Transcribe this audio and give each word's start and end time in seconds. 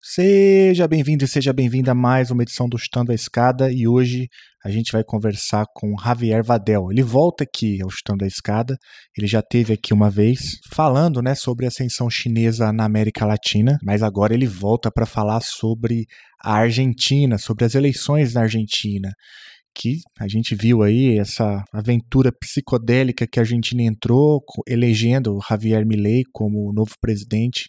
Seja 0.00 0.86
bem-vindo 0.86 1.24
e 1.24 1.28
seja 1.28 1.52
bem-vinda 1.52 1.90
a 1.90 1.94
mais 1.94 2.30
uma 2.30 2.44
edição 2.44 2.68
do 2.68 2.78
Chutando 2.78 3.10
a 3.10 3.14
Escada 3.16 3.68
e 3.72 3.88
hoje 3.88 4.28
a 4.64 4.70
gente 4.70 4.92
vai 4.92 5.02
conversar 5.02 5.66
com 5.74 5.96
Javier 6.00 6.40
Vadel. 6.44 6.92
Ele 6.92 7.02
volta 7.02 7.42
aqui 7.42 7.82
ao 7.82 7.90
Chutando 7.90 8.24
a 8.24 8.28
Escada, 8.28 8.78
ele 9.16 9.26
já 9.26 9.42
teve 9.42 9.72
aqui 9.72 9.92
uma 9.92 10.08
vez 10.08 10.60
falando 10.72 11.20
né, 11.20 11.34
sobre 11.34 11.64
a 11.64 11.68
ascensão 11.68 12.08
chinesa 12.08 12.72
na 12.72 12.84
América 12.84 13.26
Latina, 13.26 13.76
mas 13.82 14.00
agora 14.00 14.32
ele 14.32 14.46
volta 14.46 14.88
para 14.88 15.04
falar 15.04 15.40
sobre 15.40 16.06
a 16.40 16.52
Argentina, 16.54 17.36
sobre 17.36 17.64
as 17.64 17.74
eleições 17.74 18.34
na 18.34 18.42
Argentina 18.42 19.10
que 19.78 20.00
a 20.18 20.26
gente 20.26 20.56
viu 20.56 20.82
aí 20.82 21.18
essa 21.18 21.62
aventura 21.72 22.32
psicodélica 22.32 23.26
que 23.26 23.38
a 23.38 23.42
Argentina 23.42 23.82
entrou, 23.82 24.42
elegendo 24.66 25.38
Javier 25.48 25.86
Milei 25.86 26.24
como 26.32 26.72
novo 26.72 26.94
presidente, 27.00 27.68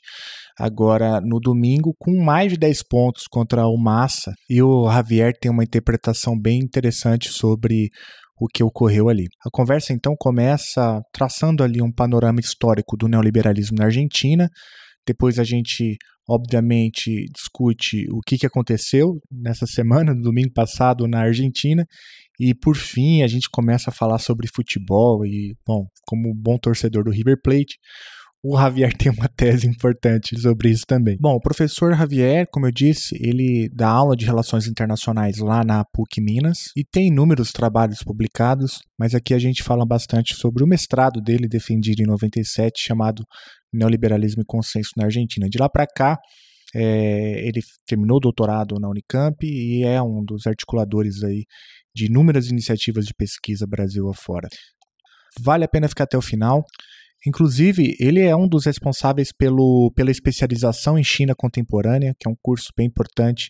agora 0.58 1.22
no 1.22 1.40
domingo, 1.40 1.96
com 2.00 2.20
mais 2.24 2.52
de 2.52 2.58
10 2.58 2.84
pontos 2.90 3.28
contra 3.30 3.68
o 3.68 3.78
Massa. 3.78 4.34
E 4.50 4.62
o 4.62 4.92
Javier 4.92 5.34
tem 5.40 5.52
uma 5.52 5.64
interpretação 5.64 6.38
bem 6.38 6.60
interessante 6.60 7.30
sobre 7.30 7.90
o 8.42 8.48
que 8.48 8.64
ocorreu 8.64 9.08
ali. 9.08 9.28
A 9.46 9.50
conversa 9.52 9.94
então 9.94 10.16
começa 10.18 11.02
traçando 11.14 11.64
ali 11.64 11.82
um 11.82 11.92
panorama 11.92 12.40
histórico 12.40 12.98
do 12.98 13.08
neoliberalismo 13.08 13.78
na 13.78 13.86
Argentina. 13.86 14.50
Depois 15.06 15.38
a 15.38 15.44
gente 15.44 15.98
obviamente, 16.30 17.26
discute 17.34 18.06
o 18.12 18.20
que, 18.22 18.38
que 18.38 18.46
aconteceu 18.46 19.20
nessa 19.32 19.66
semana, 19.66 20.14
no 20.14 20.22
domingo 20.22 20.54
passado, 20.54 21.08
na 21.08 21.22
Argentina. 21.22 21.86
E, 22.40 22.54
por 22.54 22.76
fim, 22.76 23.24
a 23.24 23.28
gente 23.28 23.50
começa 23.50 23.90
a 23.90 23.94
falar 23.94 24.20
sobre 24.20 24.48
futebol. 24.48 25.26
E, 25.26 25.56
bom, 25.66 25.88
como 26.06 26.34
bom 26.34 26.58
torcedor 26.58 27.04
do 27.04 27.12
River 27.12 27.38
Plate, 27.44 27.78
o 28.44 28.58
Javier 28.58 28.94
tem 28.98 29.12
uma 29.12 29.28
tese 29.28 29.68
importante 29.68 30.40
sobre 30.40 30.70
isso 30.70 30.84
também. 30.88 31.18
Bom, 31.20 31.36
o 31.36 31.42
professor 31.42 31.96
Javier, 31.96 32.46
como 32.52 32.68
eu 32.68 32.72
disse, 32.72 33.16
ele 33.20 33.70
dá 33.74 33.90
aula 33.90 34.16
de 34.16 34.26
relações 34.26 34.68
internacionais 34.68 35.38
lá 35.38 35.64
na 35.64 35.84
PUC 35.84 36.22
Minas 36.22 36.58
e 36.76 36.84
tem 36.84 37.08
inúmeros 37.08 37.52
trabalhos 37.52 38.00
publicados, 38.04 38.80
mas 38.98 39.14
aqui 39.14 39.34
a 39.34 39.40
gente 39.40 39.64
fala 39.64 39.86
bastante 39.86 40.36
sobre 40.36 40.64
o 40.64 40.68
mestrado 40.68 41.22
dele 41.22 41.48
defendido 41.48 42.02
em 42.02 42.08
97, 42.08 42.82
chamado 42.82 43.24
Neoliberalismo 43.74 44.42
e 44.42 44.46
Consenso 44.46 44.92
na 44.98 45.06
Argentina. 45.06 45.48
De 45.50 45.58
lá 45.58 45.70
para 45.70 45.86
cá, 45.88 46.18
é, 46.76 47.48
ele 47.48 47.62
terminou 47.86 48.18
o 48.18 48.22
doutorado 48.22 48.76
na 48.80 48.90
Unicamp 48.90 49.38
e 49.44 49.84
é 49.84 50.02
um 50.02 50.24
dos 50.24 50.46
articuladores 50.46 51.24
aí 51.24 51.46
de 51.96 52.06
inúmeras 52.06 52.50
iniciativas 52.50 53.06
de 53.06 53.14
pesquisa 53.14 53.66
Brasil 53.68 54.10
afora. 54.10 54.48
Vale 55.40 55.64
a 55.64 55.68
pena 55.68 55.88
ficar 55.88 56.04
até 56.04 56.18
o 56.18 56.22
final. 56.22 56.64
Inclusive, 57.26 57.96
ele 58.00 58.22
é 58.22 58.36
um 58.36 58.48
dos 58.48 58.66
responsáveis 58.66 59.32
pelo, 59.32 59.92
pela 59.96 60.12
especialização 60.12 60.98
em 60.98 61.04
China 61.04 61.34
contemporânea, 61.36 62.16
que 62.18 62.28
é 62.28 62.32
um 62.32 62.38
curso 62.42 62.72
bem 62.78 62.88
importante 62.88 63.50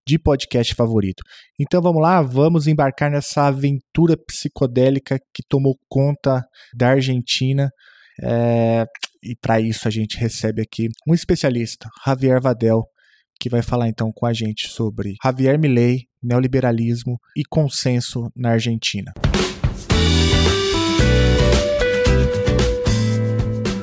de 0.08 0.20
podcast 0.20 0.76
favorito. 0.76 1.24
Então 1.60 1.82
vamos 1.82 2.02
lá, 2.02 2.22
vamos 2.22 2.68
embarcar 2.68 3.10
nessa 3.10 3.48
aventura 3.48 4.16
psicodélica 4.28 5.18
que 5.34 5.42
tomou 5.48 5.76
conta 5.90 6.44
da 6.76 6.90
Argentina 6.90 7.72
é, 8.22 8.86
e 9.24 9.36
para 9.36 9.60
isso 9.60 9.88
a 9.88 9.92
gente 9.92 10.18
recebe 10.18 10.62
aqui 10.62 10.88
um 11.08 11.14
especialista, 11.14 11.90
Javier 12.06 12.42
Vadel, 12.42 12.84
que 13.40 13.50
vai 13.50 13.62
falar 13.62 13.88
então 13.88 14.12
com 14.14 14.26
a 14.26 14.34
gente 14.34 14.68
sobre 14.68 15.16
Javier 15.24 15.60
Milei, 15.60 16.02
neoliberalismo 16.22 17.20
e 17.36 17.44
consenso 17.44 18.32
na 18.36 18.52
Argentina. 18.52 19.12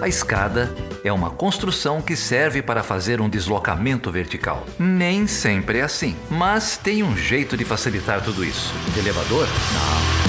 A 0.01 0.07
escada 0.07 0.71
é 1.05 1.13
uma 1.13 1.31
construção 1.31 2.01
que 2.01 2.17
serve 2.17 2.63
para 2.63 2.83
fazer 2.83 3.21
um 3.21 3.29
deslocamento 3.29 4.11
vertical. 4.11 4.65
Nem 4.79 5.27
sempre 5.27 5.79
é 5.79 5.83
assim, 5.83 6.17
mas 6.31 6.77
tem 6.77 7.03
um 7.03 7.17
jeito 7.17 7.57
de 7.57 7.65
facilitar 7.65 8.23
tudo 8.23 8.45
isso. 8.45 8.73
elevador? 8.97 9.47
Não. 9.47 10.28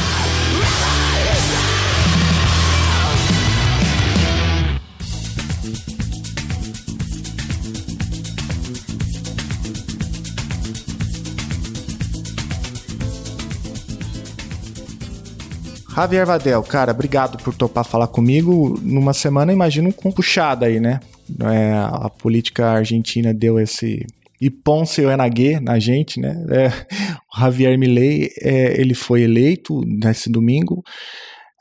Javier 16.01 16.25
Vadel, 16.25 16.63
cara, 16.63 16.93
obrigado 16.93 17.37
por 17.43 17.53
topar 17.53 17.83
falar 17.83 18.07
comigo. 18.07 18.79
Numa 18.81 19.13
semana, 19.13 19.51
imagino, 19.51 19.91
com 19.91 20.09
puxada 20.09 20.65
aí, 20.65 20.79
né? 20.79 21.01
É, 21.41 21.73
a 21.73 22.09
política 22.09 22.67
argentina 22.71 23.33
deu 23.33 23.59
esse 23.59 24.05
e 24.39 24.49
Ponce 24.49 25.01
Enague 25.01 25.59
na 25.59 25.77
gente, 25.77 26.17
né? 26.17 26.33
É, 26.49 26.67
o 27.35 27.41
Javier 27.41 27.77
Milei, 27.77 28.29
é, 28.41 28.79
ele 28.79 28.93
foi 28.93 29.23
eleito 29.23 29.81
nesse 29.85 30.29
domingo. 30.29 30.81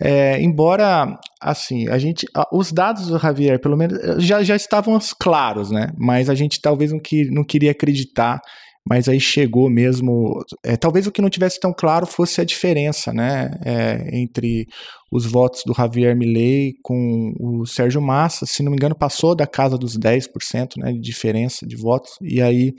É, 0.00 0.41
embora, 0.41 1.19
assim, 1.41 1.88
a 1.88 1.99
gente, 1.99 2.25
os 2.53 2.70
dados 2.70 3.09
do 3.09 3.19
Javier, 3.19 3.59
pelo 3.59 3.76
menos, 3.76 4.22
já, 4.22 4.44
já 4.44 4.55
estavam 4.55 4.97
claros, 5.19 5.72
né? 5.72 5.91
Mas 5.99 6.31
a 6.31 6.34
gente 6.37 6.60
talvez 6.60 6.93
não, 6.93 7.00
que, 7.00 7.28
não 7.28 7.43
queria 7.43 7.72
acreditar 7.72 8.41
mas 8.88 9.09
aí 9.09 9.21
chegou 9.21 9.69
mesmo. 9.69 10.43
É, 10.65 10.76
talvez 10.76 11.06
o 11.06 11.12
que 11.12 11.21
não 11.21 11.28
tivesse 11.28 11.60
tão 11.60 11.72
claro 11.72 12.06
fosse 12.06 12.41
a 12.41 12.44
diferença, 12.44 13.12
né, 13.12 13.50
é, 13.65 14.19
entre 14.19 14.66
os 15.10 15.26
votos 15.26 15.62
do 15.66 15.75
Javier 15.75 16.16
Milei 16.16 16.75
com 16.82 17.32
o 17.38 17.66
Sérgio 17.66 18.00
Massa, 18.00 18.47
se 18.47 18.62
não 18.62 18.71
me 18.71 18.76
engano, 18.76 18.94
passou 18.94 19.34
da 19.34 19.47
casa 19.47 19.76
dos 19.76 19.97
10% 19.99 20.76
né, 20.76 20.93
de 20.93 21.00
diferença 21.00 21.66
de 21.66 21.76
votos, 21.76 22.12
e 22.22 22.41
aí 22.43 22.72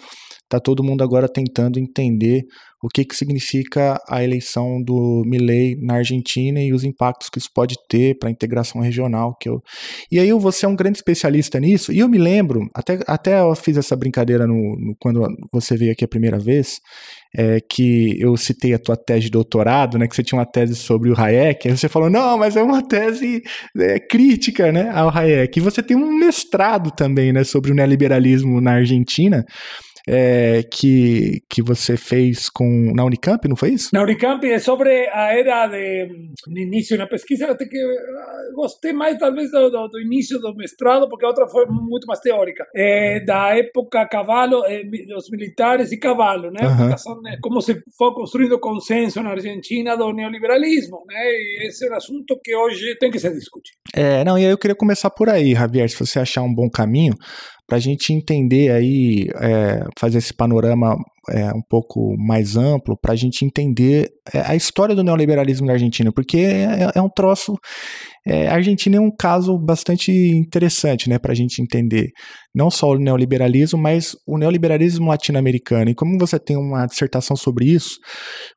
está 0.44 0.60
todo 0.60 0.84
mundo 0.84 1.04
agora 1.04 1.28
tentando 1.28 1.80
entender 1.80 2.44
o 2.82 2.88
que, 2.88 3.04
que 3.04 3.16
significa 3.16 4.02
a 4.08 4.24
eleição 4.24 4.82
do 4.82 5.24
Milley 5.26 5.76
na 5.82 5.96
Argentina 5.96 6.62
e 6.62 6.74
os 6.74 6.84
impactos 6.84 7.30
que 7.30 7.38
isso 7.38 7.50
pode 7.54 7.76
ter 7.90 8.18
para 8.18 8.30
a 8.30 8.32
integração 8.32 8.82
regional. 8.82 9.36
Que 9.40 9.50
eu... 9.50 9.62
E 10.12 10.20
aí 10.20 10.32
você 10.34 10.66
é 10.66 10.70
um 10.70 10.76
grande 10.76 10.98
especialista 10.98 11.60
nisso, 11.60 11.92
e 11.92 12.00
eu 12.00 12.08
me 12.08 12.18
lembro, 12.18 12.68
até, 12.74 13.00
até 13.06 13.40
eu 13.42 13.56
fiz 13.56 13.78
essa 13.78 13.96
brincadeira 13.96 14.48
no, 14.48 14.54
no 14.54 14.96
quando 15.00 15.28
você 15.52 15.76
veio 15.76 15.92
aqui 15.92 16.06
a 16.06 16.08
primeira 16.08 16.40
vez, 16.40 16.80
é, 17.36 17.60
que 17.60 18.20
eu 18.20 18.36
citei 18.38 18.74
a 18.74 18.80
tua 18.80 18.96
tese 18.96 19.26
de 19.26 19.32
doutorado, 19.32 19.98
né, 19.98 20.08
que 20.08 20.16
você 20.16 20.24
tinha 20.24 20.40
uma 20.40 20.46
tese 20.46 20.76
sobre 20.76 21.12
o 21.12 21.20
Hayek, 21.20 21.68
aí 21.68 21.78
você 21.78 21.88
falou, 21.88 22.10
não, 22.10 22.38
mas 22.38 22.56
é 22.56 22.64
uma 22.64 22.82
tese 22.82 23.42
é, 23.78 24.00
crítica 24.00 24.72
né, 24.72 24.90
ao 24.90 25.16
Hayek. 25.16 25.60
E 25.60 25.62
você 25.62 25.84
tem 25.84 25.96
um 25.96 26.18
mestrado 26.18 26.92
também 26.92 27.32
né, 27.32 27.44
sobre 27.44 27.72
o 27.72 27.76
neoliberalismo 27.76 28.60
na 28.62 28.74
Argentina 28.74 29.46
é, 30.12 30.64
que, 30.64 31.44
que 31.48 31.62
você 31.62 31.96
fez 31.96 32.50
com, 32.50 32.92
na 32.96 33.06
Unicamp, 33.06 33.48
não 33.48 33.56
foi 33.56 33.74
isso? 33.74 33.90
Na 33.94 34.02
Unicamp 34.02 34.44
é 34.50 34.58
sobre 34.58 35.08
a 35.10 35.38
era 35.38 35.68
de, 35.68 36.08
de 36.48 36.62
início 36.62 36.98
na 36.98 37.06
pesquisa, 37.06 37.52
até 37.52 37.66
que 37.66 37.78
gostei 38.56 38.92
mais 38.92 39.20
talvez 39.20 39.52
do, 39.52 39.70
do, 39.70 39.88
do, 39.88 40.02
início 40.02 40.40
do 40.40 40.56
mestrado, 40.56 41.08
porque 41.08 41.26
a 41.26 41.28
outra 41.28 41.48
foi 41.48 41.68
muito 41.68 42.08
mais 42.08 42.20
teórica, 42.22 42.66
é, 42.76 43.24
da 43.24 43.56
época 43.56 44.08
Cavalo, 44.08 44.66
é, 44.66 44.84
dos 44.84 45.30
militares 45.30 45.92
e 45.92 45.98
Cavalo, 45.98 46.50
né? 46.50 46.62
Uhum. 46.64 47.40
Como 47.40 47.62
se 47.62 47.80
foi 47.96 48.12
construído 48.16 48.60
consenso 48.60 49.22
na 49.22 49.30
Argentina 49.30 49.96
do 49.96 50.12
neoliberalismo, 50.12 51.04
né? 51.08 51.20
E 51.24 51.68
esse 51.68 51.86
é 51.86 51.92
um 51.92 51.96
assunto 51.96 52.40
que 52.44 52.56
hoje 52.56 52.98
tem 52.98 53.12
que 53.12 53.20
ser 53.20 53.32
discutido. 53.32 53.78
É, 53.94 54.24
não, 54.24 54.40
e 54.40 54.46
aí 54.46 54.52
eu 54.52 54.58
queria 54.58 54.76
começar 54.76 55.12
por 55.12 55.30
aí, 55.30 55.54
Javier, 55.54 55.88
se 55.88 56.00
você 56.00 56.18
achar 56.18 56.42
um 56.42 56.54
bom 56.54 56.68
caminho, 56.68 57.14
para 57.70 57.78
a 57.78 57.82
gente 57.82 58.12
entender 58.12 58.72
aí, 58.72 59.28
é, 59.40 59.86
fazer 59.98 60.18
esse 60.18 60.34
panorama 60.34 60.98
é, 61.30 61.54
um 61.54 61.62
pouco 61.62 62.16
mais 62.18 62.58
amplo, 62.58 62.98
para 62.98 63.14
a 63.14 63.16
gente 63.16 63.46
entender 63.46 64.10
é, 64.34 64.42
a 64.42 64.56
história 64.56 64.96
do 64.96 65.04
neoliberalismo 65.04 65.68
na 65.68 65.74
Argentina, 65.74 66.12
porque 66.12 66.38
é, 66.38 66.92
é 66.96 67.02
um 67.02 67.10
troço. 67.10 67.56
É, 68.26 68.48
a 68.48 68.56
Argentina 68.56 68.98
é 68.98 69.00
um 69.00 69.12
caso 69.16 69.58
bastante 69.58 70.12
interessante 70.12 71.08
né, 71.08 71.20
para 71.20 71.32
a 71.32 71.36
gente 71.36 71.62
entender 71.62 72.10
não 72.54 72.72
só 72.72 72.90
o 72.90 72.98
neoliberalismo, 72.98 73.80
mas 73.80 74.16
o 74.26 74.38
neoliberalismo 74.40 75.08
latino-americano. 75.08 75.92
E 75.92 75.96
como 75.96 76.18
você 76.18 76.40
tem 76.40 76.58
uma 76.58 76.88
dissertação 76.88 77.36
sobre 77.36 77.66
isso, 77.66 78.00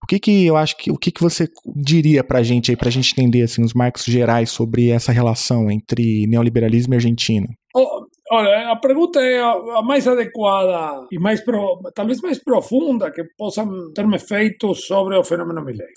o 0.03 0.07
que, 0.07 0.19
que 0.19 0.47
eu 0.47 0.57
acho 0.57 0.77
que 0.79 0.91
o 0.91 0.97
que, 0.97 1.11
que 1.11 1.21
você 1.21 1.47
diria 1.77 2.25
para 2.25 2.39
a 2.39 2.43
gente 2.43 2.75
para 2.77 2.89
a 2.89 2.93
gente 2.93 3.13
entender 3.13 3.43
assim, 3.43 3.63
os 3.63 3.75
marcos 3.75 4.05
gerais 4.05 4.51
sobre 4.51 4.89
essa 4.89 5.13
relação 5.13 5.71
entre 5.71 6.27
neoliberalismo 6.27 6.95
e 6.95 6.97
Argentina? 6.97 7.47
Oh 7.75 8.02
Olha, 8.35 8.71
a 8.71 8.77
pergunta 8.77 9.21
é 9.21 9.39
a, 9.41 9.83
mais 9.83 10.09
adequada 10.09 11.07
e 11.13 11.19
mais 11.19 11.43
pro, 11.45 11.79
talvez 11.95 12.19
mais 12.23 12.39
profunda 12.39 13.11
que 13.11 13.25
possam 13.37 13.93
ter-me 13.93 14.19
feito 14.19 14.75
sobre 14.75 15.19
o 15.19 15.23
fenômeno 15.23 15.63
Milley. 15.63 15.93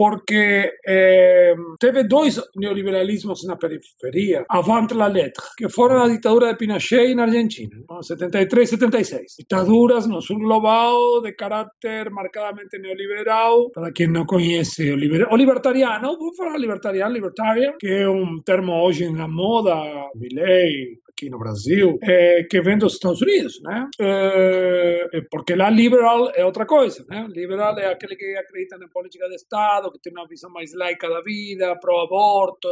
porque 0.00 0.72
eh, 0.88 1.54
teve 1.78 2.04
dois 2.04 2.40
neoliberalismos 2.56 3.44
na 3.44 3.56
periferia, 3.56 4.46
avant 4.48 4.90
la 4.94 5.08
lettre, 5.08 5.44
que 5.58 5.68
foram 5.68 6.00
a 6.02 6.08
ditadura 6.08 6.46
de 6.46 6.56
Pinochet 6.56 7.14
na 7.14 7.24
Argentina, 7.24 7.76
¿no? 7.86 8.02
73 8.02 8.66
e 8.66 8.76
76. 8.78 9.36
Ditaduras 9.40 10.06
no 10.06 10.22
sul 10.22 10.38
global 10.38 11.20
de 11.20 11.34
caráter 11.34 12.10
marcadamente 12.10 12.78
neoliberal, 12.78 13.70
para 13.74 13.92
quem 13.92 14.08
não 14.08 14.24
conhece 14.24 14.90
o, 14.90 14.96
liber, 14.96 15.28
o 15.30 15.36
libertariano, 15.36 16.16
vou 16.16 16.34
falar 16.34 16.56
libertariano, 16.56 17.12
libertarian, 17.12 17.74
que 17.78 17.88
é 17.88 18.08
um 18.08 18.40
termo 18.42 18.72
hoje 18.82 19.12
na 19.12 19.28
moda, 19.28 19.74
Milley, 20.14 20.96
aqui 21.20 21.28
no 21.28 21.38
Brasil, 21.38 21.98
é, 22.02 22.44
que 22.44 22.60
vem 22.62 22.78
dos 22.78 22.94
Estados 22.94 23.20
Unidos, 23.20 23.60
né? 23.62 23.88
É, 24.00 25.20
porque 25.30 25.54
lá 25.54 25.68
liberal 25.68 26.30
é 26.34 26.44
outra 26.44 26.64
coisa, 26.64 27.04
né? 27.08 27.28
Liberal 27.30 27.78
é 27.78 27.92
aquele 27.92 28.16
que 28.16 28.36
acredita 28.36 28.78
na 28.78 28.88
política 28.88 29.28
de 29.28 29.34
Estado, 29.34 29.92
que 29.92 30.00
tem 30.00 30.12
uma 30.12 30.26
visão 30.26 30.50
mais 30.50 30.72
laica 30.74 31.08
da 31.08 31.20
vida, 31.20 31.76
pró-aborto, 31.76 32.68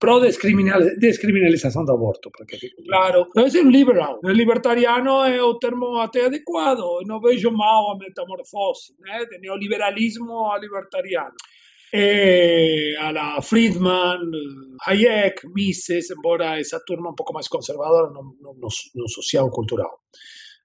pró-descriminalização 0.00 1.84
do 1.84 1.92
aborto, 1.92 2.30
para 2.30 2.44
que 2.44 2.56
fique 2.56 2.82
claro. 2.84 3.26
Então, 3.28 3.46
esse 3.46 3.58
é 3.58 3.62
um 3.62 3.70
liberal. 3.70 4.18
O 4.22 4.30
libertariano 4.30 5.24
é 5.24 5.40
o 5.42 5.54
termo 5.54 5.98
até 5.98 6.26
adequado. 6.26 6.80
Eu 6.80 7.06
não 7.06 7.20
vejo 7.20 7.50
mal 7.50 7.92
a 7.92 7.98
metamorfose, 7.98 8.94
né? 9.00 9.24
De 9.26 9.38
neoliberalismo 9.38 10.50
a 10.50 10.58
libertariano 10.58 11.34
eh, 11.92 12.94
a 12.98 13.12
la 13.12 13.40
Friedman, 13.42 14.30
Hayek, 14.86 15.46
Mises, 15.54 16.10
embora 16.10 16.58
essa 16.58 16.80
turma 16.84 17.10
um 17.10 17.14
pouco 17.14 17.32
mais 17.32 17.48
conservadora 17.48 18.10
no, 18.10 18.36
no, 18.40 18.68
no 18.94 19.08
social 19.08 19.50
cultural. 19.50 20.00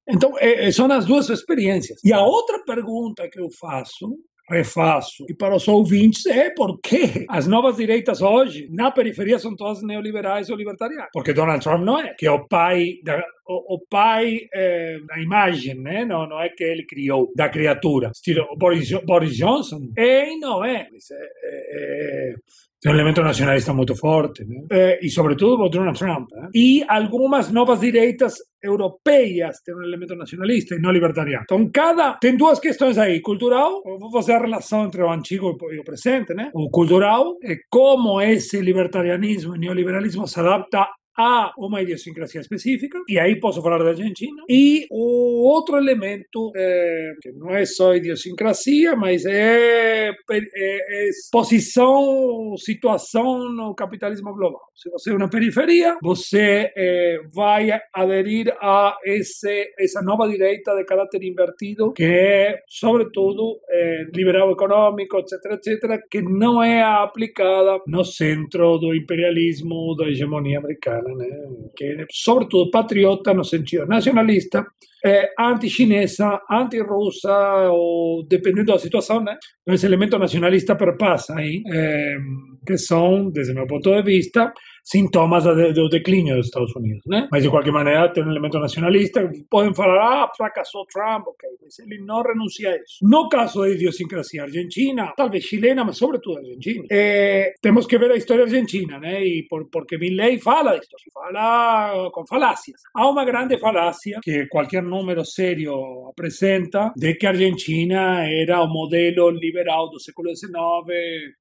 Então, 0.08 0.34
eh, 0.40 0.72
são 0.72 0.92
as 0.92 1.06
duas 1.06 1.30
experiências. 1.30 2.00
E 2.04 2.12
a 2.12 2.22
outra 2.22 2.64
pergunta 2.66 3.30
que 3.30 3.40
eu 3.40 3.50
faço 3.60 4.10
refaço. 4.50 5.26
E 5.30 5.34
para 5.34 5.56
os 5.56 5.68
ouvintes 5.68 6.26
é 6.26 6.50
por 6.50 6.80
que 6.80 7.26
as 7.30 7.48
novas 7.48 7.78
direitas 7.78 8.22
hoje, 8.22 8.68
na 8.72 8.92
periferia, 8.92 9.40
são 9.40 9.56
todas 9.56 9.82
neoliberais 9.82 10.50
ou 10.50 10.58
libertarianas. 10.58 11.10
Porque 11.14 11.34
Donald 11.34 11.64
Trump 11.64 11.84
não 11.84 12.00
é, 12.00 12.14
que 12.14 12.26
é 12.26 12.32
o 12.32 12.48
pai 12.48 12.96
da, 13.04 13.24
o, 13.48 13.76
o 13.76 13.80
pai 13.90 14.42
é, 14.54 14.98
imagem, 15.18 15.76
né? 15.76 16.06
Não, 16.06 16.28
não 16.28 16.40
é 16.40 16.50
que 16.50 16.64
ele 16.64 16.86
criou 16.86 17.32
da 17.36 17.50
criatura. 17.50 18.12
Estilo 18.14 18.48
Boris, 18.58 18.90
Boris 19.06 19.36
Johnson 19.36 19.80
é 19.98 20.36
não 20.38 20.64
é. 20.64 20.88
é, 20.88 22.34
é 22.34 22.36
tem 22.82 22.92
um 22.92 22.96
elemento 22.96 23.22
nacionalista 23.22 23.74
muito 23.74 23.96
forte, 23.96 24.44
né? 24.44 24.66
É, 24.72 25.06
e 25.06 25.10
sobretudo 25.10 25.64
o 25.64 25.70
Donald 25.70 25.98
Trump. 25.98 26.28
Né? 26.32 26.50
E 26.56 26.84
algumas 26.88 27.52
novas 27.52 27.80
direitas 27.80 28.34
europeias 28.64 29.58
têm 29.64 29.76
um 29.76 29.84
elemento 29.84 30.16
nacionalista 30.16 30.76
e 30.76 30.80
não 30.80 30.92
libertariano. 30.92 31.44
Então, 31.44 31.70
cada. 31.72 32.14
Tem 32.14 32.36
duas 32.36 32.60
questões 32.60 32.98
aí. 32.98 33.22
Cultural, 33.22 33.84
vou 33.84 34.12
fazer 34.12 34.34
a 34.34 34.40
relação 34.40 34.86
entre 34.86 35.04
o 35.04 35.12
antigo 35.12 35.56
e 35.72 35.80
o 35.80 35.84
presente, 35.84 36.34
né? 36.34 36.50
O 36.56 36.70
cultural 36.72 37.36
é 37.44 37.56
como 37.70 38.20
esse 38.20 38.60
libertarianismo 38.60 39.56
e 39.56 39.60
neoliberalismo 39.60 40.28
se 40.28 40.40
adapta 40.40 40.88
a 41.22 41.54
uma 41.58 41.82
idiosincrasia 41.82 42.42
específica, 42.42 43.00
e 43.08 43.20
aí 43.20 43.40
posso 43.40 43.62
falar 43.62 43.78
da 43.78 43.90
Argentina. 43.90 44.44
E 44.50 44.88
o 44.90 45.48
outro 45.48 45.78
elemento, 45.78 46.52
é, 46.56 47.14
que 47.22 47.32
não 47.34 47.52
é 47.52 47.64
só 47.66 47.96
idiosincrasia, 47.96 48.96
mas 48.96 49.26
é, 49.26 50.10
é, 50.10 50.14
é, 50.32 51.10
posição, 51.32 52.56
situação 52.58 53.50
no 53.54 53.76
capitalismo 53.76 54.34
global. 54.34 54.62
Se 54.76 54.90
você 54.90 55.12
é 55.12 55.16
uma 55.16 55.30
periferia, 55.30 55.96
você 56.02 56.72
é, 56.76 57.20
vai 57.34 57.70
aderir 57.94 58.52
a 58.60 58.96
esse, 59.06 59.72
essa 59.78 60.02
nova 60.02 60.28
direita 60.28 60.76
de 60.76 60.84
caráter 60.86 61.22
invertido, 61.24 61.94
que 61.94 62.04
é, 62.04 62.60
sobretudo, 62.68 63.60
é, 63.70 64.06
liberal 64.16 64.52
econômico, 64.52 65.18
etc., 65.18 65.34
etc., 65.54 66.02
que 66.10 66.22
não 66.22 66.64
é 66.64 66.82
aplicada 66.82 67.80
no 67.86 68.04
centro 68.04 68.80
do 68.80 68.96
imperialismo, 68.96 69.96
da 69.96 70.08
hegemonia 70.08 70.58
americana 70.58 71.11
né? 71.16 71.28
que 71.76 71.84
é 71.84 72.06
sobretudo 72.12 72.72
patriota 72.72 73.34
no 73.34 73.44
sentido 73.44 73.86
nacionalista, 73.86 74.66
é, 75.04 75.32
anti-chinesa, 75.40 76.40
anti-russa, 76.50 77.70
ou 77.72 78.24
dependendo 78.28 78.72
da 78.72 78.80
situação, 78.80 79.24
né? 79.24 79.38
esse 79.68 79.86
elemento 79.86 80.18
nacionalista 80.18 80.76
perpassa 80.76 81.36
aí, 81.36 81.64
é, 81.68 82.18
que 82.66 82.78
são, 82.78 83.30
desde 83.32 83.54
meu 83.54 83.66
ponto 83.66 83.90
de 83.90 84.02
vista, 84.04 84.54
sintomas 84.84 85.44
do 85.44 85.90
declínio 85.90 86.36
dos 86.36 86.48
Estados 86.48 86.76
Unidos, 86.76 87.04
né? 87.06 87.28
Mas 87.32 87.44
de 87.44 87.50
qualquer 87.50 87.72
maneira 87.72 88.12
tem 88.12 88.24
um 88.24 88.32
elemento 88.32 88.60
nacionalista. 88.60 89.30
Podem 89.50 89.74
falar, 89.74 90.24
ah, 90.24 90.32
fracassou 90.36 90.86
Trump, 90.86 91.28
ok, 91.28 91.50
mas 91.62 91.80
ele 91.80 92.04
não 92.04 92.22
renuncia 92.22 92.72
a 92.72 92.76
isso. 92.76 92.98
No 93.02 93.30
caso 93.30 93.62
da 93.62 93.70
idiosincrasia 93.70 94.44
argentina, 94.44 95.14
talvez 95.16 95.44
chilena, 95.44 95.84
mas 95.84 95.98
sobretudo 95.98 96.40
argentina, 96.40 96.86
é, 96.92 97.54
temos 97.62 97.86
que 97.86 97.98
ver 97.98 98.12
a 98.12 98.16
história 98.16 98.44
argentina, 98.44 99.00
né? 99.00 99.24
E 99.24 99.46
por, 99.48 99.70
porque 99.70 99.98
Milley 99.98 100.40
fala 100.40 100.78
disso, 100.78 100.92
fala 101.14 102.10
com 102.12 102.26
falácias. 102.26 102.82
Há 102.96 103.10
uma 103.10 103.26
grande 103.26 103.58
falácia 103.58 104.20
que 104.24 104.48
qualquer 104.48 104.84
número 104.84 105.24
sério 105.26 106.08
apresenta 106.10 106.92
de 106.96 107.16
que 107.16 107.26
a 107.26 107.30
Argentina 107.30 108.26
era 108.28 108.62
o 108.62 108.68
modelo 108.68 109.30
liberal 109.30 109.90
do 109.90 110.00
século 110.00 110.36
XIX. 110.36 110.52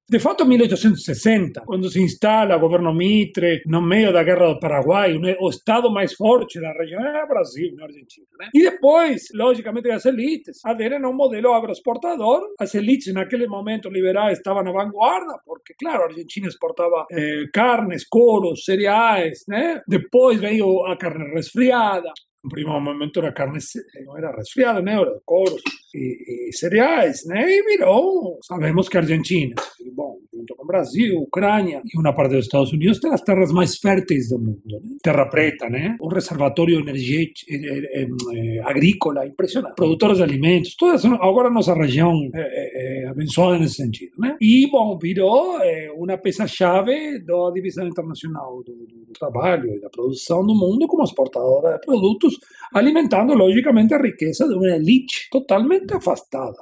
De 0.09 0.19
fato, 0.19 0.45
1860, 0.45 1.63
quando 1.65 1.91
se 1.91 2.01
instala 2.01 2.57
o 2.57 2.61
governo 2.61 2.93
Mitre, 2.93 3.30
Mitre, 3.31 3.63
no 3.67 3.81
meio 3.81 4.13
da 4.13 4.23
guerra 4.23 4.49
do 4.49 4.59
Paraguai, 4.59 5.17
o 5.41 5.49
estado 5.49 5.91
mais 5.91 6.15
forte 6.15 6.61
da 6.61 6.73
região 6.73 7.01
é 7.01 7.25
o 7.25 7.29
Brasil, 7.29 7.73
não 7.77 7.85
a 7.85 7.87
Argentina. 7.87 8.27
Né? 8.39 8.49
E 8.55 8.63
depois, 8.63 9.29
logicamente, 9.35 9.91
as 9.91 10.05
elites 10.05 10.65
aderem 10.65 11.03
a 11.03 11.09
um 11.09 11.15
modelo 11.15 11.53
agroexportador. 11.53 12.41
As 12.59 12.75
elites, 12.75 13.13
naquele 13.15 13.47
momento, 13.47 13.89
liberais, 13.89 14.39
estavam 14.39 14.65
na 14.65 14.73
vanguarda, 14.73 15.39
porque, 15.45 15.75
claro, 15.79 16.03
a 16.03 16.07
Argentina 16.07 16.49
exportava 16.49 17.07
eh, 17.13 17.45
carnes, 17.53 18.05
couros, 18.09 18.65
cereais, 18.65 19.45
né? 19.49 19.81
Depois 19.87 20.41
veio 20.41 20.85
a 20.87 20.97
carne 20.97 21.33
resfriada, 21.35 22.13
no 22.43 22.51
primeiro 22.51 22.81
momento 22.81 23.21
a 23.21 23.33
carne 23.33 23.59
não 24.05 24.17
era 24.17 24.35
resfriada, 24.37 24.81
né? 24.81 24.93
Era 24.93 25.21
couros 25.25 25.63
e, 25.95 26.51
cereais, 26.53 27.25
né? 27.27 27.51
E 27.51 27.63
virou, 27.65 28.39
sabemos 28.43 28.89
que 28.89 28.97
a 28.97 29.01
Argentina, 29.01 29.55
bom, 29.95 30.19
junto 30.33 30.55
com 30.55 30.65
o 30.65 30.67
Brasil, 30.67 31.19
Ucrânia 31.19 31.83
e 31.85 31.99
uma 31.99 32.15
parte 32.15 32.35
dos 32.35 32.47
Estados 32.47 32.73
Unidos, 32.73 32.99
tem 32.99 33.13
as 33.13 33.21
terras 33.23 33.53
mais 33.53 33.77
férteis 33.77 34.29
do 34.29 34.39
mundo. 34.39 34.63
Terra 35.03 35.27
preta, 35.27 35.69
né? 35.69 35.97
Um 36.01 36.09
reservatório 36.09 36.81
energético, 36.81 37.53
eh, 37.53 38.07
eh, 38.35 38.61
agrícola 38.65 39.27
impressionante. 39.27 39.75
Produtores 39.75 40.19
de 40.19 40.23
alimentos, 40.23 40.75
toda 40.77 40.95
essa, 40.95 41.09
agora 41.09 41.49
a 41.49 41.53
nossa 41.53 41.75
região 41.75 42.15
é, 42.35 43.05
é, 43.05 43.09
abençoada 43.09 43.59
nesse 43.59 43.75
sentido, 43.75 44.13
né? 44.19 44.37
E, 44.41 44.69
bom, 44.71 44.99
virou 44.99 45.61
é, 45.61 45.91
uma 45.93 46.17
peça-chave 46.17 47.19
da 47.21 47.51
divisão 47.53 47.87
internacional 47.87 48.63
do, 48.65 48.73
do 48.73 49.00
trabalho 49.13 49.75
e 49.75 49.81
da 49.81 49.91
produção 49.91 50.45
do 50.45 50.55
mundo 50.55 50.87
como 50.87 51.05
exportadora 51.05 51.79
de 51.79 51.87
produtos, 51.87 52.39
alimentando, 52.75 53.35
logicamente, 53.35 53.95
a 53.95 53.99
riqueza 53.99 54.47
de 54.47 54.55
uma 54.55 54.69
elite 54.69 55.29
totalmente 55.31 55.93
afastada 55.95 56.57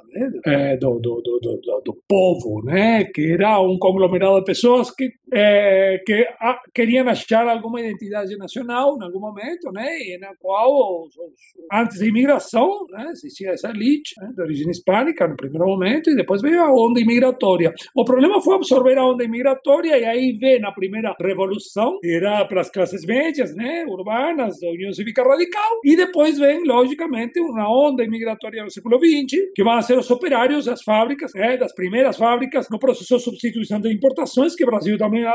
né? 0.45 0.77
do, 0.77 0.99
do, 0.99 1.21
do, 1.21 1.39
do, 1.39 1.81
do 1.85 2.03
povo, 2.07 2.63
né? 2.63 3.05
Que 3.05 3.33
era 3.33 3.59
um 3.59 3.77
conglomerado 3.77 4.39
de 4.39 4.45
pessoas 4.45 4.91
que, 4.91 5.11
eh, 5.33 6.01
que 6.05 6.27
a, 6.39 6.59
queriam 6.73 7.07
achar 7.07 7.47
alguma 7.47 7.79
identidade 7.81 8.35
nacional 8.37 8.97
em 8.97 9.03
algum 9.03 9.19
momento, 9.19 9.71
né? 9.71 9.87
E 9.99 10.17
na 10.19 10.33
qual, 10.39 11.05
os, 11.05 11.15
os, 11.15 11.33
antes 11.71 11.99
da 11.99 12.05
imigração, 12.05 12.85
né? 12.89 13.09
existia 13.11 13.51
essa 13.51 13.69
elite 13.69 14.13
né? 14.19 14.31
de 14.35 14.41
origem 14.41 14.69
hispânica 14.69 15.27
no 15.27 15.35
primeiro 15.35 15.65
momento 15.65 16.09
e 16.09 16.15
depois 16.15 16.41
veio 16.41 16.61
a 16.61 16.71
onda 16.71 16.99
imigratória. 16.99 17.73
O 17.95 18.03
problema 18.03 18.41
foi 18.41 18.55
absorver 18.55 18.97
a 18.97 19.05
onda 19.05 19.23
imigratória 19.23 19.97
e 19.97 20.05
aí 20.05 20.33
vem 20.33 20.63
a 20.63 20.71
primeira 20.71 21.15
revolução, 21.19 21.99
que 21.99 22.11
era 22.11 22.45
para 22.45 22.61
as 22.61 22.69
classes 22.69 23.05
médias, 23.05 23.55
né? 23.55 23.85
Urbanas, 23.87 24.59
da 24.59 24.69
União 24.69 24.91
Cívica 24.93 25.23
Radical, 25.23 25.79
e 25.83 25.95
depois 26.05 26.37
vem, 26.37 26.63
logicamente, 26.65 27.39
uma 27.39 27.69
onda 27.69 28.03
imigratória 28.03 28.63
no 28.63 28.71
século 28.71 28.97
XX, 28.97 29.51
que 29.53 29.63
vão 29.63 29.81
ser 29.81 29.97
os 29.97 30.09
operários 30.09 30.65
das 30.65 30.81
fábricas, 30.81 31.33
né? 31.33 31.57
das 31.57 31.73
primeiras 31.73 32.17
fábricas, 32.17 32.67
no 32.69 32.79
processo 32.79 33.17
de 33.17 33.23
substituição 33.23 33.79
de 33.81 33.93
importações, 33.93 34.55
que 34.55 34.63
o 34.63 34.67
Brasil 34.67 34.97
também 34.97 35.25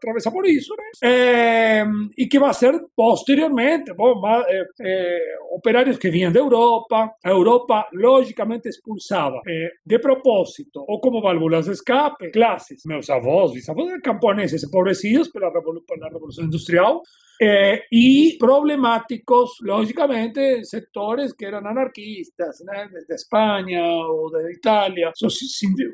a, 0.00 0.10
atravessa 0.10 0.30
por 0.30 0.46
isso, 0.46 0.74
né? 0.76 1.08
É, 1.08 1.84
e 2.16 2.26
que 2.26 2.38
vai 2.38 2.54
ser 2.54 2.80
posteriormente, 2.96 3.92
bom, 3.94 4.20
é, 4.26 4.64
é, 4.80 5.18
operários 5.52 5.98
que 5.98 6.10
vinham 6.10 6.32
da 6.32 6.40
Europa, 6.40 7.12
a 7.24 7.30
Europa 7.30 7.88
logicamente 7.92 8.68
expulsava 8.68 9.40
de 9.84 9.98
propósito, 9.98 10.84
ou 10.88 11.00
como 11.00 11.20
válvulas 11.20 11.66
de 11.66 11.72
escape, 11.72 12.30
classes, 12.30 12.82
meus 12.84 13.08
avós, 13.10 13.52
bisavós, 13.52 14.00
camponeses 14.02 14.64
empobrecidos 14.64 15.28
pela, 15.30 15.50
pela 15.50 16.08
Revolução 16.10 16.44
Industrial, 16.44 17.02
eh, 17.42 17.84
y 17.90 18.36
problemáticos, 18.36 19.60
lógicamente, 19.62 20.62
sectores 20.62 21.32
que 21.32 21.46
eran 21.46 21.66
anarquistas, 21.66 22.62
¿no? 22.66 22.72
de 22.72 23.14
España 23.14 23.80
o 23.82 24.30
de 24.30 24.52
Italia, 24.52 25.10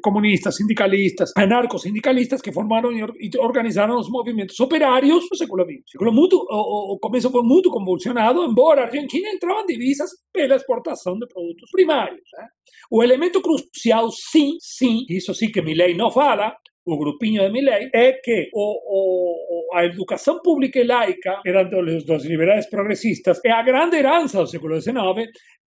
comunistas, 0.02 0.56
sindicalistas, 0.56 1.32
anarcosindicalistas 1.36 2.42
que 2.42 2.50
formaron 2.50 2.96
y 2.96 3.36
organizaron 3.38 3.95
los 3.96 4.08
movimientos 4.10 4.58
operarios 4.60 5.26
no 5.30 5.36
século 5.36 5.64
XX. 5.64 6.00
O 6.00 6.04
o, 6.04 6.94
o 6.94 6.98
começo 6.98 7.30
foi 7.30 7.42
muito 7.42 7.70
convulsionado, 7.70 8.44
embora 8.44 8.82
a 8.82 8.84
Argentina 8.84 9.28
entraban 9.30 9.66
divisas 9.66 10.10
pela 10.32 10.56
exportação 10.56 11.18
de 11.18 11.26
produtos 11.26 11.70
primários. 11.72 12.22
Né? 12.34 12.46
O 12.90 13.02
elemento 13.02 13.40
crucial, 13.40 14.10
sim, 14.10 14.56
sim, 14.60 15.04
isso 15.08 15.34
sim 15.34 15.50
que 15.50 15.62
Milley 15.62 15.96
não 15.96 16.10
fala, 16.10 16.54
o 16.86 16.96
grupinho 16.96 17.42
de 17.42 17.50
Milley, 17.50 17.90
é 17.92 18.12
que 18.12 18.48
o, 18.54 19.72
o, 19.72 19.76
a 19.76 19.84
educação 19.84 20.40
pública 20.40 20.78
e 20.78 20.84
laica, 20.84 21.40
eram 21.44 21.68
dos, 21.68 22.04
dos 22.04 22.24
liberais 22.24 22.66
progressistas, 22.70 23.40
é 23.44 23.50
a 23.50 23.62
grande 23.62 23.96
herança 23.96 24.38
do 24.38 24.46
século 24.46 24.80
XIX, 24.80 24.96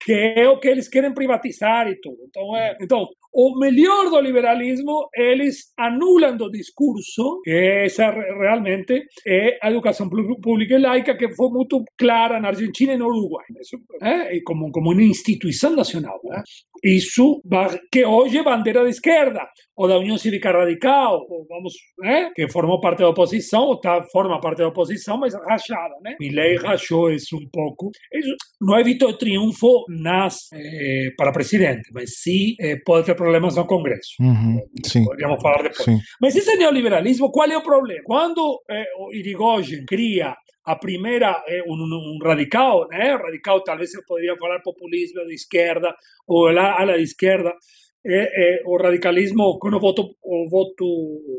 que 0.02 0.14
é 0.14 0.48
o 0.48 0.60
que 0.60 0.70
eles 0.70 0.88
querem 0.88 1.14
privatizar 1.14 1.88
e 1.90 2.00
tudo. 2.00 2.20
Então, 2.28 2.56
é, 2.56 2.78
então 2.82 3.08
o 3.32 3.60
melhor 3.60 4.10
do 4.10 4.20
liberalismo, 4.20 5.08
eles 5.16 5.72
anulam 5.78 6.36
do 6.36 6.50
discurso, 6.50 7.42
que 7.44 7.52
essa 7.52 8.10
realmente 8.10 9.04
é 9.26 9.60
a 9.62 9.70
educação 9.70 10.10
pública 10.10 10.76
e 10.76 10.80
laica, 10.80 11.16
que 11.16 11.36
foi 11.36 11.50
muito 11.50 11.84
clara 11.98 12.40
na 12.40 12.48
Argentina 12.48 12.94
e 12.94 12.98
no 12.98 13.06
Uruguai, 13.06 13.46
isso, 13.62 13.78
é, 14.02 14.36
eh, 14.36 14.42
como, 14.44 14.72
como 14.72 14.92
uma 14.92 15.04
instituição 15.04 15.76
nacional. 15.76 16.20
Né? 16.24 16.42
Isso 16.84 17.40
que 17.92 18.04
hoje 18.04 18.40
é 18.40 18.44
bandeira 18.44 18.84
da 18.84 18.90
esquerda, 18.90 19.48
ou 19.80 19.88
da 19.88 19.98
União 19.98 20.18
Cívica 20.18 20.52
Radical, 20.52 21.26
ou 21.30 21.48
vamos, 21.48 21.74
né? 22.00 22.30
que 22.36 22.50
formou 22.50 22.82
parte 22.82 23.00
da 23.00 23.08
oposição, 23.08 23.62
ou 23.62 23.80
tá, 23.80 24.04
forma 24.12 24.38
parte 24.42 24.58
da 24.58 24.68
oposição, 24.68 25.18
mas 25.18 25.34
rachada. 25.34 25.96
Né? 26.04 26.18
Milley 26.20 26.58
rachou 26.58 27.10
isso 27.10 27.38
um 27.38 27.48
pouco. 27.50 27.90
Isso 28.14 28.36
não 28.60 28.78
evitou 28.78 29.18
triunfo 29.18 29.86
nas, 29.88 30.50
eh, 30.54 31.12
para 31.16 31.32
presidente, 31.32 31.90
mas 31.94 32.20
sim 32.20 32.56
eh, 32.60 32.76
pode 32.86 33.06
ter 33.06 33.16
problemas 33.16 33.56
no 33.56 33.66
Congresso. 33.66 34.16
Uhum, 34.20 34.62
sim. 34.86 35.06
Falar 35.42 35.64
depois. 35.64 35.86
Sim. 35.86 35.98
Mas 36.22 36.36
esse 36.36 36.58
neoliberalismo, 36.58 37.32
qual 37.32 37.50
é 37.50 37.58
o 37.58 37.64
problema? 37.64 38.02
Quando 38.04 38.62
eh, 38.70 38.86
o 38.98 39.14
Irigoyen 39.14 39.86
cria 39.86 40.36
a 40.66 40.76
primeira, 40.76 41.42
eh, 41.48 41.64
um, 41.66 41.74
um, 41.74 42.20
radical, 42.22 42.86
né? 42.90 43.16
Radical, 43.16 43.64
talvez 43.64 43.94
eu 43.94 44.04
poderia 44.06 44.36
falar 44.36 44.60
populismo 44.60 45.26
de 45.26 45.36
esquerda, 45.36 45.96
ou 46.28 46.50
a 46.50 46.82
ala 46.82 46.98
de 46.98 47.04
esquerda, 47.04 47.54
eh, 48.02 48.30
eh, 48.32 48.62
o 48.66 48.78
radicalismo 48.78 49.58
con 49.58 49.74
o 49.74 49.80
voto, 49.80 50.16
o 50.22 50.48
voto 50.50 50.86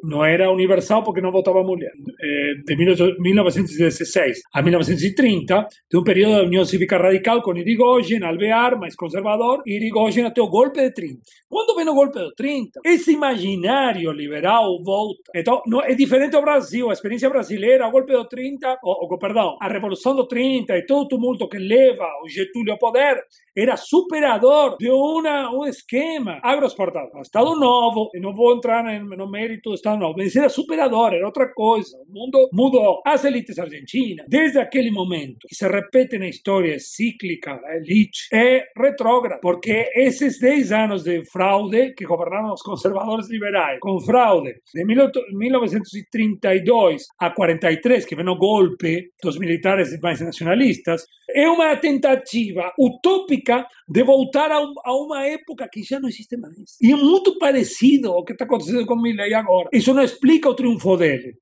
non 0.05 0.25
era 0.29 0.51
universal 0.51 1.03
porque 1.03 1.21
non 1.21 1.33
votava 1.33 1.63
mulher. 1.63 1.93
Eh, 2.21 2.61
de 2.65 2.75
1916 2.77 4.43
a 4.53 4.63
1930, 4.63 5.69
de 5.89 5.97
un 5.97 6.05
período 6.05 6.37
da 6.37 6.45
Unión 6.45 6.67
Cívica 6.67 6.99
Radical 6.99 7.41
con 7.41 7.57
Irigoyen, 7.57 8.25
Alvear, 8.25 8.77
máis 8.77 8.95
conservador, 8.95 9.63
e 9.65 9.81
Irigoyen 9.81 10.27
até 10.27 10.41
o 10.41 10.53
golpe 10.53 10.83
de 10.83 10.93
30. 10.93 11.21
Quando 11.51 11.75
vem 11.75 11.89
o 11.89 11.95
golpe 11.95 12.17
de 12.17 12.33
30, 12.37 12.81
esse 12.85 13.13
imaginário 13.13 14.13
liberal 14.13 14.81
volta. 14.85 15.33
Então, 15.35 15.61
não, 15.67 15.83
é 15.83 15.95
diferente 15.95 16.37
ao 16.37 16.43
Brasil, 16.43 16.89
a 16.89 16.93
experiência 16.93 17.29
brasileira, 17.29 17.89
o 17.89 17.91
golpe 17.91 18.17
de 18.17 18.29
30, 18.29 18.79
o, 18.85 19.15
o, 19.15 19.19
perdão, 19.19 19.57
a 19.61 19.67
Revolução 19.67 20.15
do 20.15 20.29
30 20.29 20.77
e 20.77 20.87
todo 20.87 21.07
o 21.07 21.09
tumulto 21.09 21.49
que 21.49 21.59
leva 21.59 22.07
o 22.23 22.29
Getúlio 22.29 22.73
ao 22.73 22.79
poder, 22.79 23.25
era 23.57 23.77
superador 23.77 24.77
de 24.79 24.91
una, 24.91 25.51
un 25.51 25.67
esquema 25.67 26.39
agroexportador. 26.43 27.21
Estado 27.21 27.57
Novo, 27.57 28.11
e 28.15 28.21
não 28.21 28.33
vou 28.33 28.55
entrar 28.55 28.85
no 29.03 29.29
mérito 29.29 29.71
do 29.71 29.75
Estado 29.75 29.99
Novo, 29.99 30.15
mas 30.17 30.37
era 30.37 30.49
superador, 30.49 31.15
era 31.15 31.27
outra 31.27 31.53
coisa. 31.53 31.97
O 31.99 32.13
mundo 32.13 32.49
mudou. 32.53 33.03
As 33.05 33.25
elites 33.25 33.59
argentinas, 33.59 34.25
desde 34.29 34.61
aquele 34.61 34.91
momento, 34.93 35.49
que 35.49 35.55
se 35.55 35.67
repete 35.67 36.17
na 36.17 36.29
história, 36.29 36.79
cíclica, 36.79 37.61
a 37.65 37.77
elite, 37.77 38.29
é 38.33 38.67
retrógrada, 38.77 39.41
porque 39.43 39.91
esses 39.97 40.39
10 40.39 40.73
anos 40.73 41.03
de 41.03 41.25
fraude 41.41 41.95
que 41.95 42.05
governaram 42.05 42.53
os 42.53 42.61
conservadores 42.61 43.31
liberais, 43.31 43.79
com 43.81 43.99
fraude 43.99 44.53
de 44.75 44.85
1932 44.85 47.07
a 47.19 47.31
43, 47.31 48.05
que 48.05 48.15
vem 48.15 48.29
o 48.29 48.37
golpe 48.37 49.11
dos 49.23 49.39
militares 49.39 49.99
mais 50.01 50.21
nacionalistas, 50.21 51.07
é 51.35 51.49
uma 51.49 51.75
tentativa 51.77 52.71
utópica 52.79 53.67
de 53.89 54.03
voltar 54.03 54.53
a, 54.53 54.61
um, 54.61 54.75
a, 54.85 54.95
uma 54.95 55.27
época 55.27 55.67
que 55.73 55.83
já 55.83 55.99
não 55.99 56.11
existe 56.11 56.37
mais. 56.37 56.77
E 56.83 56.93
é 56.93 56.97
muito 56.97 57.39
parecido 57.39 58.11
ao 58.11 58.23
que 58.23 58.33
está 58.33 58.45
acontecendo 58.45 58.85
com 58.85 59.01
Milley 59.01 59.33
agora. 59.33 59.71
Isso 59.73 59.95
não 59.95 60.03
explica 60.03 60.51
o 60.51 60.55
triunfo 60.55 60.99
dele. 60.99 61.37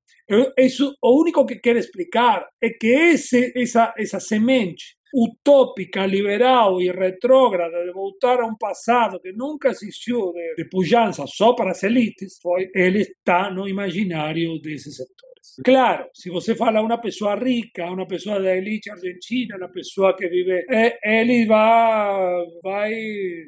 Isso, 0.57 0.95
o 1.03 1.21
único 1.21 1.45
que 1.45 1.57
quer 1.57 1.77
explicar 1.77 2.47
é 2.63 2.69
que 2.69 2.87
esse, 2.87 3.53
essa, 3.57 3.93
essa 3.97 4.21
semente 4.21 4.98
utópica, 5.15 6.07
liberal 6.07 6.81
e 6.81 6.91
retrógrada 6.91 7.85
de 7.85 7.93
voltar 7.93 8.41
a 8.41 8.47
um 8.47 8.57
passado 8.57 9.21
que 9.21 9.33
nunca 9.33 9.71
existiu 9.71 10.33
de, 10.33 10.57
de 10.57 10.69
pujança 10.69 11.25
só 11.27 11.55
para 11.55 11.71
as 11.71 11.83
elites, 11.83 12.39
foi, 12.43 12.69
ele 12.75 13.01
está 13.01 13.51
no 13.51 13.69
imaginário 13.69 14.61
desse 14.61 14.93
setor. 14.93 15.29
Claro, 15.65 16.07
se 16.15 16.31
você 16.31 16.55
fala 16.55 16.81
uma 16.81 17.01
pessoa 17.01 17.35
rica, 17.35 17.91
uma 17.91 18.07
pessoa 18.07 18.41
da 18.41 18.57
elite 18.57 18.91
argentina, 18.91 19.57
uma 19.57 19.71
pessoa 19.71 20.15
que 20.17 20.29
vive, 20.29 20.65
ele 21.03 21.47
vai, 21.47 22.45
vai 22.63 22.93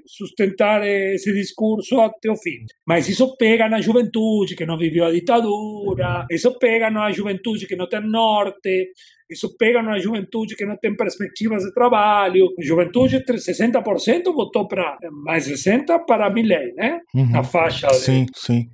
sustentar 0.07 0.85
esse 0.87 1.33
discurso 1.33 2.01
até 2.01 2.31
o 2.31 2.37
fim. 2.37 2.65
Mas 2.87 3.09
isso 3.09 3.37
pega 3.37 3.69
na 3.69 3.81
juventude 3.81 4.57
que 4.57 4.67
não 4.67 4.77
viveu 4.77 5.05
a 5.05 5.13
ditadura, 5.13 6.27
isso 6.31 6.59
pega 6.59 6.91
na 6.91 7.13
juventude 7.13 7.67
que 7.67 7.77
não 7.77 7.89
tem 7.89 8.01
norte, 8.01 8.89
isso 9.31 9.57
pega 9.57 9.83
na 9.83 9.99
juventude 9.99 10.57
que 10.57 10.67
não 10.67 10.77
tem 10.77 10.95
perspectivas 10.97 11.63
de 11.63 11.73
trabalho. 11.73 12.49
A 12.59 12.63
juventude, 12.63 13.25
60% 13.25 14.25
votou 14.33 14.67
para, 14.67 14.99
mais 15.25 15.49
60% 15.49 16.05
para 16.07 16.31
Milley, 16.31 16.73
né? 16.75 17.01
Uhum. 17.15 17.31
Na 17.31 17.45
faixa. 17.45 17.87
De, 17.89 17.97
sim, 17.97 18.27
sim. 18.35 18.69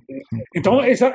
Então, 0.55 0.81
essa, 0.81 1.13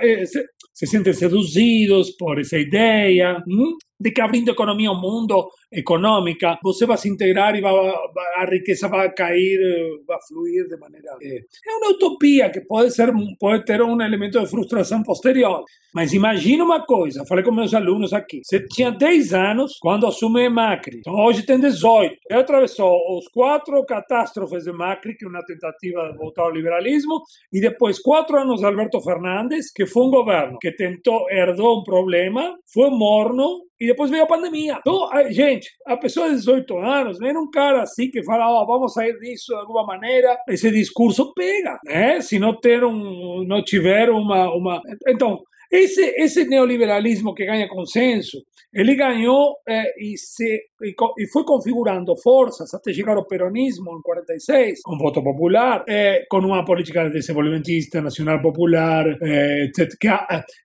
se 0.73 0.87
sentem 0.87 1.13
seduzidos 1.13 2.11
por 2.17 2.41
essa 2.41 2.59
ideia 2.59 3.43
hum? 3.47 3.77
De 4.02 4.11
que 4.11 4.21
abrindo 4.21 4.50
economia 4.50 4.88
ao 4.88 5.00
mundo, 5.00 5.49
econômica, 5.73 6.59
você 6.62 6.85
vai 6.85 6.99
se 6.99 7.09
integrar 7.09 7.54
e 7.56 7.61
vai, 7.61 7.73
a 8.37 8.44
riqueza 8.44 8.88
vai 8.88 9.11
cair, 9.12 9.59
vai 10.06 10.18
fluir 10.28 10.68
de 10.68 10.76
maneira. 10.76 11.16
É, 11.23 11.38
é 11.38 11.76
uma 11.76 11.90
utopia 11.90 12.50
que 12.50 12.61
pode 12.61 12.90
ser, 12.90 13.11
pode 13.40 13.64
ter 13.64 13.80
um 13.80 14.00
elemento 14.00 14.38
de 14.38 14.47
frustração 14.47 15.02
posterior. 15.02 15.64
Mas 15.94 16.12
imagina 16.14 16.64
uma 16.64 16.85
coisa, 16.85 17.25
falei 17.26 17.44
com 17.44 17.52
meus 17.52 17.75
alunos 17.75 18.12
aqui. 18.12 18.40
Você 18.42 18.66
tinha 18.66 18.90
10 18.90 19.35
anos 19.35 19.78
quando 19.78 20.06
assume 20.06 20.49
Macri. 20.49 21.00
Então 21.00 21.14
hoje 21.14 21.44
tem 21.44 21.61
18. 21.61 22.16
Ele 22.30 22.40
atravessou 22.40 22.94
os 23.18 23.28
quatro 23.28 23.85
catástrofes 23.85 24.64
de 24.64 24.73
Macri, 24.73 25.14
que 25.14 25.25
é 25.25 25.28
uma 25.28 25.44
tentativa 25.44 26.11
de 26.11 26.16
voltar 26.16 26.42
ao 26.42 26.52
liberalismo, 26.52 27.21
e 27.52 27.61
depois 27.61 27.99
quatro 27.99 28.38
anos 28.38 28.61
de 28.61 28.66
Alberto 28.66 29.00
Fernandes, 29.00 29.71
que 29.71 29.87
foi 29.87 30.04
um 30.04 30.11
governo 30.11 30.59
que 30.59 30.73
tentou, 30.73 31.30
herdou 31.30 31.80
um 31.80 31.82
problema, 31.82 32.56
foi 32.73 32.88
morno, 32.88 33.61
e 33.83 33.87
depois 33.87 34.11
veio 34.11 34.23
a 34.23 34.29
pandemia. 34.29 34.79
Então, 34.79 35.09
gente, 35.31 35.69
a 35.85 35.97
pessoa 35.97 36.29
de 36.29 36.37
18 36.37 36.79
anos, 36.79 37.19
né, 37.19 37.33
um 37.33 37.51
cara 37.51 37.83
assim 37.83 38.09
que 38.09 38.23
fala, 38.23 38.49
oh, 38.49 38.65
vamos 38.65 38.93
sair 38.93 39.19
disso 39.19 39.53
de 39.53 39.59
alguma 39.59 39.85
maneira, 39.85 40.39
esse 40.49 40.71
discurso 40.71 41.35
pega, 41.35 41.81
né? 41.85 42.21
Se 42.21 42.39
não 42.39 42.55
ter 42.55 42.85
um, 42.85 43.45
não 43.45 43.61
tiver 43.61 44.09
uma, 44.09 44.55
uma... 44.55 44.81
Então, 45.09 45.43
esse, 45.73 46.02
esse 46.19 46.45
neoliberalismo 46.45 47.35
que 47.35 47.47
ganha 47.47 47.67
consenso, 47.67 48.37
ele 48.75 48.95
ganhou 48.95 49.57
eh, 49.67 49.93
e, 49.99 50.19
se, 50.19 50.45
e, 50.45 50.95
e, 51.19 51.31
foi 51.31 51.45
configurando 51.45 52.14
forças 52.23 52.73
até 52.75 52.93
chegar 52.93 53.17
ao 53.17 53.26
peronismo 53.26 53.91
em 53.99 54.02
46, 54.02 54.81
com 54.83 54.99
voto 54.99 55.23
popular, 55.23 55.85
eh, 55.88 56.25
com 56.29 56.38
uma 56.38 56.64
política 56.64 57.09
desenvolvimentista, 57.11 58.00
nacional 58.00 58.41
popular, 58.41 59.07
eh, 59.23 59.67
etc., 59.67 59.91
que, 60.00 60.09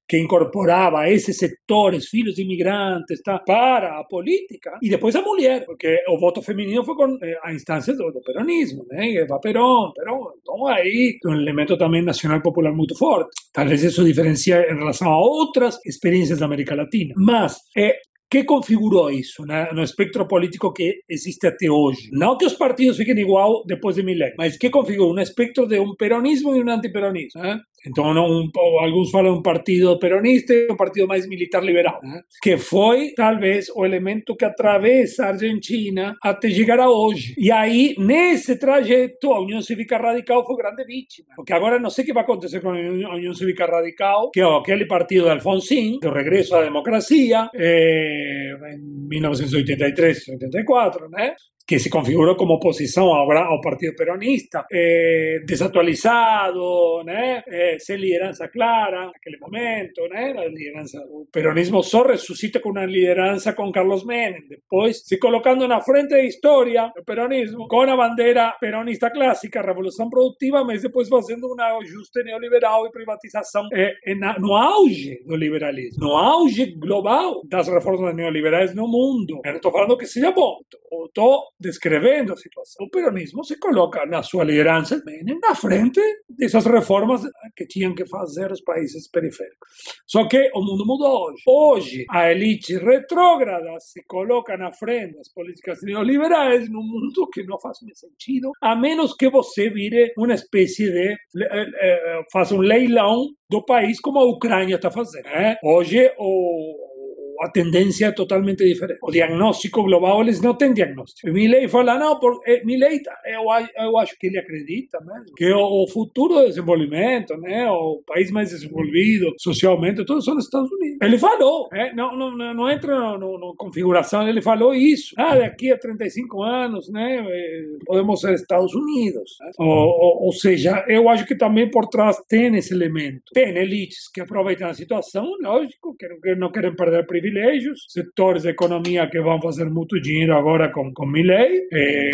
que, 0.07 0.17
incorporava 0.17 1.09
esses 1.09 1.37
setores, 1.37 2.07
filhos 2.07 2.35
de 2.35 2.43
imigrantes, 2.43 3.21
tá, 3.21 3.39
para 3.39 3.99
a 3.99 4.03
política, 4.05 4.77
e 4.81 4.89
depois 4.89 5.15
a 5.15 5.21
mulher, 5.21 5.65
porque 5.65 6.01
o 6.09 6.17
voto 6.17 6.41
feminino 6.41 6.83
foi 6.83 6.95
com 6.95 7.17
eh, 7.21 7.39
a 7.43 7.53
instância 7.53 7.93
do, 7.93 8.11
do 8.11 8.21
peronismo, 8.21 8.85
né? 8.89 9.15
Eva 9.15 9.39
Perón, 9.39 9.91
Perón. 9.93 10.31
Então 10.41 10.67
aí, 10.67 11.17
um 11.25 11.33
elemento 11.33 11.77
também 11.77 12.01
nacional 12.01 12.41
popular 12.41 12.73
muito 12.73 12.97
forte. 12.97 13.29
Talvez 13.53 13.83
isso 13.83 14.05
diferencia 14.05 14.71
em 14.71 14.75
relação 14.77 14.96
relação 14.97 15.11
a 15.11 15.17
outras 15.17 15.77
experiências 15.85 16.39
da 16.39 16.45
América 16.45 16.75
Latina. 16.75 17.13
Mas 17.17 17.57
é, 17.75 17.97
que 18.29 18.43
configurou 18.43 19.09
isso 19.09 19.45
né, 19.45 19.69
no 19.73 19.83
espectro 19.83 20.27
político 20.27 20.73
que 20.73 21.01
existe 21.09 21.47
até 21.47 21.69
hoje? 21.69 22.09
Não 22.11 22.37
que 22.37 22.45
os 22.45 22.53
partidos 22.53 22.97
fiquem 22.97 23.17
igual 23.19 23.63
depois 23.65 23.95
de 23.95 24.03
Milley, 24.03 24.33
mas 24.37 24.57
que 24.57 24.69
configurou 24.69 25.13
um 25.13 25.19
espectro 25.19 25.67
de 25.67 25.79
um 25.79 25.95
peronismo 25.95 26.55
e 26.55 26.63
um 26.63 26.69
antiperonismo. 26.69 27.41
Né? 27.41 27.59
Então, 27.85 28.13
não, 28.13 28.49
alguns 28.79 29.11
falam 29.11 29.35
um 29.35 29.41
partido 29.41 29.97
peronista 29.99 30.53
um 30.69 30.75
partido 30.75 31.07
mais 31.07 31.27
militar 31.27 31.63
liberal, 31.63 31.99
né? 32.03 32.21
que 32.41 32.57
foi 32.57 33.13
talvez 33.15 33.69
o 33.75 33.85
elemento 33.85 34.35
que 34.35 34.45
atravessa 34.45 35.25
a 35.25 35.29
Argentina 35.29 36.15
até 36.23 36.49
chegar 36.49 36.79
a 36.79 36.89
hoje. 36.89 37.33
E 37.37 37.51
aí, 37.51 37.95
nesse 37.97 38.57
trajeto, 38.57 39.31
a 39.31 39.41
União 39.41 39.61
Cívica 39.61 39.97
Radical 39.97 40.45
foi 40.45 40.57
grande 40.57 40.83
vítima, 40.85 41.29
porque 41.35 41.53
agora 41.53 41.79
não 41.79 41.89
sei 41.89 42.03
o 42.03 42.07
que 42.07 42.13
vai 42.13 42.23
acontecer 42.23 42.61
com 42.61 42.69
a 42.69 43.15
União 43.15 43.33
Cívica 43.33 43.65
Radical, 43.65 44.31
que 44.31 44.41
é 44.41 44.43
aquele 44.43 44.85
partido 44.85 45.25
de 45.25 45.31
Alfonsín, 45.31 45.99
do 45.99 46.11
regresso 46.11 46.55
à 46.55 46.63
democracia, 46.63 47.49
eh, 47.55 48.53
em 48.73 49.07
1983, 49.07 50.27
84, 50.29 51.09
né? 51.09 51.35
Que 51.67 51.79
se 51.79 51.89
configuró 51.89 52.37
como 52.37 52.53
oposición 52.53 53.09
al 53.09 53.59
Partido 53.61 53.91
Peronista, 53.93 54.65
eh, 54.69 55.41
desactualizado, 55.45 57.01
eh, 57.05 57.75
sin 57.77 57.99
lideranza 57.99 58.47
clara 58.47 59.03
en 59.03 59.09
aquel 59.09 59.37
momento, 59.37 60.07
la 60.07 60.47
lideranza, 60.47 60.99
el 60.99 61.27
peronismo 61.29 61.83
solo 61.83 62.11
resucita 62.11 62.61
con 62.61 62.71
una 62.71 62.85
lideranza 62.85 63.53
con 63.53 63.73
Carlos 63.73 64.05
Menem, 64.05 64.47
después 64.47 65.03
se 65.05 65.19
colocando 65.19 65.65
en 65.65 65.71
la 65.71 65.81
frente 65.81 66.15
de 66.15 66.25
historia 66.25 66.93
el 66.95 67.03
peronismo 67.03 67.67
con 67.67 67.85
la 67.85 67.95
bandera 67.95 68.55
peronista 68.61 69.11
clásica, 69.11 69.61
revolución 69.61 70.09
productiva, 70.09 70.65
pero 70.65 70.81
después 70.81 71.09
haciendo 71.11 71.49
un 71.49 71.59
ajuste 71.59 72.23
neoliberal 72.23 72.83
y 72.87 72.93
privatización 72.93 73.67
eh, 73.75 73.93
en, 74.03 74.19
no 74.19 74.57
auge 74.57 75.19
del 75.25 75.39
liberalismo, 75.39 76.07
no 76.07 76.17
auge 76.17 76.75
global 76.77 77.41
das 77.43 77.67
reformas 77.67 78.15
neoliberais 78.15 78.73
no 78.73 78.87
mundo. 78.87 79.41
no 79.43 79.51
estoy 79.51 79.71
hablando 79.73 79.97
que 79.97 80.05
seja 80.05 80.31
bom, 80.31 80.61
estou 81.07 81.43
descrevendo 81.59 82.33
a 82.33 82.37
situação. 82.37 82.85
O 82.85 82.89
peronismo 82.89 83.43
se 83.43 83.57
coloca 83.57 84.05
na 84.05 84.23
sua 84.23 84.43
liderança 84.43 85.01
na 85.41 85.55
frente 85.55 86.01
dessas 86.29 86.65
reformas 86.65 87.21
que 87.55 87.65
tinham 87.65 87.95
que 87.95 88.05
fazer 88.05 88.51
os 88.51 88.61
países 88.61 89.09
periféricos. 89.09 89.67
Só 90.05 90.27
que 90.27 90.51
o 90.53 90.61
mundo 90.61 90.85
mudou 90.85 91.27
hoje. 91.27 91.43
Hoje, 91.47 92.05
a 92.09 92.31
elite 92.31 92.77
retrógrada 92.77 93.79
se 93.79 94.03
coloca 94.05 94.57
na 94.57 94.71
frente 94.71 95.15
das 95.15 95.31
políticas 95.31 95.79
neoliberais 95.83 96.69
num 96.69 96.83
mundo 96.83 97.27
que 97.31 97.43
não 97.43 97.59
faz 97.59 97.77
mais 97.81 97.99
sentido, 97.99 98.51
a 98.61 98.75
menos 98.75 99.13
que 99.13 99.29
você 99.29 99.69
vire 99.69 100.13
uma 100.17 100.33
espécie 100.33 100.91
de. 100.91 101.11
Eh, 101.11 101.17
eh, 101.35 102.21
faça 102.31 102.55
um 102.55 102.59
leilão 102.59 103.27
do 103.49 103.63
país 103.63 103.99
como 103.99 104.19
a 104.19 104.25
Ucrânia 104.25 104.75
está 104.75 104.91
fazendo. 104.91 105.25
Né? 105.25 105.57
Hoje, 105.63 106.11
o 106.17 106.96
a 107.41 107.49
tendência 107.49 108.07
é 108.07 108.11
totalmente 108.11 108.63
diferente. 108.63 108.99
O 109.03 109.11
diagnóstico 109.11 109.83
global, 109.83 110.21
eles 110.21 110.41
não 110.41 110.53
têm 110.53 110.73
diagnóstico. 110.73 111.31
Milley 111.31 111.67
fala, 111.67 111.97
não, 111.97 112.19
por, 112.19 112.39
eh, 112.45 112.63
Milley, 112.65 113.01
eu, 113.25 113.43
eu 113.83 113.97
acho 113.97 114.17
que 114.17 114.27
ele 114.27 114.39
acredita 114.39 114.99
mesmo, 115.01 115.35
que 115.35 115.51
o, 115.51 115.83
o 115.83 115.87
futuro 115.87 116.35
do 116.35 116.47
desenvolvimento, 116.47 117.35
né, 117.37 117.69
o 117.69 118.01
país 118.05 118.31
mais 118.31 118.49
desenvolvido 118.49 119.33
socialmente, 119.37 120.05
todos 120.05 120.25
são 120.25 120.35
os 120.35 120.45
Estados 120.45 120.71
Unidos. 120.71 120.97
Ele 121.01 121.17
falou, 121.17 121.67
né, 121.71 121.91
não, 121.95 122.15
não, 122.15 122.53
não 122.53 122.69
entra 122.69 123.17
na 123.17 123.27
configuração, 123.57 124.27
ele 124.27 124.41
falou 124.41 124.73
isso. 124.73 125.13
Ah, 125.17 125.35
daqui 125.35 125.71
a 125.71 125.77
35 125.77 126.41
anos, 126.41 126.89
né, 126.89 127.25
eh, 127.27 127.63
podemos 127.85 128.19
ser 128.19 128.33
Estados 128.33 128.73
Unidos. 128.73 129.37
Né? 129.39 129.51
Ou, 129.59 130.25
ou, 130.25 130.33
seja, 130.33 130.83
eu 130.87 131.09
acho 131.09 131.25
que 131.25 131.35
também 131.35 131.69
por 131.69 131.87
trás 131.87 132.17
tem 132.27 132.55
esse 132.55 132.73
elemento. 132.73 133.23
Tem 133.33 133.55
elites 133.55 134.09
que 134.11 134.21
aproveitam 134.21 134.69
a 134.69 134.73
situação, 134.73 135.27
lógico, 135.41 135.95
que 135.97 136.35
não 136.35 136.51
querem 136.51 136.75
perder 136.75 137.05
privilégio 137.05 137.26
privilégios, 137.27 137.85
setores 137.89 138.43
da 138.43 138.49
economia 138.49 139.07
que 139.09 139.19
vão 139.21 139.41
fazer 139.41 139.65
muito 139.65 139.99
dinheiro 139.99 140.35
agora 140.35 140.71
com, 140.71 140.91
com 140.93 141.05
Milley, 141.05 141.67
eh, 141.71 142.11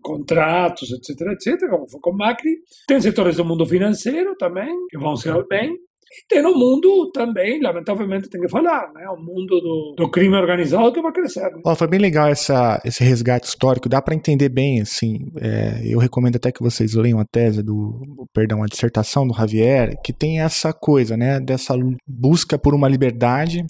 contratos, 0.00 0.90
etc, 0.92 1.20
etc, 1.32 1.68
como 1.68 1.88
foi 1.88 2.00
com 2.00 2.12
Macri. 2.12 2.56
Tem 2.86 3.00
setores 3.00 3.36
do 3.36 3.44
mundo 3.44 3.66
financeiro 3.66 4.36
também, 4.36 4.72
que 4.88 4.98
vão 4.98 5.16
ser 5.16 5.34
bem. 5.46 5.76
E 6.14 6.26
tem 6.28 6.44
o 6.44 6.54
mundo 6.54 7.10
também, 7.10 7.58
lamentavelmente 7.62 8.28
tem 8.28 8.40
que 8.40 8.48
falar, 8.48 8.92
né? 8.92 9.08
O 9.08 9.16
mundo 9.16 9.58
do, 9.60 9.94
do 9.96 10.10
crime 10.10 10.36
organizado 10.36 10.92
que 10.92 11.00
vai 11.00 11.10
crescer. 11.10 11.40
Né? 11.40 11.62
Oh, 11.64 11.74
foi 11.74 11.88
bem 11.88 11.98
legal 11.98 12.28
essa, 12.28 12.78
esse 12.84 13.02
resgate 13.02 13.46
histórico, 13.46 13.88
dá 13.88 14.02
para 14.02 14.14
entender 14.14 14.50
bem, 14.50 14.82
assim, 14.82 15.18
é, 15.40 15.80
eu 15.84 15.98
recomendo 15.98 16.36
até 16.36 16.52
que 16.52 16.62
vocês 16.62 16.94
leiam 16.94 17.18
a 17.18 17.24
tese 17.24 17.62
do, 17.62 18.26
perdão, 18.34 18.62
a 18.62 18.66
dissertação 18.66 19.26
do 19.26 19.34
Javier, 19.34 19.94
que 20.04 20.12
tem 20.12 20.40
essa 20.40 20.72
coisa, 20.72 21.16
né, 21.16 21.40
dessa 21.40 21.74
busca 22.06 22.58
por 22.58 22.74
uma 22.74 22.88
liberdade 22.88 23.64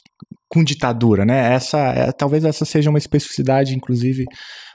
com 0.49 0.65
ditadura, 0.65 1.25
né? 1.25 1.55
Essa, 1.55 1.79
é, 1.79 2.13
talvez 2.13 2.45
essa 2.45 2.65
seja 2.65 2.91
uma 2.91 2.99
especificidade, 2.99 3.75
inclusive, 3.75 4.25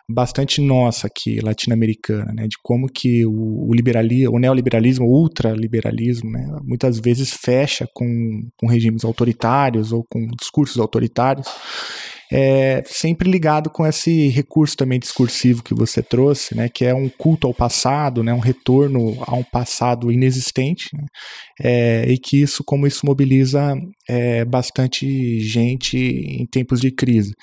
bastante 0.10 0.62
nossa 0.62 1.08
aqui, 1.08 1.40
latino-americana, 1.40 2.32
né? 2.34 2.48
De 2.48 2.58
como 2.64 2.88
que 2.88 3.26
o, 3.26 3.70
o 3.70 3.74
liberalismo, 3.74 4.36
o 4.36 4.40
neoliberalismo, 4.40 5.06
o 5.06 5.22
ultraliberalismo, 5.22 6.32
né? 6.32 6.48
Muitas 6.64 7.00
vezes 7.00 7.34
fecha 7.34 7.88
com, 7.94 8.48
com 8.58 8.68
regimes 8.68 9.04
autoritários 9.04 9.92
ou 9.92 10.06
com 10.10 10.28
discursos 10.40 10.80
autoritários 10.80 11.48
é, 12.32 12.84
sempre 12.86 13.30
ligado 13.30 13.70
com 13.70 13.86
esse 13.86 14.28
recurso 14.28 14.76
também 14.76 15.00
discursivo 15.00 15.64
que 15.64 15.74
você 15.74 16.02
trouxe, 16.02 16.56
né, 16.56 16.68
que 16.68 16.86
é 16.86 16.94
um 16.94 17.10
culto 17.10 17.48
ao 17.48 17.54
passado, 17.54 18.22
né, 18.22 18.34
um 18.34 18.40
retorno 18.40 19.18
a 19.26 19.34
um 19.34 19.44
passado 19.44 20.12
inexistente, 20.12 20.90
né, 20.94 21.06
é, 21.62 22.06
e 22.10 22.18
que 22.18 22.42
isso, 22.42 22.64
como 22.64 22.86
isso 22.86 23.06
mobiliza 23.06 23.74
é, 24.08 24.44
bastante 24.44 25.40
gente 25.40 25.98
em 25.98 26.46
tempos 26.46 26.82
de 26.82 26.92
crise. 26.92 27.34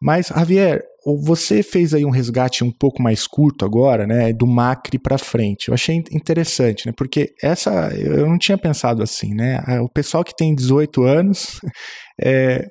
Mas, 0.00 0.28
Javier, 0.28 0.82
você 1.04 1.62
fez 1.62 1.94
aí 1.94 2.04
um 2.04 2.10
resgate 2.10 2.64
um 2.64 2.70
pouco 2.70 3.02
mais 3.02 3.26
curto 3.26 3.64
agora, 3.64 4.06
né, 4.06 4.32
do 4.32 4.46
Macri 4.46 4.98
para 4.98 5.18
frente. 5.18 5.68
Eu 5.68 5.74
achei 5.74 5.96
interessante, 6.10 6.86
né, 6.86 6.92
porque 6.96 7.34
essa 7.42 7.90
eu 7.94 8.26
não 8.26 8.38
tinha 8.38 8.58
pensado 8.58 9.02
assim, 9.02 9.34
né. 9.34 9.62
O 9.80 9.88
pessoal 9.88 10.24
que 10.24 10.36
tem 10.36 10.54
18 10.54 11.02
anos 11.02 11.60
é, 12.20 12.66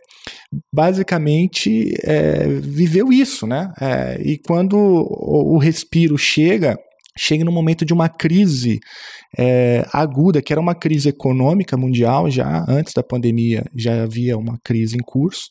basicamente 0.73 1.93
é, 2.03 2.47
viveu 2.47 3.11
isso, 3.11 3.47
né? 3.47 3.71
É, 3.79 4.21
e 4.21 4.37
quando 4.37 4.77
o, 4.77 5.55
o, 5.55 5.57
respiro 5.57 6.17
chega, 6.17 6.77
chega 7.17 7.43
no 7.43 7.51
momento 7.51 7.85
de 7.85 7.93
uma 7.93 8.09
crise 8.09 8.79
é, 9.37 9.85
aguda, 9.93 10.41
que 10.41 10.51
era 10.51 10.61
uma 10.61 10.75
crise 10.75 11.09
econômica 11.09 11.77
mundial 11.77 12.29
já 12.29 12.65
antes 12.67 12.93
da 12.93 13.03
pandemia, 13.03 13.63
já 13.75 14.03
havia 14.03 14.37
uma 14.37 14.57
crise 14.63 14.95
em 14.95 15.03
curso. 15.03 15.49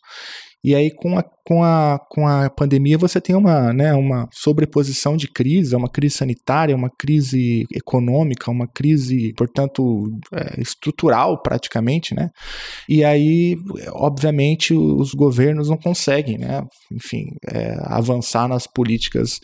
E 0.64 0.74
aí, 0.74 0.90
com 0.90 1.16
a, 1.16 1.24
com 1.46 1.62
a, 1.62 1.98
com 2.10 2.26
a 2.26 2.50
pandemia, 2.50 2.98
você 2.98 3.20
tem 3.20 3.34
uma, 3.34 3.72
né, 3.72 3.94
uma 3.94 4.28
sobreposição 4.32 5.16
de 5.16 5.28
crise, 5.28 5.74
uma 5.74 5.88
crise 5.88 6.16
sanitária, 6.16 6.74
uma 6.74 6.90
crise 6.90 7.64
econômica, 7.72 8.50
uma 8.50 8.66
crise, 8.66 9.32
portanto, 9.36 10.10
é, 10.34 10.60
estrutural 10.60 11.40
praticamente, 11.40 12.12
né? 12.12 12.28
E 12.88 13.04
aí, 13.04 13.56
obviamente, 13.92 14.74
os 14.74 15.14
governos 15.14 15.70
não 15.70 15.76
conseguem, 15.76 16.38
né? 16.38 16.62
Enfim, 16.92 17.26
é, 17.50 17.76
avançar 17.84 18.48
nas 18.48 18.66
políticas 18.66 19.38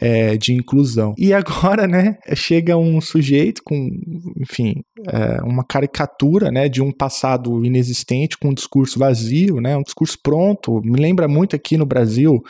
é, 0.00 0.36
de 0.36 0.52
inclusão. 0.52 1.14
E 1.16 1.32
agora, 1.32 1.86
né, 1.88 2.18
chega 2.36 2.76
um 2.76 3.00
sujeito 3.00 3.62
com, 3.64 3.77
enfim, 4.36 4.82
é, 5.06 5.42
uma 5.42 5.64
caricatura, 5.64 6.50
né, 6.50 6.68
de 6.68 6.82
um 6.82 6.90
passado 6.92 7.64
inexistente, 7.64 8.36
com 8.36 8.48
um 8.48 8.54
discurso 8.54 8.98
vazio, 8.98 9.60
né? 9.60 9.76
Um 9.76 9.82
discurso 9.82 10.18
pronto 10.22 10.80
me 10.82 10.98
lembra 11.00 11.28
muito 11.28 11.54
aqui 11.54 11.76
no 11.76 11.86
Brasil, 11.86 12.42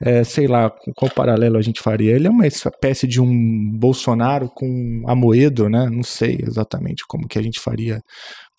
é, 0.00 0.22
sei 0.22 0.46
lá, 0.46 0.70
qual 0.94 1.10
paralelo 1.10 1.56
a 1.58 1.62
gente 1.62 1.80
faria? 1.80 2.14
Ele 2.14 2.28
é 2.28 2.30
uma 2.30 2.46
espécie 2.46 3.06
de 3.06 3.20
um 3.20 3.70
Bolsonaro 3.72 4.48
com 4.48 5.02
Amoedo, 5.06 5.68
né? 5.68 5.88
Não 5.90 6.02
sei 6.02 6.38
exatamente 6.46 7.04
como 7.06 7.26
que 7.26 7.38
a 7.38 7.42
gente 7.42 7.58
faria 7.58 8.00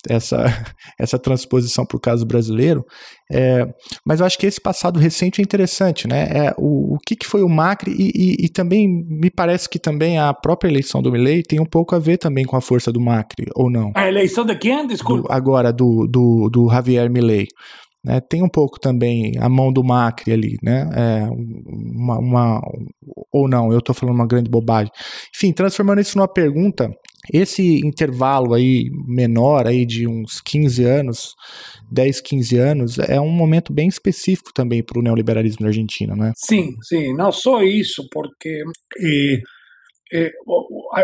essa, 0.08 0.44
essa 0.98 1.18
transposição 1.18 1.84
para 1.84 1.96
o 1.96 2.00
caso 2.00 2.26
brasileiro, 2.26 2.84
é, 3.30 3.66
mas 4.04 4.20
eu 4.20 4.26
acho 4.26 4.38
que 4.38 4.46
esse 4.46 4.60
passado 4.60 4.98
recente 4.98 5.40
é 5.40 5.44
interessante, 5.44 6.08
né? 6.08 6.22
É, 6.30 6.54
o, 6.58 6.94
o 6.94 6.98
que, 6.98 7.14
que 7.14 7.26
foi 7.26 7.42
o 7.42 7.48
Macri 7.48 7.92
e, 7.92 8.10
e, 8.14 8.46
e, 8.46 8.48
também 8.48 8.88
me 8.88 9.30
parece 9.30 9.68
que 9.68 9.78
também 9.78 10.18
a 10.18 10.34
própria 10.34 10.68
eleição 10.68 11.00
do 11.00 11.12
Milley 11.12 11.42
tem 11.42 11.60
um 11.60 11.66
pouco 11.66 11.94
a 11.94 11.98
ver 11.98 12.18
também 12.18 12.44
com 12.44 12.56
a 12.56 12.60
força 12.60 12.92
do 12.92 13.00
Macri, 13.00 13.46
ou 13.54 13.70
não? 13.70 13.92
A 13.94 14.08
eleição 14.08 14.44
de 14.44 14.56
quem? 14.56 14.86
Desculpa. 14.86 15.28
Do, 15.28 15.32
agora, 15.32 15.72
do, 15.72 16.06
do, 16.06 16.48
do 16.50 16.68
Javier 16.68 17.08
Milley. 17.10 17.46
Né, 18.02 18.18
tem 18.18 18.42
um 18.42 18.48
pouco 18.48 18.80
também 18.80 19.32
a 19.38 19.46
mão 19.46 19.70
do 19.70 19.84
Macri 19.84 20.32
ali, 20.32 20.56
né? 20.62 20.88
É, 20.94 21.28
uma, 21.30 22.18
uma, 22.18 22.60
ou 23.30 23.46
não, 23.46 23.70
eu 23.70 23.78
estou 23.78 23.94
falando 23.94 24.14
uma 24.14 24.26
grande 24.26 24.48
bobagem. 24.50 24.90
Enfim, 25.36 25.52
transformando 25.52 26.00
isso 26.00 26.16
numa 26.16 26.26
pergunta, 26.26 26.90
esse 27.30 27.80
intervalo 27.84 28.54
aí 28.54 28.88
menor 29.06 29.66
aí 29.66 29.84
de 29.84 30.06
uns 30.06 30.40
15 30.40 30.82
anos, 30.82 31.34
10, 31.92 32.22
15 32.22 32.56
anos, 32.56 32.98
é 32.98 33.20
um 33.20 33.28
momento 33.28 33.70
bem 33.72 33.88
específico 33.88 34.50
também 34.54 34.82
para 34.82 34.98
o 34.98 35.02
neoliberalismo 35.02 35.60
na 35.60 35.68
Argentina, 35.68 36.16
né? 36.16 36.32
Sim, 36.36 36.74
sim, 36.82 37.14
não 37.14 37.30
só 37.30 37.62
isso, 37.62 38.08
porque 38.10 38.62
eh, 38.98 39.40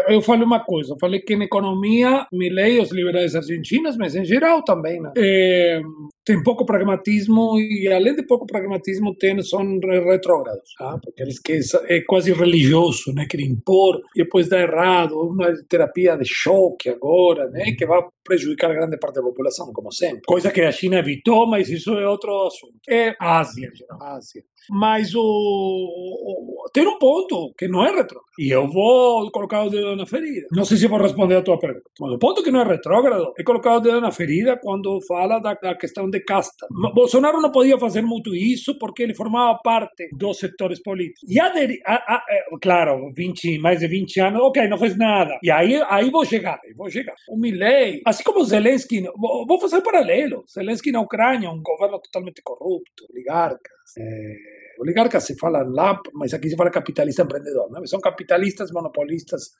eu 0.08 0.20
falei 0.20 0.44
uma 0.44 0.64
coisa, 0.64 0.94
eu 0.94 0.98
falei 0.98 1.20
que 1.20 1.34
em 1.34 1.42
economia, 1.42 2.26
Milley 2.32 2.80
os 2.80 2.90
liberais 2.90 3.34
argentinos, 3.34 3.96
mas 3.96 4.14
em 4.14 4.24
geral 4.24 4.64
também, 4.64 5.00
né? 5.00 5.12
É, 5.16 5.80
tem 6.24 6.42
pouco 6.42 6.66
pragmatismo 6.66 7.58
e 7.58 7.88
além 7.92 8.16
de 8.16 8.26
pouco 8.26 8.46
pragmatismo 8.46 9.14
tem 9.14 9.40
são 9.42 9.78
retrógrados, 9.80 10.74
tá? 10.76 10.98
porque 11.00 11.22
eles 11.22 11.38
que 11.38 11.60
é 11.88 12.00
quase 12.00 12.32
religioso, 12.32 13.12
né, 13.14 13.26
querem 13.30 13.46
impor 13.46 14.00
e 14.14 14.24
depois 14.24 14.48
dá 14.48 14.60
errado, 14.60 15.14
uma 15.14 15.52
terapia 15.68 16.16
de 16.16 16.24
choque 16.26 16.88
agora, 16.88 17.48
né, 17.50 17.72
que 17.78 17.86
vai 17.86 18.02
prejudicar 18.24 18.74
grande 18.74 18.98
parte 18.98 19.14
da 19.14 19.22
população, 19.22 19.72
como 19.72 19.92
sempre. 19.92 20.22
Coisa 20.26 20.50
que 20.50 20.62
a 20.62 20.72
China 20.72 20.98
evitou, 20.98 21.46
mas 21.46 21.68
isso 21.68 21.92
é 21.96 22.08
outro 22.08 22.46
assunto. 22.46 22.74
É 22.88 23.14
Ásia, 23.20 23.70
Ásia. 24.00 24.42
Mas 24.70 25.14
o, 25.14 25.20
o, 25.20 26.70
tem 26.72 26.86
um 26.86 26.98
ponto 26.98 27.52
que 27.56 27.68
não 27.68 27.84
é 27.84 27.90
retrógrado. 27.90 28.26
E 28.38 28.50
eu 28.54 28.68
vou 28.68 29.30
colocar 29.30 29.64
o 29.64 29.70
dedo 29.70 29.96
na 29.96 30.06
ferida. 30.06 30.46
Não 30.52 30.64
sei 30.64 30.76
se 30.76 30.86
vou 30.86 30.98
responder 30.98 31.36
a 31.36 31.42
tua 31.42 31.58
pergunta. 31.58 31.88
Mas 31.98 32.12
o 32.12 32.18
ponto 32.18 32.42
que 32.42 32.50
não 32.50 32.60
é 32.60 32.64
retrógrado 32.64 33.32
é 33.38 33.42
colocar 33.42 33.76
o 33.76 33.80
dedo 33.80 34.00
na 34.00 34.10
ferida 34.10 34.58
quando 34.60 35.00
fala 35.06 35.38
da, 35.38 35.54
da 35.54 35.74
questão 35.74 36.10
de 36.10 36.20
casta. 36.20 36.66
Bolsonaro 36.94 37.40
não 37.40 37.50
podia 37.50 37.78
fazer 37.78 38.02
muito 38.02 38.34
isso 38.34 38.78
porque 38.78 39.02
ele 39.02 39.14
formava 39.14 39.58
parte 39.62 40.08
dos 40.12 40.38
setores 40.38 40.82
políticos. 40.82 41.28
E 41.28 41.40
aderi, 41.40 41.80
a, 41.86 41.94
a, 41.94 42.16
a, 42.16 42.58
claro, 42.60 43.10
20, 43.14 43.58
mais 43.58 43.80
de 43.80 43.88
20 43.88 44.20
anos, 44.20 44.42
ok, 44.42 44.68
não 44.68 44.78
fez 44.78 44.96
nada. 44.96 45.38
E 45.42 45.50
aí, 45.50 45.82
aí 45.88 46.10
vou 46.10 46.24
chegar, 46.24 46.58
aí 46.64 46.74
vou 46.74 46.90
chegar. 46.90 47.14
O 47.28 47.38
Milley, 47.38 48.02
assim 48.04 48.22
como 48.22 48.44
Zelensky, 48.44 49.02
vou 49.16 49.60
fazer 49.60 49.76
um 49.78 49.82
paralelo. 49.82 50.44
Zelensky 50.52 50.92
na 50.92 51.00
Ucrânia, 51.00 51.50
um 51.50 51.62
governo 51.62 51.98
totalmente 52.00 52.42
corrupto, 52.42 53.04
oligarcas. 53.10 53.75
É, 53.98 54.34
oligarcas 54.78 55.24
se 55.24 55.36
falam 55.38 55.68
lá, 55.70 56.00
mas 56.14 56.34
aqui 56.34 56.50
se 56.50 56.56
fala 56.56 56.70
capitalista 56.70 57.22
empreendedor. 57.22 57.70
Não? 57.70 57.86
São 57.86 58.00
capitalistas 58.00 58.70
monopolistas 58.70 59.52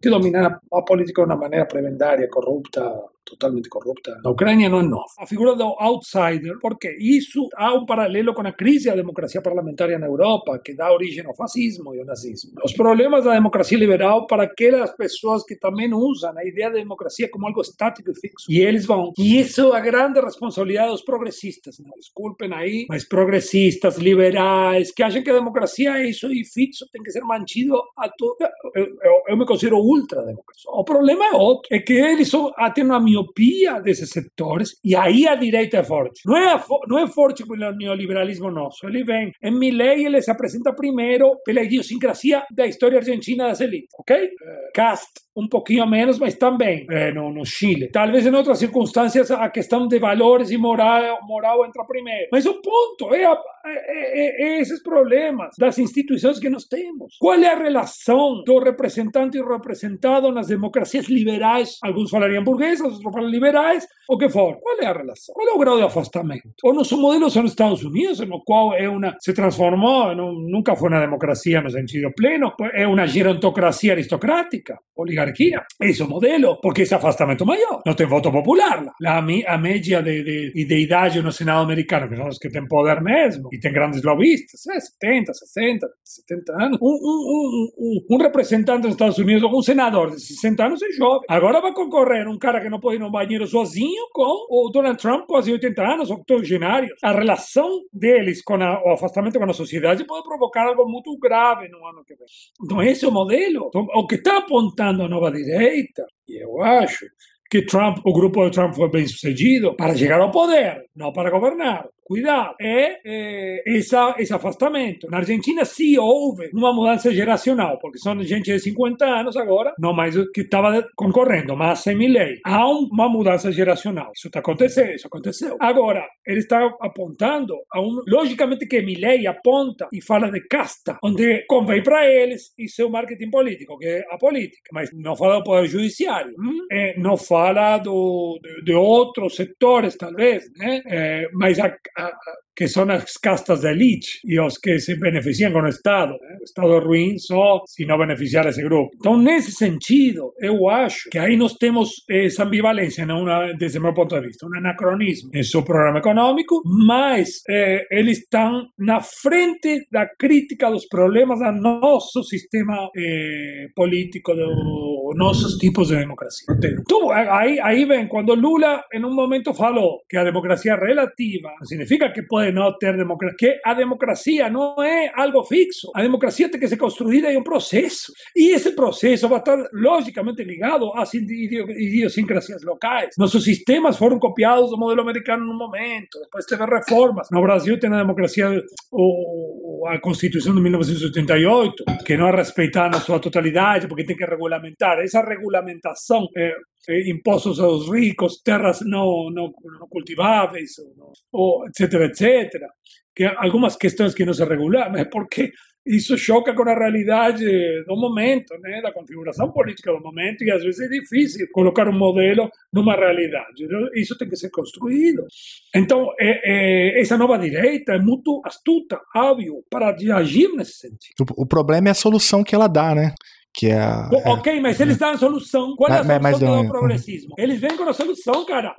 que 0.00 0.10
dominam 0.10 0.58
a 0.72 0.82
política 0.82 1.22
de 1.22 1.28
uma 1.28 1.36
maneira 1.36 1.66
prebendária, 1.66 2.28
corrupta, 2.28 2.82
totalmente 3.24 3.68
corrupta. 3.68 4.18
Na 4.22 4.30
Ucrânia 4.30 4.68
não 4.68 4.80
é 4.80 4.82
nova. 4.82 5.06
A 5.18 5.26
figura 5.26 5.54
do 5.54 5.64
outsider, 5.64 6.58
porque 6.60 6.88
isso 7.00 7.48
há 7.56 7.74
um 7.74 7.86
paralelo 7.86 8.34
com 8.34 8.42
a 8.42 8.52
crise 8.52 8.86
da 8.86 8.96
democracia 8.96 9.40
parlamentar 9.40 9.88
na 9.98 10.06
Europa, 10.06 10.60
que 10.64 10.74
dá 10.74 10.92
origem 10.92 11.24
ao 11.26 11.34
fascismo 11.34 11.94
e 11.94 12.00
ao 12.00 12.06
nazismo. 12.06 12.52
Os 12.64 12.72
problemas 12.72 13.24
da 13.24 13.34
democracia 13.34 13.78
liberal 13.78 14.26
para 14.26 14.44
aquelas 14.44 14.94
pessoas 14.96 15.44
que 15.44 15.56
também 15.56 15.92
usam 15.92 16.36
a 16.36 16.44
ideia 16.44 16.70
da 16.70 16.78
democracia 16.78 17.28
como 17.30 17.46
algo 17.46 17.60
estático 17.60 18.10
e 18.10 18.14
fixo. 18.14 18.46
E 18.48 18.60
eles 18.60 18.86
vão. 18.86 19.12
E 19.18 19.38
isso 19.40 19.72
é 19.72 19.76
a 19.76 19.80
grande 19.80 20.20
responsabilidade 20.20 20.90
dos 20.90 21.02
progressistas. 21.02 21.78
Não? 21.78 21.90
Desculpem 21.96 22.52
aí, 22.52 22.86
mas 22.88 23.06
progressistas, 23.06 23.96
liberais, 23.96 24.92
que 24.92 25.02
acham 25.02 25.22
que 25.22 25.30
a 25.30 25.34
democracia 25.34 25.98
é 25.98 26.08
isso 26.08 26.30
e 26.32 26.44
fixo, 26.44 26.86
tem 26.92 27.02
que 27.02 27.10
ser 27.10 27.22
mantido 27.22 27.76
a 27.96 28.08
todo. 28.08 28.36
Eu, 28.74 28.84
eu, 28.84 29.22
eu 29.28 29.36
me 29.36 29.46
considero 29.46 29.78
ultra-democrático. 29.78 30.70
O 30.72 30.84
problema 30.84 31.26
é 31.26 31.32
outro, 31.32 31.68
é 31.74 31.78
que 31.78 31.92
eles 31.92 32.28
só 32.28 32.52
têm 32.74 32.84
uma 32.84 33.00
miopia 33.12 33.80
desses 33.80 34.10
setores 34.10 34.70
e 34.84 34.96
aí 34.96 35.26
a 35.26 35.34
direita 35.34 35.78
é 35.78 35.84
forte. 35.84 36.22
Não 36.26 36.36
é, 36.36 36.60
não 36.88 36.98
é 36.98 37.06
forte 37.06 37.46
pelo 37.46 37.72
neoliberalismo 37.72 38.50
nosso. 38.50 38.86
Ele 38.86 39.04
vem, 39.04 39.32
em 39.42 39.58
Milley 39.58 40.06
ele 40.06 40.22
se 40.22 40.30
apresenta 40.30 40.72
primeiro 40.72 41.36
pela 41.44 41.62
idiosincrasia 41.62 42.42
da 42.54 42.66
história 42.66 42.98
argentina 42.98 43.48
das 43.48 43.60
elites, 43.60 43.90
ok? 43.98 44.30
Cast 44.74 45.22
um 45.36 45.48
pouquinho 45.48 45.86
menos, 45.86 46.18
mas 46.18 46.34
também 46.34 46.86
é, 46.90 47.12
no, 47.12 47.32
no, 47.32 47.44
Chile. 47.44 47.90
Talvez 47.90 48.26
em 48.26 48.34
outras 48.34 48.58
circunstâncias 48.58 49.30
a 49.30 49.48
questão 49.48 49.88
de 49.88 49.98
valores 49.98 50.50
e 50.50 50.58
moral, 50.58 51.18
moral 51.26 51.64
entra 51.64 51.84
primeiro. 51.84 52.28
Mas 52.30 52.44
o 52.44 52.60
ponto 52.60 53.14
é, 53.14 53.24
a, 53.24 53.36
é, 53.64 54.60
esses 54.60 54.82
problemas 54.82 55.50
das 55.58 55.78
instituições 55.78 56.38
que 56.38 56.50
nós 56.50 56.64
temos. 56.64 57.16
Qual 57.18 57.38
é 57.38 57.52
a 57.52 57.58
relação 57.58 58.42
do 58.44 58.58
representante 58.58 59.38
e 59.38 59.42
representado 59.42 60.30
nas 60.30 60.48
democracias 60.48 61.08
liberais? 61.08 61.78
Alguns 61.82 62.10
falariam 62.10 62.44
burguesas, 62.44 62.98
falam 63.10 63.28
liberais, 63.28 63.86
o 64.08 64.16
que 64.16 64.28
for. 64.28 64.58
Qual 64.60 64.78
é 64.80 64.86
a 64.86 64.92
relação? 64.92 65.34
Qual 65.34 65.48
é 65.48 65.52
o 65.52 65.58
grau 65.58 65.76
de 65.76 65.84
afastamento? 65.84 66.52
O 66.62 66.72
nosso 66.72 66.96
modelo 66.96 67.30
são 67.30 67.44
os 67.44 67.50
Estados 67.50 67.82
Unidos, 67.82 68.20
no 68.20 68.42
qual 68.44 68.74
é 68.74 68.88
uma, 68.88 69.16
se 69.20 69.32
transformou, 69.32 70.14
não, 70.14 70.32
nunca 70.32 70.76
foi 70.76 70.88
uma 70.88 71.00
democracia 71.00 71.60
no 71.60 71.70
sentido 71.70 72.12
pleno, 72.14 72.52
é 72.74 72.86
uma 72.86 73.06
gerontocracia 73.06 73.92
aristocrática, 73.92 74.78
oligarquia 74.96 75.32
oligarquía. 75.32 75.66
Ese 75.80 76.04
modelo, 76.04 76.58
porque 76.60 76.82
ese 76.82 76.94
afastamento 76.94 77.44
mayor. 77.44 77.82
No 77.86 77.94
tem 77.94 78.06
voto 78.06 78.30
popular. 78.30 78.84
La, 79.00 79.18
a 79.18 79.58
media 79.58 80.02
de, 80.02 80.22
de, 80.22 80.64
de 80.64 80.78
idade 80.78 81.22
no 81.22 81.32
Senado 81.32 81.62
americano, 81.62 82.08
que 82.08 82.16
son 82.16 82.26
los 82.26 82.38
que 82.38 82.50
tienen 82.50 82.68
poder 82.68 83.00
mesmo, 83.02 83.48
y 83.50 83.58
tienen 83.58 83.74
grandes 83.74 84.04
lobistas, 84.04 84.66
eh, 84.66 84.80
70, 84.80 85.34
60, 85.34 85.86
70 86.02 86.52
anos. 86.58 86.78
Un, 86.80 86.98
un, 87.00 87.70
un, 87.76 88.04
un 88.08 88.20
representante 88.20 88.86
dos 88.86 88.92
Estados 88.92 89.18
Unidos, 89.18 89.50
un 89.52 89.62
senador 89.62 90.12
de 90.12 90.18
60 90.18 90.64
anos 90.64 90.82
é 90.82 90.92
jovem. 90.96 91.26
Agora 91.28 91.60
vai 91.60 91.72
concorrer 91.72 92.26
um 92.28 92.38
cara 92.38 92.60
que 92.60 92.68
não 92.68 92.80
pode 92.80 92.91
ir 92.92 92.98
no 92.98 93.10
banheiro 93.10 93.46
sozinho 93.46 94.08
com 94.12 94.46
o 94.50 94.70
Donald 94.70 95.00
Trump, 95.00 95.26
quase 95.26 95.52
80 95.52 95.82
anos, 95.82 96.10
octogenários. 96.10 96.92
A 97.02 97.12
relação 97.12 97.68
deles 97.92 98.42
com 98.42 98.54
a, 98.54 98.82
o 98.84 98.92
afastamento 98.92 99.38
com 99.38 99.44
a 99.44 99.52
sociedade 99.52 100.04
pode 100.04 100.26
provocar 100.26 100.66
algo 100.66 100.88
muito 100.88 101.16
grave 101.18 101.68
no 101.68 101.84
ano 101.86 102.04
que 102.04 102.14
vem. 102.14 102.26
Então, 102.64 102.82
esse 102.82 103.04
é 103.04 103.08
o 103.08 103.12
modelo. 103.12 103.66
Então, 103.68 103.86
o 103.94 104.06
que 104.06 104.16
está 104.16 104.38
apontando 104.38 105.08
nova 105.08 105.30
direita, 105.30 106.06
e 106.28 106.44
eu 106.44 106.62
acho 106.62 107.06
que 107.50 107.66
Trump, 107.66 107.98
o 108.02 108.14
grupo 108.14 108.42
de 108.46 108.52
Trump 108.52 108.74
foi 108.74 108.88
bem 108.88 109.06
sucedido 109.06 109.76
para 109.76 109.94
chegar 109.94 110.20
ao 110.20 110.30
poder, 110.30 110.86
não 110.96 111.12
para 111.12 111.30
governar. 111.30 111.86
Cuidado, 112.04 112.54
é, 112.60 112.98
é 113.04 113.78
essa, 113.78 114.14
esse 114.18 114.34
afastamento. 114.34 115.08
Na 115.10 115.18
Argentina, 115.18 115.64
sim, 115.64 115.96
houve 115.98 116.50
uma 116.52 116.72
mudança 116.72 117.12
geracional, 117.12 117.78
porque 117.78 117.98
são 117.98 118.20
gente 118.22 118.52
de 118.52 118.58
50 118.58 119.04
anos 119.04 119.36
agora, 119.36 119.72
não 119.78 119.92
mais 119.92 120.14
que 120.32 120.42
estava 120.42 120.86
concorrendo, 120.96 121.56
mas 121.56 121.80
sem 121.80 121.96
lei. 121.96 122.40
Há 122.44 122.68
uma 122.68 123.08
mudança 123.08 123.52
geracional. 123.52 124.12
Isso 124.14 124.28
está 124.28 124.40
acontecendo, 124.40 124.90
isso 124.90 125.06
aconteceu. 125.06 125.56
Agora, 125.60 126.06
ele 126.26 126.40
está 126.40 126.64
apontando 126.80 127.54
a 127.72 127.80
um. 127.80 128.02
Logicamente 128.06 128.66
que 128.66 128.82
Milley 128.82 129.26
aponta 129.26 129.88
e 129.92 130.02
fala 130.02 130.30
de 130.30 130.40
casta, 130.46 130.98
onde 131.02 131.44
convém 131.46 131.82
para 131.82 132.06
eles 132.06 132.52
e 132.58 132.68
seu 132.68 132.90
marketing 132.90 133.30
político, 133.30 133.78
que 133.78 133.86
é 133.86 134.04
a 134.10 134.18
política, 134.18 134.70
mas 134.72 134.90
não 134.92 135.16
fala 135.16 135.38
do 135.38 135.44
poder 135.44 135.68
judiciário, 135.68 136.34
hum? 136.38 136.66
é, 136.70 136.98
não 136.98 137.16
fala 137.16 137.78
do, 137.78 138.38
de, 138.42 138.64
de, 138.64 138.74
outros 138.74 139.36
setores, 139.36 139.96
talvez, 139.96 140.50
né? 140.56 140.82
É, 140.86 141.28
mas 141.32 141.58
a, 141.58 141.74
a, 141.98 142.04
a 142.04 142.12
que 142.54 142.68
são 142.68 142.88
as 142.90 143.12
castas 143.14 143.62
da 143.62 143.70
elite 143.70 144.20
e 144.24 144.40
os 144.40 144.58
que 144.58 144.78
se 144.78 144.98
beneficiam 144.98 145.52
com 145.52 145.60
o 145.60 145.68
Estado. 145.68 146.12
O 146.12 146.44
Estado 146.44 146.78
ruim 146.80 147.18
só 147.18 147.62
se 147.66 147.84
não 147.86 147.98
beneficiar 147.98 148.46
esse 148.46 148.62
grupo. 148.62 148.90
Então, 148.96 149.16
nesse 149.16 149.52
sentido, 149.52 150.32
eu 150.40 150.68
acho 150.68 151.08
que 151.10 151.18
aí 151.18 151.36
nós 151.36 151.54
temos 151.54 151.90
essa 152.10 152.44
ambivalência, 152.44 153.06
não 153.06 153.22
uma, 153.22 153.52
desde 153.54 153.80
meu 153.80 153.92
de 153.92 154.20
vista, 154.20 154.46
um 154.46 154.56
anacronismo 154.56 155.30
em 155.34 155.42
seu 155.42 155.62
programa 155.62 155.98
econômico, 155.98 156.62
mas 156.86 157.40
eh, 157.48 157.86
eles 157.90 158.18
estão 158.18 158.66
na 158.78 159.00
frente 159.00 159.86
da 159.90 160.06
crítica 160.06 160.70
dos 160.70 160.86
problemas 160.86 161.38
do 161.38 161.52
nosso 161.52 162.22
sistema 162.24 162.90
eh, 162.96 163.68
político, 163.74 164.34
dos 164.34 165.16
nossos 165.16 165.56
tipos 165.58 165.88
de 165.88 165.96
democracia. 165.96 166.46
Então, 166.80 167.10
aí, 167.10 167.58
aí 167.60 167.84
vem, 167.84 168.08
quando 168.08 168.34
Lula, 168.34 168.82
em 168.92 169.04
um 169.04 169.14
momento, 169.14 169.54
falou 169.54 170.00
que 170.08 170.16
a 170.16 170.24
democracia 170.24 170.76
relativa, 170.76 171.50
significa 171.64 172.10
que 172.12 172.22
puede 172.42 172.52
no 172.52 172.76
tener 172.76 172.96
democracia, 172.96 173.36
que 173.38 173.60
a 173.62 173.74
democracia 173.74 174.50
no 174.50 174.82
es 174.82 175.10
algo 175.14 175.44
fixo. 175.44 175.90
A 175.94 176.02
democracia 176.02 176.48
tiene 176.48 176.60
que 176.60 176.68
ser 176.68 176.78
construida 176.78 177.30
en 177.30 177.36
un 177.38 177.44
proceso. 177.44 178.12
Y 178.34 178.50
ese 178.50 178.72
proceso 178.72 179.28
va 179.28 179.36
a 179.36 179.38
estar 179.38 179.68
lógicamente 179.72 180.44
ligado 180.44 180.96
a 180.96 181.04
idiosincrasias 181.12 182.62
locales. 182.62 183.16
Nuestros 183.16 183.44
sistemas 183.44 183.96
fueron 183.96 184.18
copiados 184.18 184.70
del 184.70 184.78
modelo 184.78 185.02
americano 185.02 185.44
en 185.44 185.50
un 185.50 185.56
momento, 185.56 186.18
después 186.18 186.46
teve 186.46 186.66
reformas. 186.66 187.28
No 187.30 187.42
Brasil 187.42 187.78
tiene 187.78 187.96
la 187.96 188.02
democracia 188.02 188.50
o, 188.90 189.88
a 189.88 190.00
Constitución 190.00 190.56
de 190.56 190.62
1988, 190.62 191.84
que 192.04 192.16
no 192.16 192.26
ha 192.26 192.32
respetado 192.32 192.98
su 193.00 193.18
totalidad 193.20 193.86
porque 193.88 194.04
tiene 194.04 194.18
que 194.18 194.26
regulamentar. 194.26 195.00
Esa 195.00 195.22
regulamentación 195.22 196.28
eh, 196.34 196.52
eh, 196.88 197.10
impostos 197.10 197.60
a 197.60 197.66
los 197.66 197.88
ricos, 197.88 198.42
tierras 198.42 198.82
no, 198.82 199.30
no, 199.30 199.52
no 199.80 199.88
cultiváveis, 199.88 200.78
o, 200.78 201.12
o, 201.32 201.66
etcétera, 201.68 202.06
etcétera. 202.06 202.68
Que 203.14 203.24
algumas 203.24 203.76
questões 203.76 204.14
que 204.14 204.24
não 204.24 204.32
se 204.32 204.44
regulam 204.44 204.96
é 204.96 205.04
porque 205.10 205.52
isso 205.84 206.16
choca 206.16 206.54
com 206.54 206.62
a 206.62 206.78
realidade 206.78 207.44
do 207.86 207.96
momento, 207.96 208.56
né, 208.60 208.80
da 208.80 208.92
configuração 208.92 209.50
política 209.50 209.92
do 209.92 210.00
momento, 210.00 210.44
e 210.44 210.50
às 210.50 210.62
vezes 210.62 210.80
é 210.80 210.88
difícil 210.88 211.46
colocar 211.52 211.88
um 211.88 211.98
modelo 211.98 212.48
numa 212.72 212.94
realidade. 212.94 213.66
Isso 213.94 214.16
tem 214.16 214.28
que 214.28 214.36
ser 214.36 214.50
construído. 214.50 215.26
Então, 215.74 216.08
é, 216.20 216.98
é, 216.98 217.00
essa 217.00 217.18
nova 217.18 217.36
direita 217.36 217.94
é 217.94 217.98
muito 217.98 218.40
astuta, 218.44 219.00
hábil 219.12 219.64
para 219.68 219.94
agir 220.16 220.48
nesse 220.54 220.74
sentido. 220.74 221.26
O, 221.36 221.42
o 221.42 221.46
problema 221.46 221.88
é 221.88 221.90
a 221.90 221.94
solução 221.94 222.44
que 222.44 222.54
ela 222.54 222.68
dá, 222.68 222.94
né? 222.94 223.12
Que 223.52 223.68
é 223.68 223.78
a. 223.78 224.08
é... 224.12 224.30
Ok, 224.30 224.60
mas 224.60 224.80
eles 224.80 224.96
dão 224.96 225.10
a 225.10 225.18
solução. 225.18 225.76
Qual 225.76 225.90
é 225.90 225.98
a 225.98 226.04
solução 226.04 226.20
mas, 226.20 226.38
do 226.38 226.68
progressismo? 226.68 227.34
Eles 227.36 227.60
vêm 227.60 227.76
com 227.76 227.84
a 227.84 227.92
solução, 227.92 228.44
cara. 228.46 228.74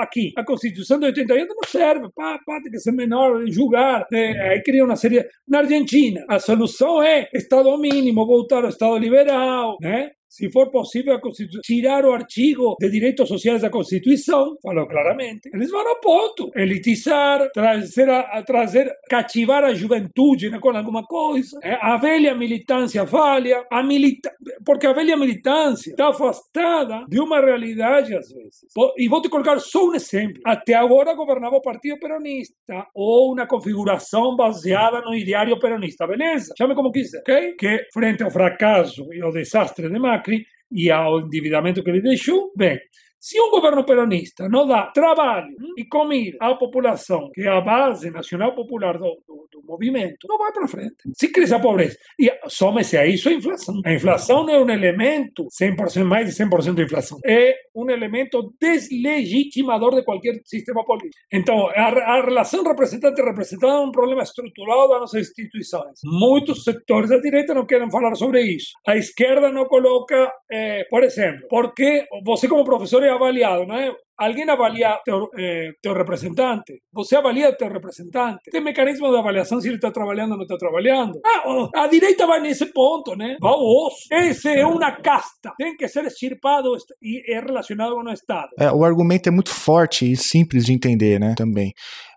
Aqui, 0.00 0.32
a 0.36 0.44
Constituição 0.44 0.98
de 0.98 1.06
88 1.06 1.54
não 1.54 1.68
serve. 1.68 2.08
Pá, 2.14 2.38
pá, 2.44 2.60
tem 2.60 2.72
que 2.72 2.80
ser 2.80 2.92
menor, 2.92 3.46
julgar. 3.48 4.06
É, 4.12 4.50
aí 4.50 4.62
cria 4.62 4.84
uma 4.84 4.96
série. 4.96 5.24
Na 5.46 5.58
Argentina, 5.58 6.24
a 6.28 6.40
solução 6.40 7.02
é 7.02 7.28
Estado 7.32 7.76
mínimo, 7.78 8.26
voltar 8.26 8.64
ao 8.64 8.70
Estado 8.70 8.98
liberal, 8.98 9.76
né? 9.80 10.10
Se 10.32 10.50
for 10.50 10.70
possível, 10.70 11.20
tirar 11.62 12.06
o 12.06 12.12
artigo 12.12 12.74
de 12.80 12.90
direitos 12.90 13.28
sociais 13.28 13.60
da 13.60 13.68
Constituição, 13.68 14.56
falou 14.62 14.86
claramente. 14.86 15.50
Eles 15.52 15.70
vão 15.70 15.86
ao 15.86 16.00
ponto. 16.00 16.50
Elitizar, 16.56 17.50
trazer, 17.52 18.08
a, 18.08 18.42
trazer 18.42 18.90
cativar 19.10 19.62
a 19.62 19.74
juventude 19.74 20.48
né, 20.48 20.58
com 20.58 20.70
alguma 20.70 21.04
coisa. 21.04 21.60
A 21.82 21.98
velha 21.98 22.34
militância 22.34 23.06
falha, 23.06 23.62
a 23.70 23.82
milita 23.82 24.32
porque 24.64 24.86
a 24.86 24.94
velha 24.94 25.16
militância 25.18 25.90
está 25.90 26.08
afastada 26.08 27.04
de 27.08 27.20
uma 27.20 27.38
realidade 27.38 28.14
às 28.14 28.30
vezes. 28.30 28.62
E 28.96 29.08
vou 29.08 29.20
te 29.20 29.28
colocar 29.28 29.58
só 29.58 29.86
um 29.86 29.94
exemplo. 29.94 30.40
Até 30.46 30.72
agora 30.72 31.14
governava 31.14 31.56
o 31.56 31.62
Partido 31.62 31.98
Peronista 31.98 32.86
ou 32.94 33.34
uma 33.34 33.46
configuração 33.46 34.34
baseada 34.34 35.02
no 35.02 35.14
ideário 35.14 35.58
peronista, 35.58 36.06
beleza? 36.06 36.54
Chame 36.56 36.74
como 36.74 36.90
quiser, 36.90 37.20
ok? 37.20 37.54
Que 37.58 37.86
frente 37.92 38.22
ao 38.22 38.30
fracasso 38.30 39.12
e 39.12 39.20
ao 39.20 39.30
desastre 39.30 39.90
de 39.90 39.98
Macri, 39.98 40.21
Macri 40.22 40.46
e 40.70 40.90
ao 40.90 41.20
endividamento 41.20 41.82
que 41.82 41.90
ele 41.90 42.00
deixou, 42.00 42.52
bem, 42.56 42.80
se 43.22 43.40
um 43.40 43.50
governo 43.50 43.84
peronista 43.84 44.48
não 44.48 44.66
dá 44.66 44.88
trabalho 44.88 45.54
e 45.78 45.84
comida 45.84 46.36
à 46.40 46.56
população, 46.56 47.30
que 47.32 47.42
é 47.42 47.48
a 47.48 47.60
base 47.60 48.10
nacional 48.10 48.52
popular 48.52 48.98
do, 48.98 49.16
do, 49.28 49.48
do 49.48 49.62
movimento, 49.64 50.26
não 50.28 50.36
vai 50.36 50.50
para 50.50 50.66
frente. 50.66 50.96
Se 51.14 51.28
cresce 51.28 51.54
a 51.54 51.60
pobreza. 51.60 51.96
E 52.18 52.28
some-se 52.48 52.98
a 52.98 53.06
isso 53.06 53.28
a 53.28 53.32
inflação. 53.32 53.80
A 53.84 53.92
inflação 53.92 54.44
não 54.44 54.52
é 54.52 54.58
um 54.58 54.68
elemento 54.68 55.46
100%, 55.46 56.02
mais 56.02 56.26
de 56.26 56.44
100% 56.44 56.74
de 56.74 56.82
inflação. 56.82 57.20
É 57.24 57.54
um 57.72 57.88
elemento 57.88 58.52
deslegitimador 58.60 59.94
de 59.94 60.02
qualquer 60.02 60.40
sistema 60.44 60.84
político. 60.84 61.14
Então, 61.32 61.68
a, 61.68 62.16
a 62.16 62.24
relação 62.24 62.64
representante-representado 62.64 63.72
é 63.72 63.86
um 63.86 63.92
problema 63.92 64.24
estrutural 64.24 64.88
das 64.88 65.00
nossas 65.00 65.28
instituições. 65.28 66.00
Muitos 66.04 66.64
setores 66.64 67.10
da 67.10 67.18
direita 67.18 67.54
não 67.54 67.64
querem 67.64 67.88
falar 67.88 68.16
sobre 68.16 68.42
isso. 68.42 68.72
A 68.84 68.96
esquerda 68.96 69.52
não 69.52 69.66
coloca, 69.66 70.32
eh, 70.50 70.84
por 70.90 71.04
exemplo, 71.04 71.46
porque 71.48 72.04
você 72.24 72.48
como 72.48 72.64
professor 72.64 73.02
é 73.04 73.11
avaliado, 73.12 73.66
não 73.66 73.76
é? 73.76 73.92
Alguém 74.18 74.48
avalia 74.48 75.00
teu, 75.04 75.28
eh, 75.36 75.70
teu 75.82 75.94
representante. 75.94 76.80
Você 76.92 77.16
avalia 77.16 77.56
teu 77.56 77.68
representante. 77.68 78.38
Tem 78.52 78.62
mecanismo 78.62 79.10
de 79.10 79.16
avaliação 79.16 79.60
se 79.60 79.66
ele 79.66 79.76
está 79.76 79.90
trabalhando 79.90 80.32
ou 80.32 80.36
não 80.36 80.44
está 80.44 80.56
trabalhando. 80.56 81.18
Ah, 81.24 81.82
a 81.82 81.86
direita 81.88 82.26
vai 82.26 82.40
nesse 82.40 82.66
ponto, 82.66 83.16
né? 83.16 83.36
Vai 83.40 83.52
osso. 83.52 84.06
Esse 84.12 84.48
é 84.48 84.66
uma 84.66 84.92
casta. 84.92 85.52
Tem 85.58 85.76
que 85.76 85.88
ser 85.88 86.04
extirpado 86.04 86.68
e 87.02 87.34
é 87.34 87.40
relacionado 87.40 87.94
com 87.94 88.02
o 88.02 88.12
Estado. 88.12 88.50
É, 88.60 88.70
o 88.70 88.84
argumento 88.84 89.28
é 89.28 89.32
muito 89.32 89.50
forte 89.50 90.12
e 90.12 90.16
simples 90.16 90.66
de 90.66 90.72
entender, 90.72 91.18
né? 91.18 91.34
Também. 91.36 91.72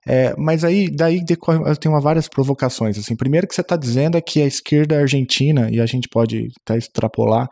É, 0.08 0.36
mas 0.38 0.64
aí, 0.64 0.90
daí 0.96 1.22
eu 1.66 1.76
tenho 1.76 2.00
várias 2.00 2.28
provocações. 2.28 3.00
Assim, 3.00 3.16
primeiro 3.16 3.48
que 3.48 3.56
você 3.56 3.62
está 3.62 3.76
dizendo 3.76 4.18
é 4.18 4.22
que 4.22 4.42
a 4.42 4.46
esquerda 4.46 5.00
argentina, 5.00 5.70
e 5.72 5.80
a 5.80 5.86
gente 5.88 6.08
pode 6.08 6.50
extrapolar, 6.70 7.48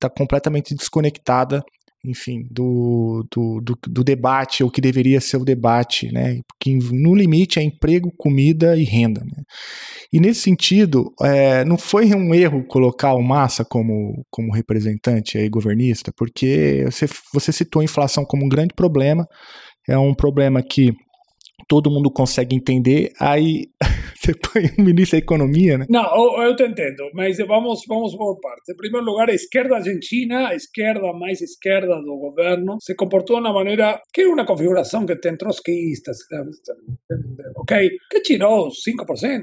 está 0.00 0.08
completamente 0.08 0.74
desconectada 0.74 1.62
enfim, 2.04 2.46
do, 2.50 3.26
do, 3.30 3.60
do, 3.60 3.78
do, 3.86 4.04
debate, 4.04 4.64
ou 4.64 4.70
que 4.70 4.80
deveria 4.80 5.20
ser 5.20 5.36
o 5.36 5.44
debate, 5.44 6.10
né? 6.10 6.40
Porque 6.48 6.74
no 6.92 7.14
limite 7.14 7.58
é 7.58 7.62
emprego, 7.62 8.10
comida 8.16 8.76
e 8.76 8.84
renda. 8.84 9.20
Né? 9.20 9.42
E 10.12 10.18
nesse 10.18 10.40
sentido, 10.40 11.12
é, 11.22 11.64
não 11.64 11.76
foi 11.76 12.06
um 12.14 12.34
erro 12.34 12.64
colocar 12.64 13.14
o 13.14 13.22
Massa 13.22 13.64
como, 13.64 14.24
como 14.30 14.52
representante 14.52 15.36
aí, 15.36 15.48
governista, 15.48 16.12
porque 16.16 16.84
você, 16.86 17.06
você 17.34 17.52
citou 17.52 17.80
a 17.80 17.84
inflação 17.84 18.24
como 18.24 18.46
um 18.46 18.48
grande 18.48 18.74
problema, 18.74 19.28
é 19.86 19.98
um 19.98 20.14
problema 20.14 20.62
que 20.62 20.94
todo 21.68 21.90
mundo 21.90 22.10
consegue 22.10 22.56
entender, 22.56 23.12
aí 23.20 23.66
você 24.20 24.34
põe 24.34 24.84
ministro 24.84 25.18
da 25.18 25.24
Economia, 25.24 25.78
né? 25.78 25.86
Não, 25.88 26.42
eu, 26.42 26.54
te 26.54 26.62
entendo, 26.64 27.10
mas 27.14 27.38
vamos, 27.38 27.80
vamos 27.88 28.14
por 28.14 28.38
partes. 28.38 28.68
Em 28.68 28.76
primeiro 28.76 29.06
lugar, 29.06 29.30
a 29.30 29.34
esquerda 29.34 29.76
argentina, 29.76 30.48
a 30.48 30.54
esquerda 30.54 31.12
mais 31.14 31.40
esquerda 31.40 32.00
do 32.02 32.18
governo, 32.18 32.76
se 32.80 32.94
comportou 32.94 33.36
de 33.36 33.48
uma 33.48 33.54
maneira 33.54 34.00
que 34.12 34.20
é 34.20 34.28
uma 34.28 34.44
configuração 34.44 35.06
que 35.06 35.16
tem 35.16 35.36
trotskistas, 35.36 36.18
ok? 37.56 37.90
Que 38.10 38.20
tirou 38.20 38.68
5%, 38.68 38.74
5%. 38.74 39.42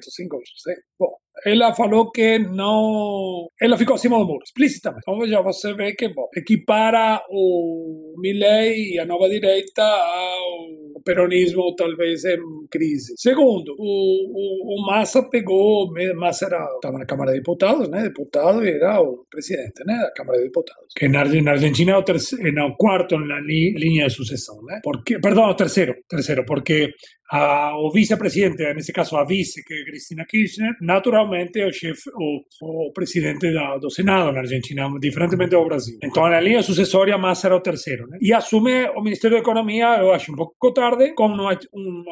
Bom, 1.00 1.10
ela 1.46 1.74
falou 1.74 2.12
que 2.12 2.40
não. 2.40 3.48
Ela 3.60 3.78
ficou 3.78 3.96
acima 3.96 4.18
do 4.18 4.26
muro, 4.26 4.44
explicitamente. 4.44 5.04
Então 5.08 5.28
já 5.28 5.42
você 5.42 5.74
vê 5.74 5.94
que, 5.94 6.10
bom, 6.10 6.28
equipara 6.36 7.22
o 7.30 8.16
Milley 8.18 8.94
e 8.94 9.00
a 9.00 9.06
nova 9.06 9.30
direita 9.30 9.84
ao 9.84 10.87
peronismo, 11.08 11.74
talvez 11.76 12.26
em 12.26 12.38
crise. 12.70 13.14
Segundo, 13.16 13.74
o, 13.78 13.86
o, 13.86 14.76
o 14.76 14.86
Massa 14.86 15.24
pegou. 15.24 15.88
Massa 16.16 16.48
era, 16.48 16.68
estava 16.76 16.98
na 16.98 17.06
Câmara 17.06 17.32
de 17.32 17.38
Deputados, 17.38 17.88
né? 17.88 18.04
Deputado 18.04 18.64
era 18.66 19.02
o 19.02 19.26
presidente, 19.32 19.86
né? 19.86 19.96
Da 19.96 20.12
Câmara 20.12 20.40
de 20.40 20.46
Deputados. 20.46 20.88
Que 20.98 21.08
na, 21.08 21.24
na 21.24 21.52
Argentina 21.52 21.94
é 21.94 21.98
o, 21.98 22.04
terceiro, 22.04 22.60
é 22.60 22.64
o 22.64 22.76
quarto 22.76 23.18
na 23.18 23.40
linha 23.40 24.08
de 24.08 24.14
sucessão, 24.14 24.62
né? 24.64 24.82
Porque, 24.84 25.20
perdão, 25.20 25.50
o 25.50 25.56
terceiro. 25.56 25.96
Terceiro, 26.10 26.44
porque 26.46 26.92
a, 27.32 27.78
o 27.78 27.92
vice-presidente, 27.92 28.74
nesse 28.74 28.94
caso 28.94 29.18
a 29.18 29.26
vice, 29.26 29.64
que 29.64 29.74
é 29.74 29.84
Cristina 29.84 30.26
Kirchner, 30.26 30.74
naturalmente 30.82 31.60
é 31.60 31.68
o 31.68 31.74
chefe, 31.74 32.10
o, 32.16 32.88
o 32.88 32.92
presidente 32.94 33.52
da, 33.54 33.78
do 33.78 33.90
Senado 33.90 34.32
na 34.32 34.40
Argentina, 34.40 34.90
diferentemente 35.00 35.52
do 35.52 35.66
Brasil. 35.66 35.98
Então, 36.02 36.28
na 36.30 36.40
linha 36.40 36.62
sucessória, 36.62 37.18
Massa 37.18 37.48
era 37.48 37.56
o 37.56 37.62
terceiro. 37.62 38.08
Né? 38.08 38.18
E 38.22 38.34
assume 38.34 38.86
o 38.96 39.02
Ministério 39.02 39.38
da 39.38 39.42
Economia, 39.42 39.98
eu 40.00 40.14
acho 40.14 40.32
um 40.32 40.36
pouco 40.36 40.74
tarde, 40.74 40.97
com 41.16 41.28
um, 41.28 42.04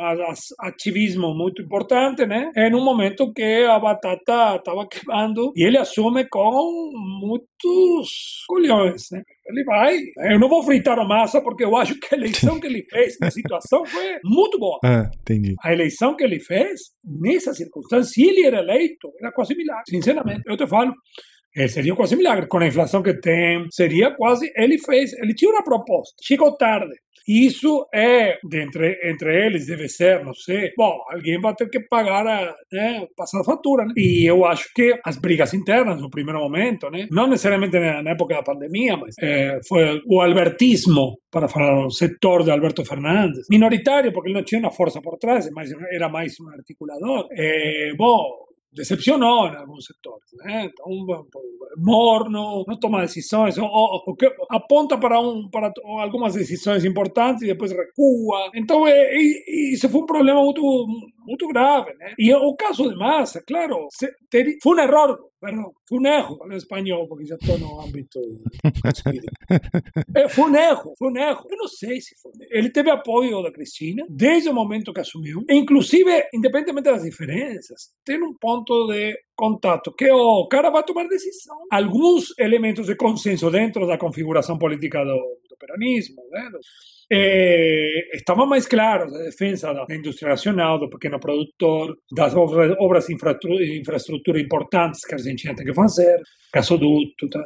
ativismo 0.60 1.34
muito 1.34 1.62
importante, 1.62 2.26
né? 2.26 2.52
em 2.56 2.76
um 2.76 2.84
momento 2.84 3.32
que 3.34 3.64
a 3.64 3.80
batata 3.80 4.56
estava 4.58 4.88
queimando, 4.88 5.52
e 5.56 5.64
ele 5.64 5.78
assume 5.78 6.28
com 6.28 6.92
muitos 7.22 8.44
colhões. 8.48 9.08
Né? 9.12 9.22
Ele 9.48 9.64
vai. 9.64 9.98
Eu 10.32 10.40
não 10.40 10.50
vou 10.50 10.64
fritar 10.64 10.98
a 10.98 11.06
massa 11.06 11.42
porque 11.42 11.64
eu 11.64 11.76
acho 11.76 12.00
que 12.00 12.14
a 12.14 12.18
eleição 12.18 12.60
que 12.60 12.68
ele 12.68 12.84
fez 12.90 13.18
na 13.20 13.30
situação 13.30 13.86
foi 13.86 14.20
muito 14.24 14.58
boa. 14.58 14.80
Ah, 14.84 15.10
entendi. 15.22 15.56
A 15.64 15.72
eleição 15.72 16.16
que 16.16 16.24
ele 16.24 16.40
fez, 16.40 16.82
nessa 17.04 17.54
circunstância, 17.54 18.12
se 18.12 18.24
ele 18.24 18.46
era 18.46 18.60
eleito, 18.60 19.12
era 19.20 19.32
quase 19.32 19.56
milagre. 19.56 19.84
Sinceramente, 19.90 20.42
eu 20.48 20.58
te 20.58 20.68
falo. 20.68 20.94
É, 21.58 21.70
seria 21.70 21.96
quase 21.96 22.16
milagre. 22.18 22.48
Com 22.48 22.58
a 22.58 22.68
inflação 22.68 23.02
que 23.02 23.14
tem, 23.14 23.66
seria 23.72 24.12
quase. 24.12 24.52
Ele 24.56 24.78
fez, 24.78 25.14
ele 25.14 25.34
tinha 25.34 25.52
uma 25.52 25.64
proposta. 25.64 26.14
Chegou 26.22 26.58
tarde. 26.58 26.94
Isso 27.28 27.88
é, 27.94 28.38
entre, 28.54 29.00
entre 29.04 29.46
eles, 29.46 29.68
deve 29.68 29.88
ser, 29.90 30.24
não 30.24 30.34
sei. 30.34 30.72
Bom, 30.78 30.98
alguém 31.10 31.40
vai 31.40 31.56
ter 31.56 31.70
que 31.70 31.80
pagar, 31.80 32.26
a, 32.28 32.54
né, 32.72 33.08
passar 33.16 33.42
a 33.42 33.44
fatura, 33.44 33.86
né? 33.86 33.94
E 33.98 34.30
eu 34.30 34.46
acho 34.46 34.72
que 34.74 35.00
as 35.04 35.18
brigas 35.18 35.54
internas, 35.54 36.02
no 36.02 36.10
primeiro 36.10 36.40
momento, 36.40 36.90
né? 36.90 37.08
Não 37.10 37.28
necessariamente 37.28 37.80
na, 37.80 38.12
época 38.12 38.36
da 38.36 38.44
pandemia, 38.44 38.96
mas 38.98 39.16
é, 39.20 39.60
foi 39.68 40.02
o 40.08 40.22
albertismo, 40.22 41.18
para 41.32 41.50
falar 41.50 41.86
o 41.86 41.90
setor 41.90 42.44
de 42.44 42.52
Alberto 42.52 42.86
Fernandes, 42.86 43.48
minoritário, 43.50 44.14
porque 44.14 44.30
ele 44.30 44.38
não 44.38 44.46
tinha 44.46 44.60
uma 44.60 44.72
força 44.72 45.02
por 45.02 45.18
trás, 45.18 45.50
mas 45.52 45.70
era 45.92 46.08
mais 46.08 46.40
um 46.40 46.48
articulador. 46.50 47.28
É, 47.32 47.92
bom, 47.98 48.45
decepcionou 48.76 49.48
em 49.48 49.56
alguns 49.56 49.86
setores. 49.86 50.26
Né? 50.44 50.66
Então, 50.66 51.26
morno, 51.78 52.64
não 52.68 52.80
toma 52.80 53.02
decisões, 53.02 53.58
ou, 53.58 53.66
ou, 53.66 54.04
ou 54.06 54.18
aponta 54.50 54.98
para, 54.98 55.20
um, 55.20 55.50
para 55.50 55.72
algumas 56.02 56.34
decisões 56.34 56.86
importantes 56.86 57.44
e 57.44 57.48
depois 57.48 57.72
recua. 57.72 58.52
Então, 58.54 58.86
é, 58.88 59.16
isso 59.74 59.90
foi 59.90 60.02
um 60.02 60.06
problema 60.06 60.44
muito, 60.44 60.62
muito 61.26 61.48
grave. 61.48 61.94
Né? 61.96 62.14
E 62.18 62.34
o 62.34 62.56
caso 62.56 62.90
de 62.90 62.96
Massa, 62.96 63.42
claro, 63.46 63.88
se, 63.92 64.12
ter, 64.30 64.58
foi 64.62 64.76
um 64.76 64.80
erro 64.80 65.32
perdão, 65.46 65.72
foi 65.88 66.00
um 66.00 66.08
erro, 66.08 66.38
falo 66.38 66.54
espanhol, 66.56 67.08
porque 67.08 67.26
já 67.26 67.36
estou 67.36 67.58
no 67.60 67.80
âmbito 67.82 68.20
espírito. 68.94 69.32
É, 70.16 70.28
foi 70.28 70.50
um 70.50 70.56
erro, 70.56 70.94
foi 70.98 71.12
um 71.12 71.18
erro. 71.18 71.46
Eu 71.50 71.58
não 71.58 71.68
sei 71.68 72.02
se 72.02 72.16
foi. 72.22 72.32
Ele 72.50 72.70
teve 72.70 72.90
apoio 72.90 73.44
da 73.44 73.52
Cristina 73.52 74.06
desde 74.10 74.50
o 74.50 74.54
momento 74.54 74.94
que 74.94 75.02
assumiu, 75.02 75.44
e 75.48 75.56
inclusive, 75.56 76.28
independentemente 76.34 76.90
das 76.90 77.04
diferenças, 77.04 77.92
tem 78.04 78.22
um 78.22 78.36
ponto 78.66 78.88
de 78.88 79.16
contato 79.36 79.94
que 79.94 80.12
o 80.12 80.48
cara 80.48 80.70
vai 80.70 80.84
tomar 80.84 81.08
decisão. 81.08 81.56
Alguns 81.72 82.38
elementos 82.40 82.88
de 82.88 82.96
consenso 82.96 83.52
dentro 83.52 83.86
da 83.86 83.98
configuração 83.98 84.58
política 84.58 85.04
do, 85.04 85.16
do 85.50 85.58
peronismo, 85.60 86.22
né? 86.32 86.50
Eh, 87.12 88.16
estava 88.16 88.46
mais 88.46 88.66
claro 88.66 89.04
a 89.04 89.24
defesa 89.24 89.74
da 89.74 89.86
indústria 89.96 90.30
nacional, 90.30 90.80
do 90.80 90.90
pequeno 90.90 91.20
produtor, 91.20 91.96
das 92.12 92.36
obras, 92.36 92.76
obras 92.80 93.08
infraestrutura 93.10 94.40
importantes 94.40 95.06
que 95.06 95.14
a 95.14 95.18
Argentina 95.18 95.56
tem 95.56 95.66
que 95.66 95.74
fazer, 95.74 96.20
gasoduto, 96.54 97.30
tá? 97.30 97.46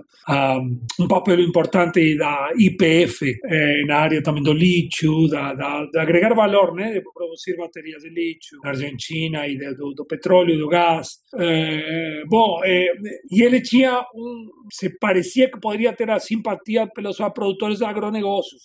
um, 0.60 0.80
um 1.02 1.08
papel 1.08 1.40
importante 1.42 2.18
da 2.18 2.52
IPF 2.58 3.26
eh, 3.46 3.84
na 3.86 3.98
área 3.98 4.24
também 4.24 4.44
do 4.44 4.54
lítio, 4.54 5.28
da, 5.28 5.54
da, 5.54 5.86
de 5.86 6.00
agregar 6.00 6.34
valor, 6.34 6.74
né, 6.74 6.94
de 6.94 7.02
produzir 7.02 7.58
baterias 7.58 8.04
de 8.04 8.10
lítio 8.10 8.60
na 8.64 8.70
Argentina 8.70 9.48
e 9.48 9.58
de, 9.58 9.74
do, 9.76 9.94
do, 9.94 10.06
petróleo 10.06 10.58
do 10.58 10.70
gás. 10.70 11.20
Bom, 12.28 12.62
e 12.66 13.44
ele 13.44 13.62
tinha 13.62 14.06
um, 14.14 14.50
se 14.72 14.90
parecia 15.00 15.50
que 15.50 15.60
poderia 15.60 15.94
ter 15.94 16.10
a 16.10 16.20
simpatia 16.20 16.88
pelos 16.88 17.18
produtores 17.34 17.80
de 17.80 17.86
agronegócios, 17.86 18.62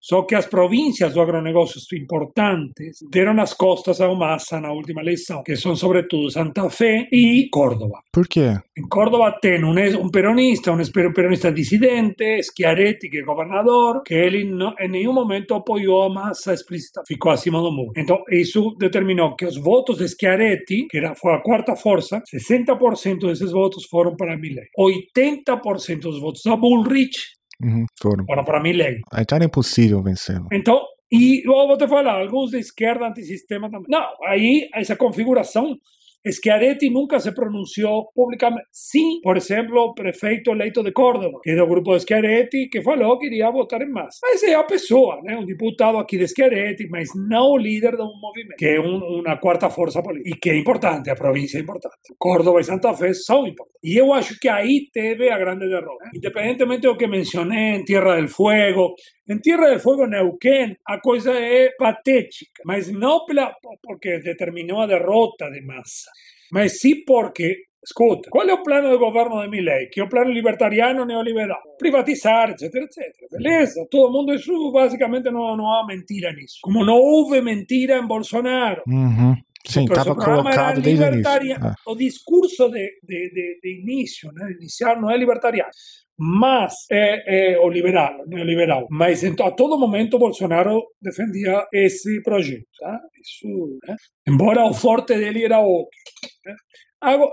Só 0.00 0.22
que 0.22 0.34
as 0.34 0.46
províncias 0.46 1.14
do 1.14 1.20
agronegócio 1.20 1.80
importantes 1.96 2.98
deram 3.10 3.40
as 3.40 3.52
costas 3.52 4.00
ao 4.00 4.16
Massa 4.16 4.60
na 4.60 4.72
última 4.72 5.00
eleição, 5.00 5.42
que 5.42 5.56
são 5.56 5.74
sobretudo 5.74 6.30
Santa 6.30 6.68
Fé 6.70 7.08
e 7.12 7.48
Córdoba. 7.50 8.00
Por 8.12 8.26
quê? 8.26 8.58
Em 8.76 8.88
Córdoba 8.88 9.38
tem 9.40 9.62
um, 9.64 9.74
um 10.00 10.10
peronista, 10.10 10.72
um 10.72 11.12
peronista 11.12 11.50
dissidente, 11.52 12.42
Schiaretti, 12.42 13.08
que 13.08 13.18
é 13.18 13.22
governador, 13.22 14.02
que 14.04 14.14
ele 14.14 14.44
não, 14.44 14.74
em 14.78 14.88
nenhum 14.88 15.12
momento 15.12 15.54
apoiou 15.54 16.02
a 16.02 16.12
Massa 16.12 16.52
explícita, 16.52 17.02
ficou 17.06 17.32
acima 17.32 17.60
do 17.60 17.72
muro. 17.72 17.92
Então, 17.96 18.22
isso 18.30 18.74
determinou 18.78 19.34
que 19.34 19.44
os 19.44 19.56
votos 19.56 19.98
de 19.98 20.08
Schiaretti, 20.08 20.86
que 20.88 20.98
era, 20.98 21.14
foi 21.14 21.34
a 21.34 21.40
quarta 21.40 21.74
força, 21.76 22.22
60% 22.32 23.26
desses 23.26 23.52
votos 23.52 23.84
foram 23.86 24.14
para 24.16 24.36
Milley. 24.36 24.66
80% 24.78 26.00
dos 26.00 26.20
votos 26.20 26.42
da 26.44 26.56
Bullrich 26.56 27.35
Uhum, 27.62 27.86
foram. 28.00 28.24
Para 28.26 28.60
Milley. 28.60 29.00
Então 29.18 29.36
era 29.36 29.44
impossível 29.44 30.02
vencer. 30.02 30.40
Então, 30.52 30.80
e 31.10 31.46
eu 31.46 31.52
vou 31.66 31.76
te 31.76 31.86
falar, 31.86 32.20
alguns 32.20 32.50
de 32.50 32.58
esquerda 32.58 33.06
antissistema 33.06 33.70
também. 33.70 33.86
Não, 33.88 34.06
aí 34.24 34.68
essa 34.74 34.96
configuração 34.96 35.76
Schiaretti 36.24 36.90
nunca 36.90 37.20
se 37.20 37.32
pronunció 37.32 38.08
públicamente. 38.14 38.66
Sí, 38.70 39.20
por 39.22 39.36
ejemplo, 39.36 39.94
prefeito 39.94 40.52
eleito 40.52 40.82
de 40.82 40.92
Córdoba, 40.92 41.38
que 41.42 41.50
é 41.50 41.56
do 41.56 41.66
grupo 41.66 41.94
de 41.94 42.00
Schiaretti, 42.00 42.68
que 42.68 42.82
falou 42.82 43.18
que 43.18 43.26
iria 43.26 43.50
votar 43.50 43.82
em 43.82 43.90
massa. 43.90 44.18
Mas 44.22 44.42
é 44.42 44.54
a 44.54 44.64
pessoa, 44.64 45.20
né? 45.22 45.36
um 45.36 45.44
diputado 45.44 45.98
aqui 45.98 46.18
de 46.18 46.26
Schiaretti, 46.26 46.88
mas 46.90 47.08
não 47.28 47.52
o 47.52 47.58
líder 47.58 47.96
de 47.96 48.02
um 48.02 48.20
movimento, 48.20 48.56
que 48.58 48.66
é 48.66 48.80
um, 48.80 49.20
uma 49.20 49.36
quarta 49.36 49.70
força 49.70 50.02
política. 50.02 50.30
E 50.36 50.40
que 50.40 50.50
é 50.50 50.56
importante, 50.56 51.10
a 51.10 51.14
província 51.14 51.58
é 51.58 51.62
importante. 51.62 51.96
Córdoba 52.18 52.60
e 52.60 52.64
Santa 52.64 52.92
Fé 52.94 53.12
são 53.12 53.46
importantes. 53.46 53.76
E 53.84 53.96
eu 53.96 54.12
acho 54.12 54.38
que 54.40 54.48
aí 54.48 54.88
teve 54.92 55.30
a 55.30 55.38
grande 55.38 55.68
derrota. 55.68 56.10
Independentemente 56.14 56.82
do 56.82 56.96
que 56.96 57.06
mencionei 57.06 57.76
em 57.76 57.84
Tierra 57.84 58.16
del 58.16 58.28
Fuego, 58.28 58.94
em 59.28 59.38
Tierra 59.38 59.68
del 59.68 59.80
Fuego, 59.80 60.06
Neuquén, 60.06 60.76
a 60.86 61.00
coisa 61.00 61.32
é 61.32 61.70
patética, 61.76 62.62
mas 62.64 62.90
não 62.90 63.24
pela, 63.24 63.52
porque 63.82 64.20
determinou 64.20 64.80
a 64.80 64.86
derrota 64.86 65.50
de 65.50 65.62
massa, 65.62 66.10
mas 66.52 66.80
sim 66.80 67.04
porque 67.04 67.66
Escuta, 67.86 68.28
qual 68.30 68.48
é 68.48 68.52
o 68.52 68.64
plano 68.64 68.90
de 68.90 68.98
governo 68.98 69.40
de 69.42 69.48
Milley? 69.48 69.88
Que 69.88 70.00
é 70.00 70.04
o 70.04 70.08
plano 70.08 70.32
libertariano 70.32 71.04
neoliberal? 71.04 71.60
Privatizar, 71.78 72.50
etc, 72.50 72.62
etc. 72.62 73.30
Beleza, 73.30 73.86
todo 73.88 74.12
mundo, 74.12 74.34
isso 74.34 74.72
basicamente 74.72 75.30
não, 75.30 75.56
não 75.56 75.72
há 75.72 75.86
mentira 75.86 76.32
nisso. 76.32 76.58
Como 76.62 76.84
não 76.84 76.96
houve 76.96 77.40
mentira 77.40 77.96
em 77.96 78.06
Bolsonaro. 78.08 78.82
Uhum. 78.88 79.36
Sim, 79.68 79.84
estava 79.84 80.14
colocado 80.14 80.80
desde 80.80 81.04
o 81.04 81.08
início. 81.08 81.58
Ah. 81.60 81.74
O 81.86 81.94
discurso 81.94 82.68
de, 82.68 82.90
de, 83.02 83.30
de, 83.30 83.60
de 83.62 83.80
início, 83.82 84.30
né, 84.32 84.52
inicial, 84.58 85.00
não 85.00 85.10
é 85.10 85.16
libertariano 85.16 85.70
mas 86.18 86.72
é, 86.90 87.52
é, 87.52 87.58
o 87.58 87.68
liberal, 87.68 88.24
neoliberal. 88.26 88.86
Mas 88.90 89.22
então, 89.22 89.46
a 89.46 89.50
todo 89.50 89.78
momento 89.78 90.18
Bolsonaro 90.18 90.82
defendia 91.00 91.66
esse 91.72 92.22
projeto. 92.22 92.64
Tá? 92.80 92.98
Isso, 93.20 93.78
né? 93.86 93.96
Embora 94.26 94.64
o 94.64 94.72
forte 94.72 95.14
dele 95.14 95.44
era 95.44 95.60
outro. 95.60 95.98
Né? 96.44 96.54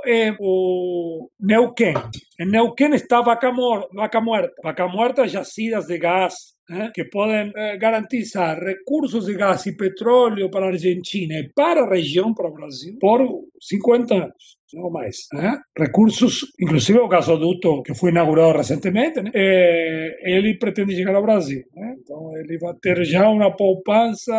eh, 0.05 0.35
o 0.39 1.29
Neuquén. 1.39 1.95
En 2.37 2.49
Neuquén 2.51 2.93
está 2.93 3.21
Vaca, 3.21 3.51
Vaca 3.93 4.19
Muerta. 4.19 4.53
Vaca 4.61 4.87
Muerta, 4.87 5.25
yacidas 5.25 5.87
de 5.87 5.97
gas 5.97 6.52
eh, 6.69 6.91
que 6.93 7.05
pueden 7.05 7.51
eh, 7.55 7.77
garantizar 7.77 8.59
recursos 8.59 9.25
de 9.25 9.33
gas 9.33 9.67
y 9.67 9.73
petróleo 9.73 10.49
para 10.49 10.67
Argentina 10.67 11.39
y 11.39 11.49
para 11.49 11.81
la 11.81 11.87
región, 11.87 12.33
para 12.33 12.49
Brasil, 12.49 12.97
por 12.99 13.27
50 13.59 14.15
años. 14.15 14.59
no 14.73 14.89
más. 14.89 15.27
¿eh? 15.33 15.51
Recursos, 15.75 16.53
inclusive 16.57 16.99
o 16.99 17.07
gasoducto 17.07 17.81
que 17.83 17.93
fue 17.93 18.11
inaugurado 18.11 18.53
recientemente, 18.53 19.23
¿no? 19.23 19.31
eh, 19.33 20.15
ele 20.23 20.57
pretende 20.59 20.95
llegar 20.95 21.15
a 21.15 21.19
Brasil. 21.19 21.63
¿eh? 21.75 21.93
Entonces, 21.97 22.43
ele 22.43 22.57
vai 22.57 22.73
ter 22.81 23.03
já 23.05 23.29
uma 23.29 23.55
poupança 23.55 24.33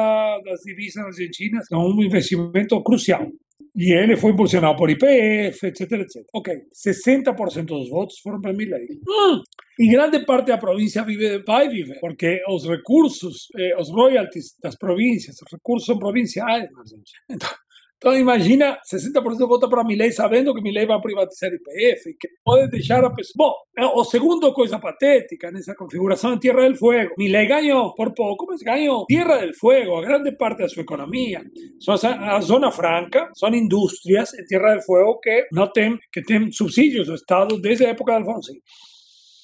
das 0.44 0.60
divisas 0.64 1.04
argentinas, 1.04 1.66
então 1.66 1.86
um 1.86 2.02
investimento 2.02 2.82
crucial. 2.82 3.30
E 3.76 3.92
ele 3.92 4.16
foi 4.16 4.30
impulsionado 4.30 4.76
por 4.76 4.88
IPF, 4.88 5.66
etc, 5.66 5.80
etc. 5.92 6.24
Ok, 6.32 6.54
60% 6.72 7.64
dos 7.64 7.88
votos 7.88 8.18
foram 8.20 8.40
para 8.40 8.52
Milley. 8.52 8.86
Hum. 9.08 9.42
E 9.78 9.88
grande 9.88 10.24
parte 10.24 10.48
da 10.48 10.58
província 10.58 11.02
vive, 11.02 11.42
vai 11.44 11.68
viver, 11.68 11.98
porque 12.00 12.40
os 12.48 12.64
recursos, 12.68 13.48
eh, 13.56 13.76
os 13.76 13.90
royalties 13.90 14.56
das 14.62 14.76
províncias, 14.76 15.36
os 15.42 15.52
recursos 15.52 15.86
são 15.86 15.98
provinciais 15.98 16.70
na 16.70 16.80
Argentina. 16.80 17.56
Então, 18.04 18.18
imagina 18.18 18.76
60% 18.84 19.48
vota 19.48 19.66
para 19.66 19.82
Milei 19.82 20.12
sabendo 20.12 20.54
que 20.54 20.60
Milei 20.60 20.84
vai 20.84 21.00
privatizar 21.00 21.48
IPF 21.50 22.10
e 22.10 22.14
que 22.14 22.28
pode 22.44 22.68
deixar 22.68 23.02
a 23.02 23.08
pessoa. 23.08 23.34
Bom, 23.34 23.54
o 23.94 24.04
segundo 24.04 24.52
coisa 24.52 24.78
patética 24.78 25.50
nessa 25.50 25.74
configuração 25.74 26.34
é 26.34 26.38
Tierra 26.38 26.60
del 26.60 26.76
Fuego. 26.76 27.14
Milei 27.16 27.46
ganhou 27.46 27.94
por 27.94 28.12
pouco, 28.12 28.44
mas 28.46 28.60
ganhou. 28.60 29.06
Tierra 29.06 29.38
del 29.38 29.54
Fuego, 29.54 29.96
a 29.96 30.02
grande 30.02 30.36
parte 30.36 30.58
da 30.58 30.68
sua 30.68 30.82
economia, 30.82 31.42
são 31.80 31.94
a 31.94 32.38
zona 32.42 32.70
franca, 32.70 33.30
são 33.34 33.48
indústrias 33.54 34.34
em 34.34 34.44
Tierra 34.44 34.72
del 34.72 34.82
Fuego 34.82 35.18
que 35.20 35.46
não 35.50 35.72
tem, 35.72 35.98
que 36.12 36.20
tem 36.20 36.52
subsídios 36.52 37.06
do 37.06 37.14
Estado 37.14 37.58
desde 37.58 37.86
a 37.86 37.88
época 37.88 38.12
de 38.12 38.18
Alfonsín. 38.18 38.60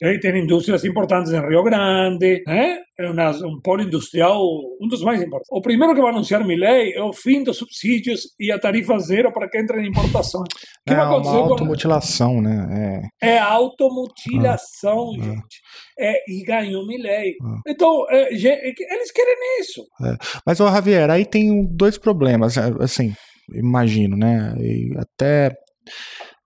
Aí 0.03 0.19
tem 0.19 0.43
indústrias 0.43 0.85
importantes 0.85 1.33
em 1.33 1.41
Rio 1.41 1.63
Grande, 1.63 2.43
né? 2.47 2.79
é 3.01 3.11
uma, 3.11 3.31
um 3.47 3.61
polo 3.61 3.83
industrial, 3.83 4.41
um 4.81 4.87
dos 4.89 5.03
mais 5.03 5.21
importantes. 5.21 5.49
O 5.51 5.61
primeiro 5.61 5.95
que 5.95 6.01
vai 6.01 6.11
anunciar 6.11 6.45
Milley 6.45 6.93
é 6.93 7.03
o 7.03 7.13
fim 7.13 7.43
dos 7.43 7.57
subsídios 7.57 8.23
e 8.39 8.53
a 8.53 8.59
tarifa 8.59 8.99
zero 8.99 9.33
para 9.33 9.49
quem 9.49 9.63
entra 9.63 9.81
em 9.81 9.89
importação. 9.89 10.43
Que 10.87 10.93
é 10.93 11.03
uma 11.03 11.15
automutilação, 11.15 12.35
com... 12.35 12.43
né? 12.43 13.11
É, 13.23 13.31
é 13.31 13.39
automutilação, 13.39 15.13
ah, 15.19 15.23
gente. 15.23 15.61
É, 15.99 16.15
e 16.29 16.45
ganhou 16.45 16.87
Milley. 16.87 17.35
Ah. 17.43 17.61
Então, 17.67 18.07
é, 18.11 18.33
eles 18.33 19.13
querem 19.13 19.61
isso. 19.61 19.83
É. 20.05 20.17
Mas, 20.45 20.61
ô, 20.61 20.69
Javier, 20.69 21.11
aí 21.11 21.25
tem 21.25 21.67
dois 21.75 21.97
problemas, 21.97 22.57
é, 22.57 22.71
assim, 22.81 23.15
imagino, 23.55 24.17
né? 24.17 24.55
E 24.59 24.91
até 24.99 25.55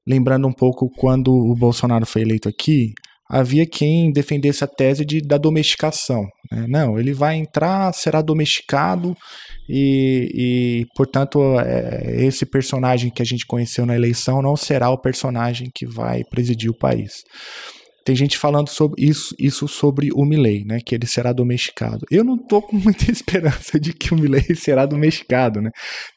lembrando 0.06 0.46
um 0.46 0.52
pouco 0.52 0.88
quando 0.96 1.32
o 1.32 1.54
Bolsonaro 1.54 2.06
foi 2.06 2.22
eleito 2.22 2.48
aqui, 2.48 2.92
havia 3.28 3.66
quem 3.66 4.12
defendesse 4.12 4.62
a 4.62 4.66
tese 4.66 5.04
de, 5.04 5.20
da 5.20 5.38
domesticação. 5.38 6.26
Né? 6.50 6.66
Não, 6.68 6.98
ele 6.98 7.12
vai 7.12 7.36
entrar, 7.36 7.92
será 7.92 8.20
domesticado 8.20 9.16
e, 9.68 10.30
e 10.34 10.86
portanto, 10.94 11.40
é, 11.60 12.24
esse 12.24 12.44
personagem 12.44 13.10
que 13.10 13.22
a 13.22 13.24
gente 13.24 13.46
conheceu 13.46 13.86
na 13.86 13.94
eleição 13.94 14.42
não 14.42 14.56
será 14.56 14.90
o 14.90 14.98
personagem 14.98 15.70
que 15.74 15.86
vai 15.86 16.22
presidir 16.24 16.70
o 16.70 16.78
país. 16.78 17.24
Tem 18.04 18.14
gente 18.14 18.36
falando 18.36 18.68
sobre 18.68 19.02
isso, 19.02 19.34
isso 19.38 19.66
sobre 19.66 20.10
o 20.12 20.24
Milley, 20.24 20.64
né? 20.64 20.78
Que 20.84 20.94
ele 20.94 21.06
será 21.06 21.32
domesticado. 21.32 22.04
Eu 22.10 22.22
não 22.22 22.36
tô 22.36 22.60
com 22.60 22.76
muita 22.76 23.08
esperança 23.10 23.80
de 23.80 23.94
que 23.94 24.12
o 24.12 24.16
Milley 24.16 24.54
será 24.54 24.84
domesticado, 24.84 25.62
né? 25.62 25.70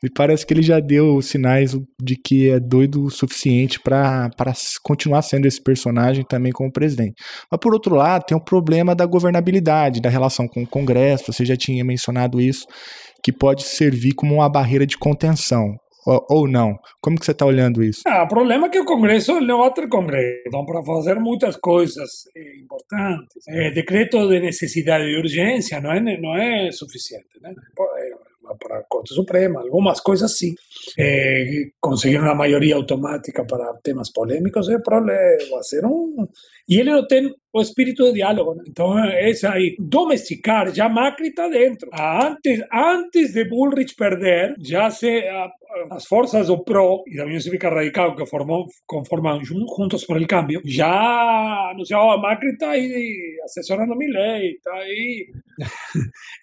Me 0.04 0.10
parece 0.10 0.45
que 0.45 0.54
ele 0.54 0.62
já 0.62 0.80
deu 0.80 1.21
sinais 1.21 1.78
de 2.02 2.15
que 2.15 2.50
é 2.50 2.60
doido 2.60 3.06
o 3.06 3.10
suficiente 3.10 3.80
para 3.80 4.30
continuar 4.84 5.21
sendo 5.21 5.45
esse 5.45 5.62
personagem 5.62 6.26
também 6.28 6.52
como 6.52 6.71
presidente. 6.71 7.15
Mas 7.50 7.60
por 7.60 7.73
outro 7.73 7.95
lado, 7.95 8.26
tem 8.26 8.38
o 8.38 8.43
problema 8.43 8.93
da 8.93 9.06
governabilidade, 9.06 10.02
da 10.02 10.10
relação 10.10 10.47
com 10.47 10.63
o 10.63 10.67
Congresso. 10.67 11.32
Você 11.32 11.45
já 11.45 11.56
tinha 11.56 11.86
mencionado 11.86 12.41
isso, 12.41 12.65
que 13.23 13.32
pode 13.32 13.63
servir 13.63 14.13
como 14.13 14.36
uma 14.36 14.50
barreira 14.50 14.86
de 14.86 14.97
contenção 14.97 15.78
ou, 16.30 16.48
não? 16.48 16.80
Como 17.02 17.20
que 17.20 17.26
você 17.26 17.32
está 17.32 17.46
olhando 17.46 17.84
isso? 17.84 18.02
Ah, 18.08 18.24
o 18.24 18.28
problema 18.28 18.67
é 18.67 18.70
que 18.70 18.80
o 18.80 18.86
Congresso 18.86 19.34
vai 19.34 19.74
ter 19.74 19.89
Congresso. 19.89 20.43
Então, 20.48 20.65
para 20.65 20.84
fazer 20.84 21.15
muitas 21.20 21.58
coisas 21.58 22.10
eh, 22.36 22.60
importantes, 22.60 23.43
eh, 23.48 23.72
decreto 23.72 24.28
de 24.28 24.39
necessidade 24.39 25.04
e 25.06 25.17
urgência 25.17 25.82
não 25.82 25.91
é, 25.91 26.17
não 26.17 26.38
é 26.38 26.72
suficiente. 26.72 27.28
Né? 27.41 27.54
para 28.56 28.80
a 28.80 28.84
Corte 28.84 29.13
Suprema, 29.13 29.62
algumas 29.62 30.00
coisas 30.00 30.38
sim. 30.38 30.54
Eh, 30.98 31.70
conseguir 31.82 32.20
uma 32.20 32.36
maioria 32.36 32.76
automática 32.76 33.46
para 33.46 33.74
temas 33.84 34.12
polêmicos 34.12 34.70
é 34.70 34.80
problema, 34.80 35.63
ser 35.63 35.86
um... 35.86 36.28
E 36.70 36.80
ele 36.80 36.91
não 36.91 37.08
tem 37.08 37.34
o 37.54 37.62
espírito 37.62 38.04
de 38.06 38.13
diálogo. 38.13 38.56
Né? 38.56 38.63
Então, 38.67 38.98
é 39.00 39.32
aí. 39.46 39.76
Domesticar, 39.80 40.74
já 40.74 40.89
Macri 40.89 41.30
está 41.30 41.48
dentro. 41.48 41.89
Antes, 41.93 42.62
antes 42.74 43.34
de 43.34 43.46
Bullrich 43.46 43.96
perder, 43.96 44.54
já 44.60 44.89
se, 44.89 45.08
a, 45.28 45.50
as 45.91 46.06
forças 46.06 46.47
do 46.47 46.63
PRO 46.63 47.03
e 47.08 47.17
da 47.17 47.25
União 47.25 47.39
Cívica 47.39 47.69
Radical, 47.69 48.15
que 48.15 48.25
formam, 48.25 48.65
conformam 48.86 49.43
Juntos 49.43 50.06
por 50.06 50.17
el 50.17 50.27
Cambio, 50.27 50.62
já 50.65 51.71
anunciavam, 51.71 52.21
Macri 52.21 52.49
está 52.51 52.71
aí 52.71 53.37
assessorando 53.47 53.95
Milley, 53.95 54.51
está 54.51 54.73
aí 54.75 55.27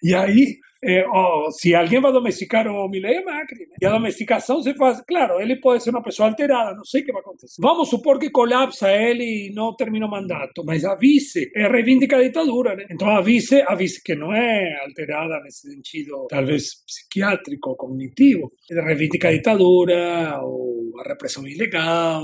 e 0.03 0.13
aí 0.13 0.57
é, 0.87 1.03
oh, 1.07 1.49
se 1.51 1.73
alguém 1.73 1.99
vai 1.99 2.11
domesticar 2.11 2.67
o 2.67 2.87
Milley, 2.87 3.15
é 3.15 3.23
Macri. 3.23 3.61
Né? 3.61 3.75
E 3.81 3.85
a 3.87 3.89
domesticação 3.89 4.61
se 4.61 4.71
faz, 4.75 5.01
claro, 5.07 5.41
ele 5.41 5.55
pode 5.55 5.83
ser 5.83 5.89
uma 5.89 6.03
pessoa 6.03 6.29
alterada, 6.29 6.75
não 6.75 6.85
sei 6.85 7.01
o 7.01 7.05
que 7.05 7.11
vai 7.11 7.21
acontecer. 7.21 7.59
Vamos 7.59 7.89
supor 7.89 8.19
que 8.19 8.29
colapsa 8.29 8.91
ele 8.91 9.47
e 9.47 9.53
não 9.53 9.75
termina 9.75 10.05
o 10.05 10.11
mandato, 10.11 10.63
mas 10.63 10.85
a 10.85 10.93
vice 10.95 11.49
é, 11.55 11.67
reivindica 11.67 12.17
a 12.17 12.21
ditadura, 12.21 12.75
né? 12.75 12.85
Então 12.91 13.09
a 13.09 13.19
vice, 13.21 13.63
a 13.67 13.73
vice 13.73 14.03
que 14.03 14.13
não 14.13 14.31
é 14.31 14.77
alterada 14.85 15.41
nesse 15.43 15.71
sentido, 15.71 16.27
talvez 16.29 16.85
psiquiátrico, 16.85 17.75
cognitivo, 17.75 18.51
reivindica 18.69 19.29
a 19.29 19.31
ditadura, 19.31 20.39
ou 20.43 20.91
a 20.99 21.09
repressão 21.09 21.47
ilegal, 21.47 22.21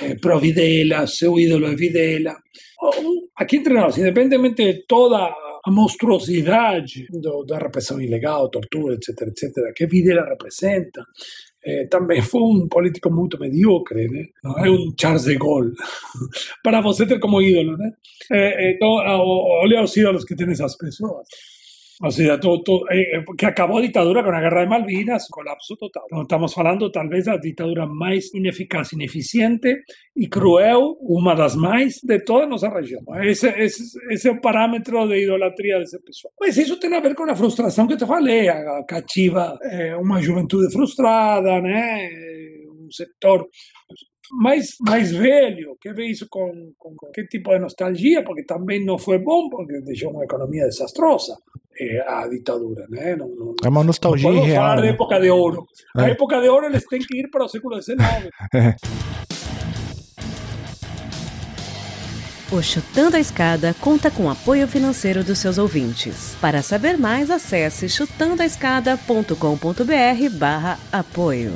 é, 0.00 0.16
pro 0.16 0.40
Videla, 0.40 1.06
seu 1.06 1.38
ídolo 1.38 1.66
é 1.66 1.76
Videla. 1.76 2.36
Aqui 3.36 3.56
entre 3.56 3.74
nós, 3.74 3.98
independentemente 3.98 4.62
de 4.62 4.86
toda 4.86 5.16
a 5.64 5.70
monstruosidade 5.70 7.06
do, 7.10 7.44
da 7.44 7.58
repressão 7.58 8.00
ilegal, 8.00 8.48
tortura, 8.48 8.94
etc, 8.94 9.28
etc, 9.28 9.74
que 9.74 9.86
Videla 9.86 10.24
representa. 10.24 11.04
Eh, 11.62 11.86
também 11.88 12.22
foi 12.22 12.40
um 12.40 12.66
político 12.68 13.10
muito 13.10 13.38
medíocre, 13.38 14.08
né? 14.08 14.24
É 14.64 14.70
um 14.70 14.94
Charles 14.98 15.24
de 15.24 15.36
Gaulle, 15.36 15.74
para 16.64 16.80
você 16.80 17.06
ter 17.06 17.20
como 17.20 17.42
ídolo, 17.42 17.76
né? 17.76 17.92
Eh, 18.32 18.72
então, 18.72 18.88
olha 18.88 19.82
os 19.82 19.94
ídolos 19.94 20.24
que 20.24 20.34
tem 20.34 20.50
essas 20.50 20.76
pessoas. 20.78 21.26
O 22.02 22.10
sea, 22.10 22.40
todo, 22.40 22.62
todo, 22.62 22.90
eh, 22.90 23.22
que 23.36 23.44
acabó 23.44 23.76
a 23.76 23.82
ditadura 23.82 24.22
con 24.22 24.32
la 24.32 24.40
guerra 24.40 24.62
de 24.62 24.68
Malvinas, 24.68 25.28
colapso 25.28 25.76
total. 25.76 26.04
Estamos 26.22 26.54
falando 26.54 26.90
talvez 26.90 27.26
da 27.26 27.36
ditadura 27.36 27.86
mais 27.86 28.32
ineficaz, 28.32 28.94
ineficiente 28.94 29.84
e 30.16 30.26
cruel, 30.26 30.96
uma 31.02 31.34
das 31.34 31.54
mais 31.54 32.00
de 32.02 32.18
toda 32.20 32.44
a 32.44 32.46
nossa 32.46 32.70
região. 32.70 33.02
Esse, 33.22 33.48
esse, 33.48 33.82
esse 34.10 34.28
é 34.28 34.30
o 34.30 34.40
parâmetro 34.40 35.06
de 35.08 35.24
idolatria 35.24 35.78
desse 35.78 36.02
pessoal. 36.02 36.32
Mas 36.40 36.56
isso 36.56 36.80
tem 36.80 36.94
a 36.94 37.00
ver 37.00 37.14
com 37.14 37.24
a 37.24 37.36
frustração 37.36 37.86
que 37.86 37.98
te 37.98 38.06
falei, 38.06 38.48
a 38.48 38.82
cativa 38.88 39.58
é 39.62 39.94
uma 39.94 40.22
juventude 40.22 40.72
frustrada, 40.72 41.60
né? 41.60 42.08
um 42.80 42.90
setor 42.90 43.46
mais, 44.30 44.76
mais 44.80 45.12
velho, 45.12 45.76
que 45.80 45.92
vê 45.92 46.06
isso 46.06 46.26
com, 46.28 46.72
com, 46.78 46.94
com, 46.94 47.10
que 47.10 47.26
tipo 47.26 47.50
de 47.50 47.58
nostalgia, 47.58 48.22
porque 48.24 48.44
também 48.44 48.84
não 48.84 48.98
foi 48.98 49.18
bom, 49.18 49.48
porque 49.48 49.80
deixou 49.80 50.10
uma 50.10 50.24
economia 50.24 50.64
desastrosa 50.64 51.36
é, 51.78 52.00
a 52.06 52.26
ditadura. 52.28 52.86
Né? 52.88 53.16
Não, 53.16 53.28
não, 53.28 53.54
é 53.64 53.68
uma 53.68 53.84
nostalgia 53.84 54.30
não 54.30 54.42
real. 54.42 54.62
falar 54.62 54.76
né? 54.76 54.82
de 54.82 54.88
época 54.88 55.20
de 55.20 55.30
ouro. 55.30 55.66
É. 55.96 56.02
A 56.02 56.08
época 56.08 56.40
de 56.40 56.48
ouro 56.48 56.66
eles 56.66 56.84
têm 56.86 57.00
que 57.00 57.18
ir 57.18 57.30
para 57.30 57.44
o 57.44 57.48
século 57.48 57.80
XIX. 57.80 58.00
É. 58.52 58.74
O 62.52 62.60
Chutando 62.60 63.16
a 63.16 63.20
Escada 63.20 63.72
conta 63.80 64.10
com 64.10 64.28
apoio 64.28 64.66
financeiro 64.66 65.22
dos 65.22 65.38
seus 65.38 65.56
ouvintes. 65.56 66.36
Para 66.40 66.62
saber 66.62 66.98
mais, 66.98 67.30
acesse 67.30 67.88
chutandoaescada.com.br 67.88 70.36
barra 70.36 70.76
apoio. 70.90 71.52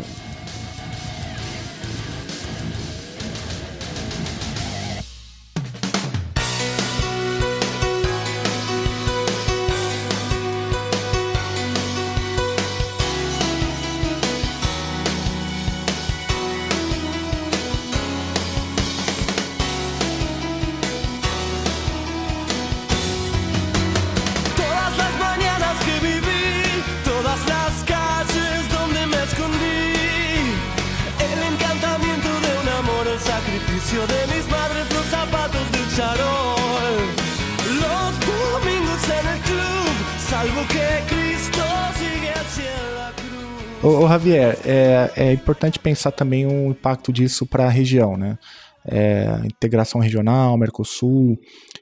Javier, 44.25 44.59
é, 44.64 45.12
é 45.16 45.33
importante 45.33 45.79
pensar 45.79 46.11
também 46.11 46.47
o 46.47 46.70
impacto 46.70 47.12
disso 47.12 47.47
para 47.47 47.66
a 47.66 47.70
região, 47.70 48.16
né? 48.16 48.39
É, 48.87 49.27
integração 49.45 50.01
regional, 50.01 50.57
Mercosul 50.57 51.39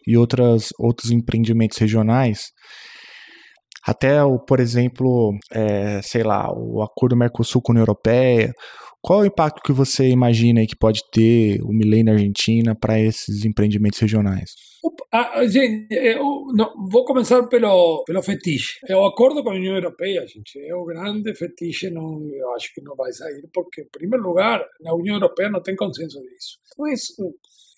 e 0.06 0.16
outras, 0.16 0.70
outros 0.78 1.12
empreendimentos 1.12 1.78
regionais. 1.78 2.50
Até, 3.86 4.22
o, 4.24 4.40
por 4.40 4.58
exemplo, 4.58 5.36
é, 5.52 6.00
sei 6.02 6.24
lá, 6.24 6.52
o 6.52 6.82
acordo 6.82 7.16
Mercosul 7.16 7.62
com 7.62 7.70
a 7.70 7.74
União 7.74 7.82
Europeia. 7.82 8.52
Qual 9.02 9.18
é 9.18 9.22
o 9.24 9.26
impacto 9.26 9.60
que 9.62 9.72
você 9.72 10.08
imagina 10.08 10.60
aí 10.60 10.66
que 10.66 10.76
pode 10.76 11.02
ter 11.10 11.60
o 11.62 11.72
Milei 11.72 12.04
na 12.04 12.12
Argentina 12.12 12.72
para 12.72 13.00
esses 13.00 13.44
empreendimentos 13.44 13.98
regionais? 13.98 14.54
Ah, 15.12 15.44
gente, 15.46 15.92
eu 15.92 16.46
não, 16.54 16.72
vou 16.88 17.04
começar 17.04 17.42
pelo, 17.48 18.04
pelo 18.04 18.22
fetiche. 18.22 18.78
É 18.88 18.96
o 18.96 19.04
acordo 19.04 19.42
com 19.42 19.50
a 19.50 19.54
União 19.54 19.74
Europeia, 19.74 20.24
gente, 20.26 20.58
é 20.58 20.74
o 20.74 20.84
grande 20.84 21.34
fetiche, 21.34 21.90
não, 21.90 22.24
eu 22.32 22.54
acho 22.54 22.72
que 22.72 22.80
não 22.80 22.94
vai 22.94 23.12
sair, 23.12 23.42
porque, 23.52 23.82
em 23.82 23.88
primeiro 23.88 24.24
lugar, 24.24 24.64
na 24.80 24.94
União 24.94 25.16
Europeia 25.16 25.50
não 25.50 25.62
tem 25.62 25.74
consenso 25.74 26.20
disso. 26.20 26.58
Então, 26.72 26.86
isso, 26.86 27.14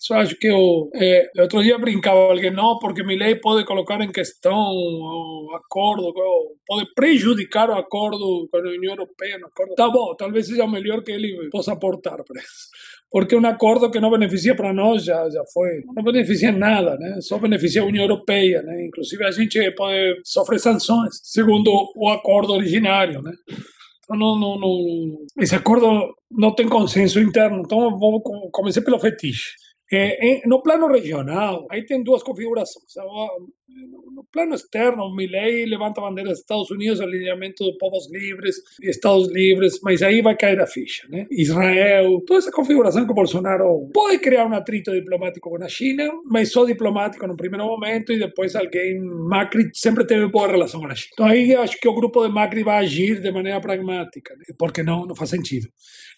isso 0.05 0.13
acho 0.13 0.35
que 0.35 0.45
eu, 0.45 0.91
é, 0.93 1.31
outro 1.39 1.63
dia 1.63 1.79
brincava 1.79 2.19
alguém, 2.19 2.51
não, 2.51 2.77
porque 2.77 3.03
Milei 3.03 3.35
pode 3.35 3.65
colocar 3.65 3.99
em 4.01 4.11
questão 4.11 4.53
o 4.55 5.49
acordo, 5.55 6.13
pode 6.67 6.93
prejudicar 6.93 7.71
o 7.71 7.73
acordo 7.73 8.47
com 8.51 8.57
a 8.57 8.61
União 8.61 8.93
Europeia. 8.93 9.39
No 9.39 9.47
acordo. 9.47 9.73
Tá 9.73 9.89
bom, 9.89 10.15
talvez 10.15 10.45
seja 10.45 10.67
melhor 10.67 11.03
que 11.03 11.11
ele 11.11 11.49
possa 11.49 11.73
aportar 11.73 12.23
para 12.23 12.39
isso. 12.39 12.69
Porque 13.09 13.35
um 13.35 13.45
acordo 13.47 13.89
que 13.89 13.99
não 13.99 14.11
beneficia 14.11 14.55
para 14.55 14.71
nós 14.71 15.03
já, 15.03 15.27
já 15.27 15.43
foi, 15.51 15.81
não 15.95 16.03
beneficia 16.03 16.51
nada, 16.51 16.97
né? 16.97 17.19
só 17.21 17.39
beneficia 17.39 17.81
a 17.81 17.85
União 17.85 18.03
Europeia. 18.03 18.61
Né? 18.61 18.85
Inclusive, 18.85 19.23
a 19.23 19.31
gente 19.31 19.71
pode 19.71 20.21
sofrer 20.23 20.59
sanções, 20.59 21.19
segundo 21.23 21.71
o 21.95 22.09
acordo 22.09 22.53
originário. 22.53 23.23
Né? 23.23 23.31
Não, 24.11 24.37
não, 24.37 24.59
não, 24.59 25.25
esse 25.39 25.55
acordo 25.55 26.13
não 26.29 26.53
tem 26.53 26.69
consenso 26.69 27.19
interno, 27.19 27.63
então 27.65 27.97
vamos 27.97 28.21
começar 28.51 28.83
pelo 28.83 28.99
fetiche. 28.99 29.64
É, 29.91 30.47
no 30.47 30.61
plano 30.63 30.87
regional, 30.87 31.67
aí 31.69 31.85
tem 31.85 32.03
duas 32.03 32.23
configurações. 32.23 32.97
No 34.13 34.23
plano 34.31 34.53
externo, 34.53 35.13
Milley 35.15 35.65
levanta 35.65 35.99
a 35.99 36.03
bandeira 36.03 36.29
dos 36.29 36.39
Estados 36.39 36.69
Unidos, 36.69 37.01
alinhamento 37.01 37.63
de 37.63 37.77
povos 37.77 38.07
livres, 38.11 38.55
Estados 38.81 39.27
livres, 39.31 39.79
mas 39.81 40.03
aí 40.03 40.21
vai 40.21 40.35
cair 40.37 40.59
a 40.59 40.67
ficha, 40.67 41.07
né? 41.09 41.25
Israel, 41.31 42.21
toda 42.27 42.39
essa 42.39 42.51
configuração 42.51 43.05
que 43.05 43.11
o 43.11 43.15
Bolsonaro 43.15 43.89
pode 43.91 44.19
criar 44.19 44.45
um 44.45 44.53
atrito 44.53 44.91
diplomático 44.91 45.49
com 45.49 45.63
a 45.63 45.67
China, 45.67 46.07
mas 46.29 46.51
só 46.51 46.63
diplomático 46.63 47.25
no 47.25 47.35
primeiro 47.35 47.65
momento 47.65 48.13
e 48.13 48.19
depois 48.19 48.55
alguém, 48.55 49.01
Macri 49.01 49.69
sempre 49.73 50.05
teve 50.05 50.27
boa 50.27 50.47
relação 50.47 50.79
com 50.79 50.87
a 50.87 50.95
China. 50.95 51.09
Então 51.13 51.25
aí 51.25 51.55
acho 51.55 51.79
que 51.79 51.87
o 51.87 51.95
grupo 51.95 52.25
de 52.25 52.31
Macri 52.31 52.63
vai 52.63 52.83
agir 52.83 53.19
de 53.19 53.31
maneira 53.31 53.59
pragmática, 53.59 54.35
né? 54.35 54.45
porque 54.59 54.83
não, 54.83 55.07
não 55.07 55.15
faz 55.15 55.31
sentido. 55.31 55.67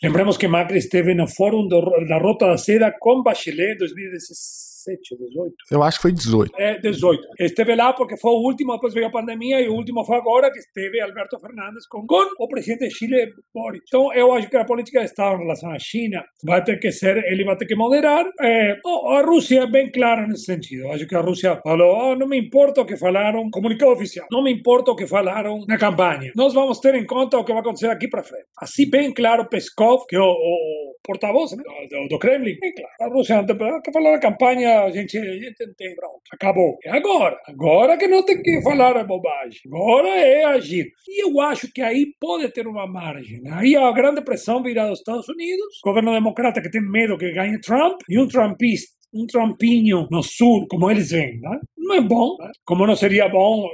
Lembramos 0.03 0.37
que 0.37 0.47
Macri 0.47 0.79
esteve 0.79 1.13
no 1.13 1.27
Fórum 1.27 1.67
da 1.67 2.17
Rota 2.17 2.47
da 2.47 2.57
Seda 2.57 2.93
com 2.99 3.23
Bachelet 3.23 3.75
em 3.75 3.77
2016. 3.77 4.66
17, 4.85 5.17
18. 5.17 5.55
Eu 5.71 5.83
acho 5.83 5.97
que 5.97 6.01
foi 6.03 6.11
18. 6.11 6.51
É, 6.57 6.79
18. 6.79 7.21
Esteve 7.39 7.75
lá 7.75 7.93
porque 7.93 8.17
foi 8.17 8.31
o 8.31 8.43
último, 8.43 8.73
depois 8.73 8.93
veio 8.93 9.07
a 9.07 9.11
pandemia, 9.11 9.59
e 9.61 9.67
o 9.67 9.73
último 9.73 10.05
foi 10.05 10.17
agora, 10.17 10.51
que 10.51 10.59
esteve 10.59 11.01
Alberto 11.01 11.39
Fernandes 11.39 11.87
com, 11.87 12.05
com 12.05 12.25
o 12.39 12.47
presidente 12.47 12.87
de 12.87 12.93
Chile, 12.93 13.33
Boric. 13.53 13.83
Então, 13.87 14.13
eu 14.13 14.31
acho 14.33 14.49
que 14.49 14.57
a 14.57 14.65
política 14.65 14.99
de 14.99 15.05
Estado 15.05 15.37
em 15.37 15.43
relação 15.43 15.71
à 15.71 15.79
China 15.79 16.23
vai 16.43 16.63
ter 16.63 16.77
que 16.79 16.91
ser, 16.91 17.17
ele 17.25 17.43
vai 17.43 17.57
ter 17.57 17.65
que 17.65 17.75
moderar. 17.75 18.25
É, 18.41 18.77
a 19.15 19.21
Rússia 19.21 19.61
é 19.61 19.67
bem 19.67 19.91
clara 19.91 20.27
nesse 20.27 20.45
sentido. 20.45 20.83
Eu 20.83 20.91
acho 20.91 21.07
que 21.07 21.15
a 21.15 21.21
Rússia 21.21 21.59
falou, 21.63 22.11
oh, 22.11 22.15
não 22.15 22.27
me 22.27 22.39
importa 22.39 22.81
o 22.81 22.85
que 22.85 22.97
falaram, 22.97 23.49
comunicado 23.49 23.91
oficial, 23.91 24.27
não 24.31 24.43
me 24.43 24.51
importa 24.51 24.91
o 24.91 24.95
que 24.95 25.07
falaram 25.07 25.65
na 25.67 25.77
campanha. 25.77 26.31
Nós 26.35 26.53
vamos 26.53 26.79
ter 26.79 26.95
em 26.95 27.05
conta 27.05 27.37
o 27.37 27.43
que 27.43 27.51
vai 27.51 27.61
acontecer 27.61 27.89
aqui 27.89 28.07
para 28.07 28.23
frente. 28.23 28.45
Assim, 28.59 28.89
bem 28.89 29.13
claro, 29.13 29.47
Peskov, 29.49 30.05
que 30.07 30.15
é 30.15 30.19
o, 30.19 30.23
o 30.23 30.95
porta-voz 31.03 31.51
né, 31.53 31.63
do, 31.89 32.07
do 32.09 32.19
Kremlin, 32.19 32.57
bem 32.59 32.73
claro. 32.73 32.93
A 33.01 33.07
Rússia 33.15 33.45
que 33.83 33.91
falar 33.91 34.11
na 34.11 34.19
campanha, 34.19 34.66
a 34.67 34.91
gente, 34.91 35.17
a 35.17 35.33
gente 35.33 35.63
entende, 35.63 35.95
pronto, 35.95 36.21
acabou. 36.31 36.77
É 36.83 36.91
agora. 36.91 37.37
Agora 37.47 37.97
que 37.97 38.07
não 38.07 38.23
tem 38.23 38.41
que 38.41 38.61
falar 38.61 39.03
bobagem. 39.05 39.61
Agora 39.67 40.09
é 40.09 40.43
agir. 40.45 40.91
E 41.07 41.23
eu 41.23 41.39
acho 41.41 41.71
que 41.71 41.81
aí 41.81 42.07
pode 42.19 42.49
ter 42.51 42.67
uma 42.67 42.87
margem. 42.87 43.41
Aí 43.51 43.75
a 43.75 43.91
grande 43.91 44.21
pressão 44.21 44.61
virá 44.61 44.87
dos 44.87 44.99
Estados 44.99 45.27
Unidos, 45.29 45.79
governo 45.83 46.13
democrata 46.13 46.61
que 46.61 46.69
tem 46.69 46.81
medo 46.81 47.17
que 47.17 47.31
ganhe 47.33 47.59
Trump, 47.61 47.99
e 48.09 48.19
um 48.19 48.27
trumpista 48.27 48.97
um 49.13 49.25
trampinho 49.25 50.07
no 50.11 50.21
sul, 50.21 50.67
como 50.69 50.91
eles 50.91 51.11
veem, 51.11 51.39
né? 51.39 51.59
Não 51.87 51.95
é 51.95 52.01
bom, 52.01 52.35
como 52.65 52.85
não 52.85 52.95
seria 52.95 53.29
bom 53.29 53.65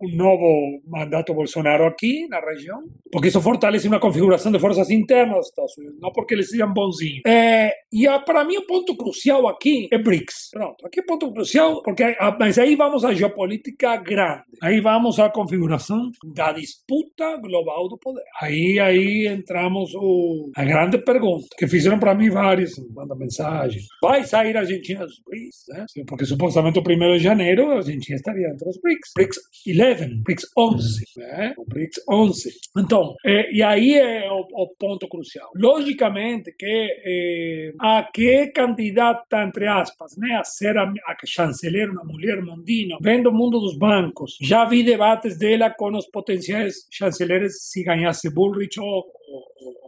um 0.00 0.16
novo 0.16 0.82
mandato 0.86 1.32
Bolsonaro 1.32 1.86
aqui 1.86 2.26
na 2.28 2.40
região, 2.40 2.82
porque 3.10 3.28
isso 3.28 3.40
fortalece 3.40 3.88
uma 3.88 4.00
configuração 4.00 4.52
de 4.52 4.58
forças 4.58 4.90
internas 4.90 5.38
dos 5.38 5.48
Estados 5.48 5.78
Unidos, 5.78 5.98
não 6.00 6.12
porque 6.12 6.34
eles 6.34 6.50
sejam 6.50 6.72
bonzinhos. 6.72 7.22
É, 7.26 7.72
e 7.92 8.06
para 8.26 8.44
mim 8.44 8.58
o 8.58 8.66
ponto 8.66 8.96
crucial 8.96 9.48
aqui 9.48 9.88
é 9.92 9.98
BRICS. 9.98 10.50
Pronto, 10.52 10.86
aqui 10.86 11.00
é 11.00 11.04
ponto 11.04 11.32
crucial, 11.32 11.82
porque 11.82 12.16
mas 12.38 12.58
aí 12.58 12.76
vamos 12.76 13.04
à 13.04 13.14
geopolítica 13.14 13.96
grande, 13.96 14.42
aí 14.62 14.80
vamos 14.80 15.18
à 15.18 15.30
configuração 15.30 16.10
da 16.34 16.52
disputa 16.52 17.36
global 17.38 17.88
do 17.88 17.98
poder. 17.98 18.24
Aí 18.40 18.78
aí 18.78 19.26
entramos 19.28 19.94
o, 19.94 20.50
a 20.56 20.64
grande 20.64 20.98
pergunta 20.98 21.46
que 21.56 21.66
fizeram 21.66 21.98
para 21.98 22.14
mim 22.14 22.28
vários, 22.28 22.72
manda 22.94 23.14
mensagem. 23.14 23.80
Vai 24.02 24.24
sair 24.24 24.56
a 24.56 24.60
Argentina 24.60 25.06
dos 25.06 25.20
BRICS, 25.24 25.64
né? 25.68 25.86
Porque 26.06 26.26
supostamente 26.26 26.78
o 26.78 26.82
primeiro 26.82 27.16
de 27.16 27.24
janeiro 27.24 27.61
a 27.70 27.76
Argentina 27.76 28.16
estaria 28.16 28.48
entre 28.48 28.68
os 28.68 28.78
BRICS. 28.80 29.12
BRICS 29.14 29.38
11, 29.66 30.22
BRICS 30.22 30.44
11, 30.56 31.04
né? 31.16 31.54
O 31.56 31.64
BRICS 31.64 32.00
11. 32.08 32.50
Então, 32.78 33.14
é, 33.24 33.52
e 33.52 33.62
aí 33.62 33.94
é 33.94 34.30
o, 34.30 34.40
o, 34.40 34.74
ponto 34.78 35.08
crucial. 35.08 35.50
Logicamente 35.54 36.52
que 36.58 36.66
é, 36.66 37.72
a 37.80 38.08
que 38.12 38.48
candidata, 38.48 39.42
entre 39.42 39.66
aspas, 39.66 40.16
né, 40.16 40.36
a 40.36 40.44
ser 40.44 40.76
a, 40.76 40.84
a 40.84 41.16
chanceler, 41.26 41.90
uma 41.90 42.04
mulher 42.04 42.42
mondino, 42.42 42.98
vendo 43.00 43.28
o 43.28 43.34
mundo 43.34 43.60
dos 43.60 43.76
bancos, 43.76 44.36
já 44.40 44.64
vi 44.64 44.82
debates 44.82 45.38
dela 45.38 45.70
com 45.70 45.96
os 45.96 46.06
potenciais 46.06 46.86
chanceleres 46.90 47.68
se 47.70 47.82
ganhasse 47.82 48.32
Bullrich 48.32 48.80
ou 48.80 49.04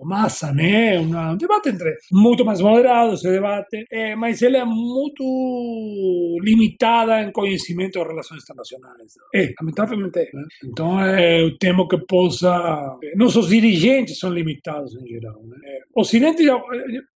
Massa, 0.05 0.53
né? 0.53 0.99
um 1.01 1.37
debate 1.37 1.69
entre 1.71 1.95
muito 2.13 2.45
mais 2.45 2.61
moderado 2.61 3.15
esse 3.15 3.31
debate, 3.31 3.85
é, 3.91 4.15
mas 4.15 4.43
ele 4.43 4.57
é 4.57 4.65
muito 4.65 6.39
limitada 6.43 7.23
em 7.23 7.33
conhecimento 7.33 7.99
de 7.99 8.07
relações 8.07 8.43
internacionais. 8.43 9.15
É, 9.35 9.53
lamentavelmente 9.61 10.19
é. 10.19 10.25
Né? 10.33 10.45
Então, 10.65 11.01
é, 11.01 11.43
eu 11.43 11.57
temo 11.59 11.89
que 11.89 11.99
possa. 12.07 12.99
Nossos 13.17 13.49
dirigentes 13.49 14.19
são 14.19 14.33
limitados 14.33 14.95
em 14.95 15.07
geral. 15.07 15.41
Né? 15.47 15.59
Ocidente, 15.97 16.43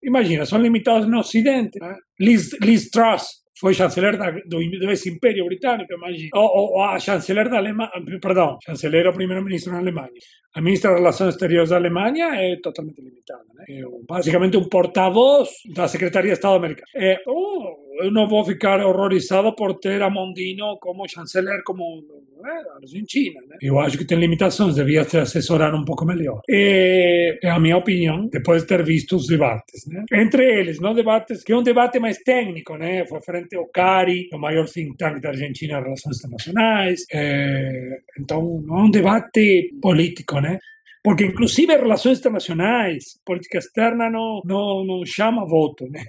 imagina, 0.03 0.45
são 0.45 0.61
limitados 0.61 1.07
no 1.07 1.19
Ocidente. 1.19 1.79
Né? 1.79 1.95
Liz, 2.19 2.51
Liz 2.61 2.89
Truss 2.89 3.45
foi 3.60 3.74
chanceler 3.74 4.18
da, 4.18 4.32
do, 4.32 4.58
do 4.58 4.89
ex-império 4.89 5.45
britânico, 5.45 5.93
imagina. 5.93 6.30
Ou, 6.34 6.82
a 6.82 6.99
chanceler 6.99 7.49
da 7.49 7.58
Alemanha, 7.58 7.91
perdão, 8.22 8.58
chanceler 8.64 9.08
ou 9.08 9.14
primeiro-ministro 9.14 9.72
na 9.72 9.80
Alemanha. 9.80 10.12
A 10.53 10.62
ministra 10.62 10.91
de 10.91 10.97
Relações 10.97 11.34
Exteriores 11.34 11.70
da 11.70 11.76
Alemanha 11.76 12.28
é 12.36 12.56
totalmente 12.58 13.01
limitada. 13.01 13.43
Né? 13.56 13.66
É 13.70 13.84
basicamente 14.08 14.58
um 14.58 14.68
porta-voz 14.70 15.49
da 15.74 15.88
Secretaria 15.88 16.32
de 16.32 16.38
Estado 16.38 16.56
americana. 16.56 16.88
É, 16.95 17.22
oh, 17.28 17.76
eu 18.01 18.12
não 18.12 18.28
vou 18.28 18.43
ficar 18.43 18.80
horrorizado 18.86 19.53
por 19.56 19.74
ter 19.76 20.01
a 20.01 20.10
Mondino 20.10 20.78
como 20.80 21.08
chanceler, 21.08 21.62
como 21.64 22.03
é, 22.46 22.76
Argentina. 22.82 23.39
Né? 23.48 23.58
Eu 23.62 23.80
acho 23.80 23.98
que 23.98 24.06
tem 24.06 24.18
limitações, 24.18 24.76
devia 24.76 25.04
se 25.04 25.18
assessorar 25.18 25.74
um 25.74 25.84
pouco 25.84 26.06
melhor. 26.06 26.41
É, 26.50 27.38
é, 27.43 27.50
a 27.50 27.60
minha 27.60 27.78
opinião, 27.78 28.28
depois 28.28 28.62
de 28.62 28.68
ter 28.68 28.84
visto 28.84 29.16
os 29.16 29.28
debates. 29.28 29.86
Né? 29.88 30.04
Entre 30.14 30.43
eles, 30.43 30.80
não 30.80 30.93
debates, 30.93 31.43
que 31.43 31.52
é 31.52 31.58
um 31.58 31.64
debate 31.64 32.00
mais 32.00 32.18
técnico, 32.20 32.78
né? 32.78 33.06
foi 33.06 33.22
frente 33.22 33.56
ao 33.56 33.68
CARI, 33.68 34.30
o 34.34 34.38
maior 34.38 34.66
think 34.68 34.96
tank 34.98 35.22
da 35.22 35.30
Argentina 35.30 35.80
em 35.80 35.84
relações 35.84 36.18
internacionais. 36.18 37.06
É, 37.14 38.00
então, 38.20 38.62
não 38.66 38.80
é 38.80 38.84
um 38.84 38.91
debate 38.91 39.74
político, 39.82 40.39
né? 40.39 40.60
porque 41.06 41.24
inclusive 41.24 41.72
relações 41.78 42.18
internacionais, 42.18 43.20
política 43.24 43.60
externa 43.60 44.10
não, 44.10 44.41
não, 44.43 44.84
não 44.84 45.06
chama 45.06 45.46
voto, 45.46 45.88
né? 45.88 46.04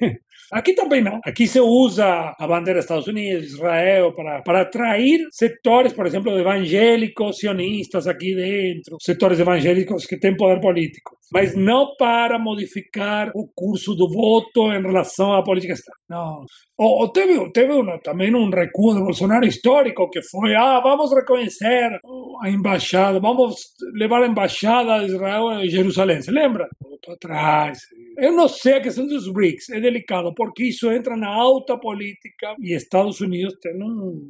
Aqui 0.53 0.75
também 0.75 1.03
não. 1.03 1.21
Aqui 1.25 1.47
se 1.47 1.61
usa 1.61 2.35
a 2.39 2.47
bandeira 2.47 2.79
dos 2.79 2.85
Estados 2.85 3.07
Unidos, 3.09 3.47
Israel, 3.47 4.13
para, 4.15 4.43
para 4.43 4.61
atrair 4.63 5.21
setores, 5.31 5.93
por 5.93 6.07
exemplo, 6.07 6.39
evangélicos, 6.39 7.39
sionistas 7.39 8.07
aqui 8.07 8.35
dentro, 8.35 8.97
setores 9.01 9.41
evangélicos 9.41 10.07
que 10.07 10.19
têm 10.19 10.37
poder 10.37 10.61
político, 10.61 11.17
mas 11.33 11.55
não 11.57 11.97
para 11.97 12.39
modificar 12.39 13.31
o 13.35 13.49
curso 13.55 13.95
do 13.95 14.09
voto 14.09 14.73
em 14.73 14.83
relação 14.83 15.33
à 15.33 15.43
política 15.43 15.73
externa. 15.73 15.97
Não. 16.09 16.45
Ou, 16.79 17.11
teve, 17.11 17.51
teve 17.53 17.73
uma, 17.73 17.99
também 17.99 18.35
um 18.35 18.51
recuo 18.51 18.95
de 18.95 19.01
Bolsonaro 19.01 19.47
histórico 19.47 20.11
que 20.11 20.21
foi: 20.23 20.55
ah, 20.55 20.81
vamos 20.81 21.13
reconhecer 21.13 21.99
a 22.43 22.51
embaixada, 22.51 23.19
vamos 23.19 23.57
levar 23.95 24.23
a 24.23 24.27
embaixada 24.27 25.01
de 25.01 25.13
Israel 25.13 25.49
a 25.49 25.67
Jerusalém. 25.67 26.21
Se 26.23 26.31
lembra? 26.31 26.69
Voltou 26.81 27.15
atrás. 27.15 27.79
Eu 28.17 28.33
não 28.33 28.49
sei 28.49 28.75
a 28.75 28.81
questão 28.81 29.07
dos 29.07 29.31
BRICS, 29.31 29.71
é 29.71 29.81
delicado, 29.81 30.35
porque 30.35 30.65
isso 30.65 30.91
entra 30.91 31.17
na 31.17 31.29
alta 31.29 31.77
política 31.79 32.55
e 32.59 32.75
Estados 32.75 33.21
Unidos 33.21 33.55
tem, 33.61 33.77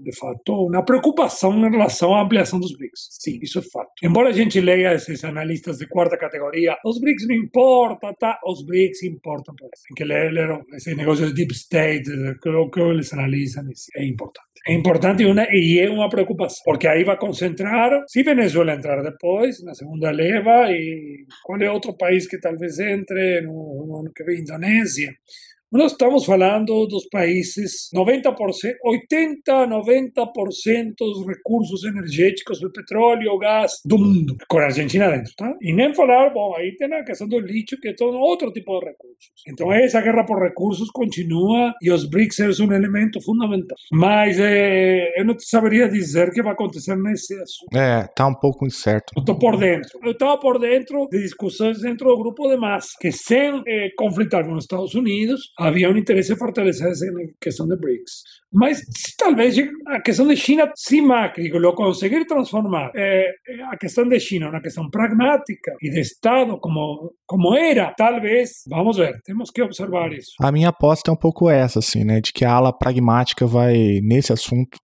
de 0.03 0.17
fato, 0.17 0.67
uma 0.67 0.85
preocupação 0.85 1.53
em 1.55 1.71
relação 1.71 2.15
à 2.15 2.23
ampliação 2.23 2.59
dos 2.59 2.77
BRICS. 2.77 3.09
Sim, 3.11 3.39
isso 3.43 3.59
é 3.59 3.63
fato. 3.63 3.91
Embora 4.03 4.31
a 4.31 4.33
gente 4.33 4.61
leia 4.61 4.95
esses 4.95 5.23
analistas 5.25 5.79
de 5.79 5.87
quarta 5.87 6.17
categoria, 6.17 6.77
os 6.85 7.01
BRICS 7.01 7.29
não 7.29 7.37
importam, 7.37 8.13
tá? 8.15 8.39
Os 8.45 8.65
BRICS 8.65 9.05
importam. 9.05 9.55
Tem 9.57 9.95
que 9.95 10.05
ler, 10.05 10.33
ler 10.33 10.61
esse 10.75 10.95
negócio 10.95 11.27
de 11.27 11.35
deep 11.35 11.53
state, 11.55 12.11
o 12.45 12.71
que 12.71 12.81
eles 12.81 13.13
analisam, 13.13 13.65
é 13.97 14.05
importante. 14.05 14.47
É 14.69 14.75
importante 14.75 15.23
e, 15.23 15.27
uma, 15.27 15.47
e 15.49 15.79
é 15.79 15.89
uma 15.89 16.09
preocupação, 16.09 16.61
porque 16.65 16.89
aí 16.89 17.05
vai 17.05 17.17
concentrar, 17.17 18.03
se 18.09 18.25
Venezuela 18.25 18.75
entrar 18.75 19.01
depois, 19.01 19.63
na 19.63 19.73
segunda 19.75 20.11
leva, 20.11 20.73
e 20.73 21.25
qual 21.45 21.61
é 21.61 21.71
outro 21.71 21.97
país 21.97 22.27
que 22.27 22.37
talvez 22.41 22.81
entre 22.81 23.43
no, 23.43 23.76
no 23.85 23.99
ano 24.01 24.13
que 24.13 24.25
vem, 24.25 24.41
Indonésia. 24.41 25.13
Nós 25.73 25.93
estamos 25.93 26.25
falando 26.25 26.87
dos 26.87 27.09
países, 27.11 27.89
90%, 27.93 28.35
80, 28.85 29.67
90% 29.67 30.95
dos 30.97 31.27
recursos 31.27 31.83
energéticos 31.85 32.61
do 32.61 32.71
petróleo, 32.71 33.37
gás 33.37 33.81
do 33.85 33.99
mundo, 33.99 34.37
com 34.49 34.59
a 34.59 34.67
Argentina 34.67 35.11
dentro, 35.11 35.33
tá? 35.37 35.53
E 35.61 35.75
nem 35.75 35.93
falar, 35.93 36.31
bom, 36.31 36.55
aí 36.55 36.77
tem 36.77 36.93
a 36.95 37.05
questão 37.05 37.27
do 37.27 37.41
lítio, 37.41 37.79
que 37.81 37.89
é 37.89 37.95
todo 37.95 38.17
outro 38.17 38.53
tipo 38.53 38.79
de 38.79 38.87
recursos. 38.87 39.33
Então, 39.49 39.73
essa 39.73 40.01
guerra 40.01 40.25
por 40.25 40.41
recursos 40.41 40.89
continua 40.91 41.75
e 41.83 41.91
os 41.91 42.09
BRICS 42.09 42.41
é 42.41 42.63
um 42.63 42.73
elemento 42.73 43.21
fundamental. 43.21 43.77
Mas 43.93 44.39
é, 44.39 45.19
eu 45.19 45.25
não 45.25 45.37
saberia 45.39 45.89
dizer 45.89 46.29
o 46.29 46.33
que 46.33 46.43
vai 46.43 46.53
acontecer 46.53 46.97
nesse 46.97 47.35
assunto. 47.35 47.77
É, 47.77 48.07
tá 48.15 48.27
um 48.27 48.35
pouco 48.35 48.67
incerto. 48.67 49.13
Eu 49.17 49.21
estou 49.21 49.37
por 49.37 49.57
dentro. 49.57 49.99
Eu 50.05 50.13
estava 50.13 50.39
por 50.39 50.61
dentro 50.61 51.09
de 51.11 51.23
discussões 51.23 51.81
dentro 51.81 52.09
do 52.09 52.19
grupo 52.19 52.49
de 52.49 52.57
massa, 52.57 52.91
que 53.01 53.11
sem 53.11 53.63
é, 53.67 53.91
conflitar 53.97 54.45
com 54.45 54.53
os 54.53 54.65
Estados 54.65 54.95
Unidos, 54.95 55.53
havia 55.59 55.91
um 55.91 55.97
interesse 55.97 56.33
em 56.33 56.37
fortalecer 56.37 56.87
essa 56.89 57.07
questão 57.41 57.67
de 57.67 57.77
BRICS. 57.77 58.23
Mas 58.53 58.81
talvez 59.19 59.57
a 59.89 60.01
questão 60.01 60.27
de 60.27 60.37
China, 60.37 60.71
se 60.77 61.01
Macri 61.01 61.51
conseguir 61.75 62.27
transformar 62.27 62.91
é, 62.95 63.31
a 63.71 63.77
questão 63.77 64.09
de 64.09 64.19
China 64.21 64.49
uma 64.49 64.63
questão 64.63 64.89
pragmática 64.91 65.73
e 65.83 65.91
de 65.91 66.01
Estado 66.01 66.59
como, 66.61 67.13
como 67.27 67.57
era, 67.57 67.93
talvez, 67.97 68.63
vamos 68.69 68.97
ver, 68.97 69.21
temos 69.25 69.51
que 69.51 69.63
observar 69.63 70.13
isso. 70.13 70.33
A 70.41 70.53
minha 70.53 70.69
aposta 70.69 71.11
é 71.11 71.15
um 71.15 71.19
pouco 71.19 71.51
essa, 71.51 71.79
assim, 71.79 72.05
né, 72.05 72.21
de 72.21 72.33
que 72.33 72.45
a 72.45 72.53
ala 72.53 72.73
pragmática 72.73 73.47
vai, 73.47 74.01
nesse 74.03 74.33
assunto, 74.33 74.79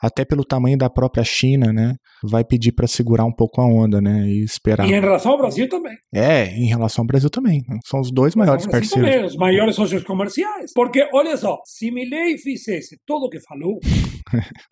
até 0.00 0.24
pelo 0.24 0.44
tamanho 0.44 0.76
da 0.76 0.90
própria 0.90 1.24
China, 1.24 1.72
né, 1.72 1.94
vai 2.22 2.44
pedir 2.44 2.72
para 2.72 2.86
segurar 2.86 3.24
um 3.24 3.32
pouco 3.32 3.60
a 3.60 3.66
onda, 3.66 4.00
né, 4.00 4.26
e 4.26 4.42
esperar. 4.42 4.86
E 4.86 4.92
em 4.92 5.00
relação 5.00 5.32
ao 5.32 5.38
Brasil 5.38 5.68
também. 5.68 5.96
É, 6.14 6.46
em 6.46 6.66
relação 6.66 7.02
ao 7.02 7.06
Brasil 7.06 7.30
também. 7.30 7.62
Né? 7.68 7.78
São 7.84 8.00
os 8.00 8.10
dois 8.10 8.34
maiores 8.34 8.66
parceiros. 8.66 9.10
Também, 9.10 9.24
os 9.24 9.36
maiores 9.36 9.76
sócios 9.76 10.02
comerciais. 10.04 10.72
Porque, 10.74 11.08
olha 11.12 11.36
só, 11.36 11.60
se 11.64 11.90
Milei 11.90 12.38
fizesse 12.38 12.98
tudo 13.06 13.26
o 13.26 13.30
que 13.30 13.40
falou, 13.40 13.78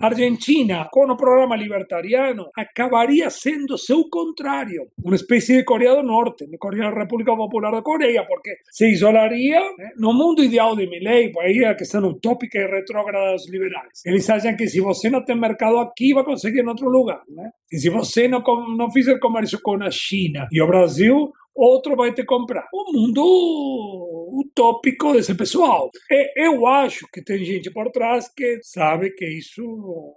a 0.00 0.06
Argentina, 0.06 0.88
com 0.90 1.04
o 1.10 1.16
programa 1.16 1.56
libertariano, 1.56 2.46
acabaria 2.56 3.30
sendo 3.30 3.78
seu 3.78 4.08
contrário. 4.08 4.88
Uma 5.02 5.14
espécie 5.14 5.58
de 5.58 5.64
Coreia 5.64 5.94
do 5.94 6.02
Norte, 6.02 6.46
de 6.46 6.58
Coreia 6.58 6.90
da 6.90 7.00
República 7.00 7.36
Popular 7.36 7.70
da 7.70 7.82
Coreia, 7.82 8.24
porque 8.26 8.50
se 8.70 8.90
isolaria 8.90 9.60
né, 9.60 9.90
no 9.98 10.12
mundo 10.12 10.42
ideal 10.42 10.74
de 10.76 10.86
Milei, 10.88 11.32
aí 11.40 11.64
a 11.64 11.74
questão 11.74 12.04
utópica 12.04 12.58
e 12.58 12.66
retrógrada 12.66 13.32
dos 13.32 13.48
liberais. 13.48 14.02
Eles 14.04 14.28
acham 14.28 14.56
que 14.56 14.66
se 14.66 14.80
você 14.80 15.08
não 15.10 15.24
tem 15.24 15.38
mercado 15.38 15.78
aqui, 15.78 16.12
vai 16.14 16.24
conseguir 16.24 16.60
em 16.60 16.68
outro 16.68 16.88
lugar. 16.88 17.20
Né? 17.34 17.50
E 17.72 17.78
se 17.78 17.90
você 17.90 18.28
não, 18.28 18.42
não 18.76 18.90
fizer 18.90 19.18
comércio 19.18 19.60
com 19.62 19.82
a 19.82 19.90
China 19.90 20.46
e 20.50 20.62
o 20.62 20.66
Brasil, 20.66 21.32
outro 21.54 21.96
vai 21.96 22.12
te 22.12 22.24
comprar. 22.24 22.66
O 22.72 22.92
mundo 22.92 24.40
utópico 24.40 25.12
desse 25.12 25.34
pessoal. 25.34 25.88
E 26.10 26.46
eu 26.46 26.66
acho 26.66 27.06
que 27.12 27.22
tem 27.22 27.44
gente 27.44 27.70
por 27.70 27.90
trás 27.90 28.28
que 28.28 28.58
sabe 28.62 29.10
que 29.10 29.26
isso 29.26 29.62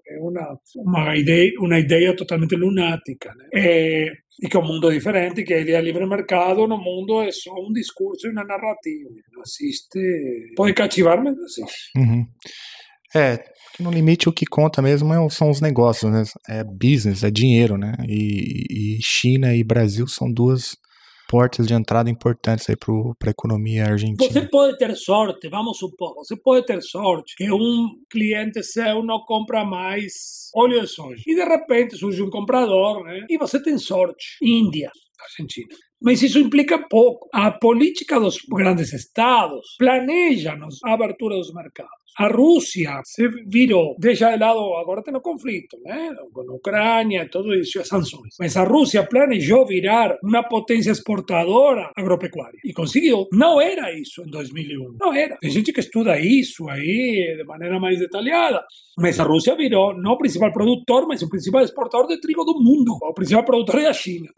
é 0.08 0.20
uma, 0.20 0.60
uma, 0.76 1.16
ideia, 1.16 1.52
uma 1.60 1.80
ideia 1.80 2.16
totalmente 2.16 2.56
lunática. 2.56 3.34
Né? 3.36 3.50
É, 3.54 4.12
e 4.42 4.48
que 4.48 4.58
o 4.58 4.62
mundo 4.62 4.90
é 4.90 4.94
diferente, 4.94 5.44
que 5.44 5.54
a 5.54 5.60
ideia 5.60 5.82
livre 5.82 6.06
mercado 6.06 6.68
no 6.68 6.78
mundo 6.78 7.22
é 7.22 7.32
só 7.32 7.54
um 7.54 7.72
discurso 7.72 8.28
e 8.28 8.32
uma 8.32 8.44
narrativa. 8.44 9.10
Não 9.32 9.42
existe. 9.42 10.54
Pode 10.56 10.74
cativar, 10.74 11.24
mas 11.24 11.36
não 11.36 11.44
existe. 11.44 11.92
Uhum. 11.98 12.26
É, 13.18 13.44
no 13.80 13.92
limite 13.92 14.30
o 14.30 14.34
que 14.34 14.46
conta 14.46 14.82
mesmo 14.82 15.14
é 15.14 15.30
são 15.30 15.50
os 15.50 15.62
negócios, 15.62 16.12
né? 16.12 16.24
É 16.48 16.64
business, 16.64 17.24
é 17.24 17.32
dinheiro, 17.32 17.78
né? 17.78 17.94
E, 18.08 18.98
e 18.98 19.02
China 19.02 19.56
e 19.56 19.64
Brasil 19.64 20.08
são 20.08 20.32
duas 20.32 20.76
portas 21.28 21.68
de 21.68 21.74
entrada 21.74 22.10
importantes 22.10 22.70
aí 22.70 22.76
para 22.76 23.30
a 23.30 23.30
economia 23.30 23.86
argentina. 23.86 24.32
Você 24.32 24.48
pode 24.48 24.78
ter 24.78 24.96
sorte, 24.96 25.50
vamos 25.50 25.78
supor, 25.78 26.16
você 26.16 26.36
pode 26.38 26.66
ter 26.66 26.82
sorte 26.82 27.36
que 27.36 27.52
um 27.52 27.90
cliente 28.10 28.64
seu 28.64 29.04
não 29.04 29.20
compra 29.20 29.66
mais 29.66 30.50
óleo 30.56 30.82
de 30.82 30.88
soja. 30.88 31.22
E 31.28 31.36
de 31.36 31.44
repente 31.44 31.98
surge 31.98 32.24
um 32.24 32.30
comprador, 32.30 33.04
né? 33.04 33.26
E 33.30 33.38
você 33.38 33.62
tem 33.62 33.78
sorte. 33.78 34.38
Índia, 34.42 34.90
Argentina. 35.22 35.76
Mas 36.02 36.22
isso 36.22 36.40
implica 36.40 36.88
pouco. 36.88 37.28
A 37.34 37.52
política 37.52 38.20
dos 38.20 38.38
grandes 38.50 38.94
estados 38.94 39.76
planeja 39.78 40.58
a 40.86 40.94
abertura 40.94 41.36
dos 41.36 41.54
mercados. 41.54 41.97
A 42.20 42.28
Rússia 42.30 43.00
se 43.06 43.28
virou, 43.46 43.96
deixa 44.00 44.32
de 44.32 44.40
lado, 44.40 44.74
agora 44.76 45.04
tem 45.04 45.16
o 45.16 45.22
conflito, 45.22 45.78
né? 45.84 46.10
Com 46.34 46.42
a 46.42 46.56
Ucrânia 46.56 47.22
e 47.22 47.30
tudo 47.30 47.54
isso, 47.54 47.80
as 47.80 47.88
sanções. 47.88 48.36
Mas 48.40 48.58
a 48.58 48.64
Rússia 48.64 49.06
planejou 49.08 49.68
virar 49.68 50.18
uma 50.24 50.42
potência 50.42 50.90
exportadora 50.90 51.92
agropecuária. 51.96 52.60
E 52.66 52.74
conseguiu. 52.74 53.28
Não 53.32 53.62
era 53.62 53.94
isso 53.94 54.24
em 54.24 54.32
2001. 54.32 54.98
Não 55.00 55.14
era. 55.14 55.38
Tem 55.38 55.52
gente 55.52 55.72
que 55.72 55.80
estuda 55.80 56.20
isso 56.20 56.68
aí 56.68 57.36
de 57.38 57.44
maneira 57.44 57.80
mais 57.80 58.00
detalhada. 58.00 58.66
Mas 58.98 59.20
a 59.20 59.24
Rússia 59.24 59.56
virou 59.56 59.96
não 59.96 60.14
o 60.14 60.18
principal 60.18 60.52
produtor, 60.52 61.08
mas 61.08 61.22
o 61.22 61.30
principal 61.30 61.62
exportador 61.62 62.08
de 62.08 62.20
trigo 62.20 62.44
do 62.44 62.60
mundo. 62.60 62.98
O 63.00 63.14
principal 63.14 63.46
produtor 63.46 63.80
é 63.80 63.90
a 63.90 63.94
China. 63.94 64.30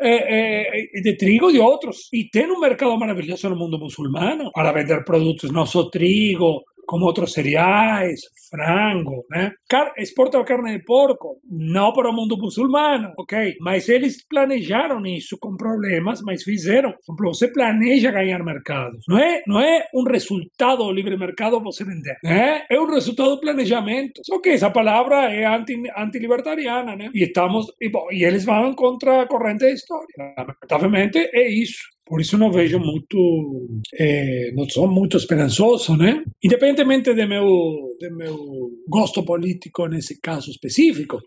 É, 0.00 0.98
é, 0.98 1.00
de 1.00 1.16
trigo 1.16 1.50
de 1.50 1.58
outros. 1.58 2.08
E 2.12 2.28
tem 2.30 2.48
um 2.48 2.60
mercado 2.60 2.96
maravilhoso 2.96 3.48
no 3.48 3.56
mundo 3.56 3.76
muçulmano 3.76 4.52
para 4.52 4.70
vender 4.72 5.02
produtos, 5.04 5.50
não 5.50 5.66
só 5.66 5.90
trigo, 5.90 6.62
como 6.86 7.04
outros 7.04 7.32
cereais, 7.32 8.20
frango, 8.50 9.24
né? 9.30 9.52
Car 9.68 9.92
exportam 9.98 10.44
carne 10.44 10.78
de 10.78 10.84
porco, 10.84 11.40
não 11.50 11.92
para 11.92 12.10
o 12.10 12.12
mundo 12.12 12.36
muçulmano, 12.36 13.12
ok? 13.18 13.56
Mas 13.60 13.88
eles 13.88 14.24
planejaram 14.26 15.04
isso 15.06 15.36
com 15.38 15.56
problemas, 15.56 16.22
mas 16.22 16.42
fizeram. 16.42 16.94
Você 17.20 17.48
planeja 17.48 18.10
ganhar 18.10 18.42
mercados. 18.44 19.04
Não 19.08 19.18
é, 19.18 19.42
não 19.46 19.60
é 19.60 19.84
um 19.94 20.04
resultado 20.04 20.84
do 20.84 20.92
livre 20.92 21.16
mercado 21.16 21.60
você 21.60 21.84
vender, 21.84 22.16
né? 22.22 22.64
É 22.70 22.80
um 22.80 22.86
resultado 22.86 23.30
do 23.30 23.40
planejamento. 23.40 24.20
Só 24.24 24.40
que 24.40 24.50
essa 24.50 24.70
palavra 24.70 25.32
é 25.32 25.44
anti, 25.44 25.74
anti-libertariana, 25.96 26.96
né? 26.96 27.10
E 27.14 27.24
estamos, 27.24 27.66
e, 27.80 27.88
bom, 27.88 28.06
e 28.10 28.24
eles 28.24 28.44
vão 28.44 28.74
contra 28.74 29.22
a 29.22 29.26
corrente 29.26 29.60
da 29.60 29.70
história. 29.70 30.06
Lamentavelmente 30.36 31.18
é 31.18 31.48
isso. 31.48 31.95
Por 32.06 32.20
isso 32.20 32.38
não 32.38 32.52
vejo 32.52 32.78
muito, 32.78 33.82
é, 33.98 34.52
não 34.54 34.68
sou 34.68 34.86
muito 34.88 35.16
esperançoso, 35.16 35.96
né? 35.96 36.22
Independentemente 36.42 37.12
do 37.12 37.28
meu, 37.28 37.44
do 38.00 38.16
meu 38.16 38.70
gosto 38.88 39.24
político 39.24 39.86
nesse 39.88 40.20
caso 40.20 40.50
específico, 40.50 41.18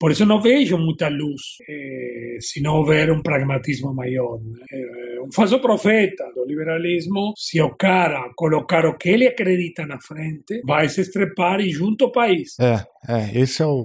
por 0.00 0.12
isso 0.12 0.24
não 0.24 0.40
vejo 0.40 0.78
muita 0.78 1.10
luz 1.10 1.42
é, 1.68 2.38
se 2.40 2.62
não 2.62 2.76
houver 2.76 3.12
um 3.12 3.20
pragmatismo 3.20 3.92
maior. 3.92 4.38
Né? 4.42 4.64
É, 4.72 5.20
um 5.20 5.30
falso 5.30 5.60
profeta 5.60 6.24
do 6.34 6.46
liberalismo, 6.46 7.34
se 7.36 7.60
o 7.60 7.76
cara 7.76 8.32
colocar 8.34 8.86
o 8.86 8.96
que 8.96 9.10
ele 9.10 9.26
acredita 9.26 9.84
na 9.84 10.00
frente, 10.00 10.62
vai 10.64 10.88
se 10.88 11.02
estrepar 11.02 11.60
e 11.60 11.68
junto 11.68 12.06
ao 12.06 12.12
país. 12.12 12.54
É, 12.58 12.82
é 13.06 13.38
esse 13.38 13.60
é 13.60 13.66
o 13.66 13.84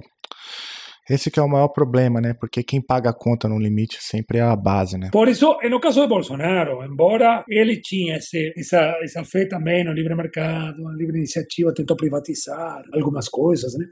esse 1.08 1.30
que 1.30 1.38
é 1.38 1.42
o 1.42 1.48
maior 1.48 1.68
problema, 1.68 2.20
né? 2.20 2.34
Porque 2.34 2.62
quem 2.62 2.80
paga 2.80 3.10
a 3.10 3.14
conta 3.14 3.48
no 3.48 3.58
limite 3.58 3.98
sempre 4.00 4.38
é 4.38 4.42
a 4.42 4.56
base, 4.56 4.98
né? 4.98 5.10
Por 5.12 5.28
isso, 5.28 5.56
no 5.70 5.80
caso 5.80 6.02
de 6.02 6.08
Bolsonaro, 6.08 6.84
embora 6.84 7.44
ele 7.48 7.80
tinha 7.80 8.16
esse, 8.16 8.52
essa, 8.56 8.96
essa 9.02 9.24
fé 9.24 9.46
também 9.46 9.84
no 9.84 9.92
livre 9.92 10.14
mercado, 10.14 10.82
na 10.82 10.92
livre 10.92 11.18
iniciativa, 11.18 11.72
tentou 11.72 11.96
privatizar 11.96 12.82
algumas 12.92 13.28
coisas, 13.28 13.72
né? 13.78 13.86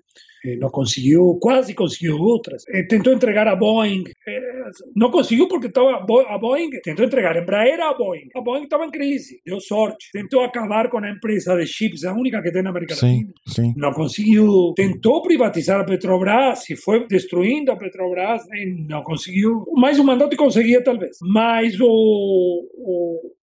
Eh, 0.45 0.57
não 0.57 0.71
conseguiu, 0.71 1.39
quase 1.41 1.75
conseguiu 1.75 2.19
outras. 2.19 2.65
Eh, 2.69 2.85
tentou 2.85 3.13
entregar 3.13 3.49
a 3.49 3.57
Boeing, 3.57 4.05
eh, 4.27 4.71
não 4.95 5.11
conseguiu 5.11 5.49
porque 5.49 5.69
estava 5.69 5.97
a 5.97 6.39
Boeing, 6.39 6.71
tentou 6.83 7.05
entregar 7.05 7.37
a 7.37 7.41
Embraer 7.41 7.81
a 7.81 7.95
Boeing. 7.95 8.29
A 8.37 8.41
Boeing 8.41 8.65
estava 8.65 8.85
em 8.85 8.91
crise, 8.91 9.41
deu 9.45 9.61
sorte. 9.61 10.11
Tentou 10.13 10.43
acabar 10.43 10.91
com 10.91 10.99
a 10.99 11.11
empresa 11.11 11.57
de 11.57 11.67
chips, 11.67 12.05
a 12.05 12.13
única 12.13 12.43
que 12.43 12.53
tem 12.53 12.63
na 12.63 12.71
América 12.71 12.95
sim, 12.95 13.07
Latina. 13.07 13.33
Sim. 13.49 13.75
Não 13.77 13.93
conseguiu. 13.93 14.73
Tentou 14.77 15.23
privatizar 15.23 15.81
a 15.81 15.85
Petrobras 15.85 16.69
e 16.69 16.77
foi 16.77 17.07
destruindo 17.07 17.73
a 17.73 17.77
Petrobras, 17.77 18.43
e 18.53 18.87
não 18.89 19.03
conseguiu. 19.03 19.65
Mais 19.77 19.99
um 19.99 20.05
mandato 20.05 20.37
conseguia, 20.37 20.83
talvez. 20.83 21.17
Mas 21.23 21.79
o, 21.81 21.87
o 21.87 23.35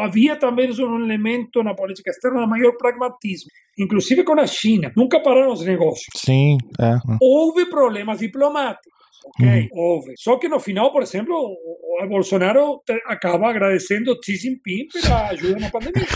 havia 0.00 0.36
também 0.36 0.70
um 0.70 1.04
elemento 1.04 1.62
na 1.62 1.74
política 1.74 2.10
externa 2.10 2.40
de 2.40 2.48
maior 2.48 2.76
pragmatismo, 2.76 3.50
inclusive 3.78 4.24
com 4.24 4.38
a 4.38 4.46
China. 4.46 4.92
Nunca 4.96 5.20
pararam 5.20 5.52
os 5.52 5.64
negócios. 5.64 6.08
Sim, 6.16 6.58
é. 6.78 6.98
Houve 7.20 7.66
problemas 7.66 8.18
diplomáticos. 8.18 9.00
Ok, 9.24 9.46
uhum. 9.46 9.68
houve. 9.72 10.14
Só 10.16 10.38
que 10.38 10.48
no 10.48 10.58
final, 10.58 10.90
por 10.92 11.02
exemplo, 11.02 11.34
o 11.34 12.06
Bolsonaro 12.08 12.82
acaba 13.06 13.50
agradecendo 13.50 14.18
Xi 14.24 14.36
Jinping 14.36 14.86
pela 14.92 15.28
ajuda 15.28 15.60
na 15.60 15.70
pandemia. 15.70 16.06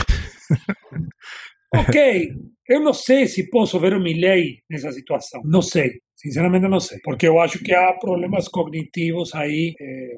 ok, 1.74 2.28
eu 2.68 2.80
não 2.80 2.94
sei 2.94 3.26
se 3.26 3.50
posso 3.50 3.78
ver 3.78 3.94
o 3.94 4.00
Milley 4.00 4.62
nessa 4.70 4.90
situação. 4.90 5.42
Não 5.44 5.60
sei. 5.60 6.00
Sinceramente 6.24 6.66
não 6.68 6.80
sei, 6.80 6.98
porque 7.04 7.28
eu 7.28 7.38
acho 7.38 7.58
que 7.62 7.74
há 7.74 7.92
problemas 7.92 8.48
cognitivos 8.48 9.34
aí 9.34 9.74
é, 9.78 10.16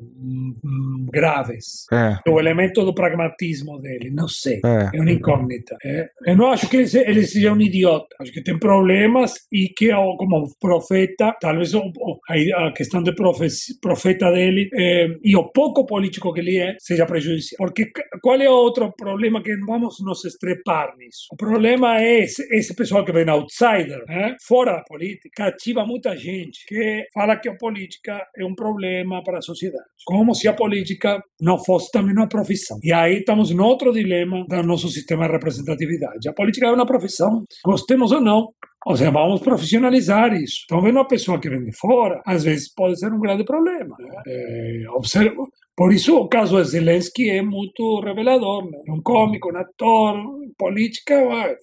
graves. 1.11 1.85
É. 1.93 2.19
O 2.31 2.39
elemento 2.39 2.85
do 2.85 2.95
pragmatismo 2.95 3.81
dele, 3.81 4.11
não 4.11 4.29
sei, 4.29 4.61
é, 4.65 4.97
é 4.97 5.01
uma 5.01 5.11
incógnita. 5.11 5.77
É. 5.85 6.09
Eu 6.25 6.37
não 6.37 6.53
acho 6.53 6.69
que 6.69 6.77
ele, 6.77 6.89
ele 6.95 7.27
seja 7.27 7.53
um 7.53 7.61
idiota, 7.61 8.15
acho 8.21 8.31
que 8.31 8.41
tem 8.41 8.57
problemas 8.57 9.35
e 9.53 9.69
que 9.69 9.91
como 10.17 10.47
profeta, 10.61 11.35
talvez 11.41 11.73
a 11.75 12.73
questão 12.73 13.03
de 13.03 13.13
profeta 13.81 14.31
dele 14.31 14.71
e 15.25 15.37
o 15.37 15.51
pouco 15.51 15.85
político 15.85 16.33
que 16.33 16.39
ele 16.41 16.57
é 16.59 16.77
seja 16.79 17.05
prejudicial. 17.05 17.57
Porque 17.59 17.91
qual 18.23 18.41
é 18.41 18.49
o 18.49 18.53
outro 18.53 18.93
problema 18.97 19.43
que 19.43 19.57
vamos 19.67 19.97
nos 20.05 20.25
estrepar 20.25 20.97
nisso? 20.97 21.27
O 21.33 21.37
problema 21.37 22.01
é 22.01 22.21
esse, 22.21 22.47
esse 22.55 22.77
pessoal 22.77 23.05
que 23.05 23.13
vem 23.13 23.29
outsider, 23.29 24.05
fora 24.47 24.77
da 24.77 24.85
política, 24.85 25.47
ativa 25.47 25.85
muito 25.85 25.96
muita 25.97 26.17
gente 26.17 26.65
que 26.67 27.07
fala 27.13 27.37
que 27.37 27.49
a 27.49 27.57
política 27.57 28.23
é 28.37 28.45
um 28.45 28.55
problema 28.55 29.23
para 29.25 29.39
a 29.39 29.43
sociedade. 29.43 29.85
Como 30.05 30.35
se 30.35 30.47
a 30.47 30.53
política 30.53 31.23
não 31.41 31.59
fosse 31.59 31.91
também 31.91 32.15
uma 32.15 32.29
profissão. 32.29 32.79
E 32.83 32.93
aí 32.93 33.19
estamos 33.19 33.51
no 33.51 33.65
outro 33.65 33.93
dilema 33.93 34.45
do 34.47 34.63
nosso 34.63 34.89
sistema 34.89 35.27
de 35.27 35.33
representatividade. 35.33 36.29
A 36.29 36.35
política 36.35 36.67
é 36.67 36.71
uma 36.71 36.87
profissão, 36.87 37.45
gostemos 37.65 38.13
ou 38.13 38.21
não. 38.21 38.49
Ou 38.87 38.97
seja, 38.97 39.11
vamos 39.11 39.41
profissionalizar 39.41 40.33
isso. 40.35 40.59
Então, 40.65 40.81
vendo 40.81 40.97
uma 40.97 41.09
pessoa 41.09 41.41
que 41.41 41.51
vem 41.51 41.65
de 41.65 41.77
fora, 41.77 42.23
às 42.25 42.45
vezes 42.45 42.73
pode 42.73 42.97
ser 42.99 43.13
um 43.13 43.19
grande 43.19 43.45
problema. 43.45 43.97
Né? 43.99 44.23
É, 44.29 44.91
observo, 44.91 45.49
por 45.77 45.93
isso, 45.93 46.17
o 46.17 46.27
caso 46.27 46.57
de 46.57 46.69
Zelensky 46.69 47.29
é 47.29 47.43
muito 47.43 48.01
revelador. 48.01 48.65
Né? 48.65 48.79
Um 48.89 49.03
cômico, 49.03 49.53
um 49.53 49.57
ator, 49.59 50.17
política 50.57 51.15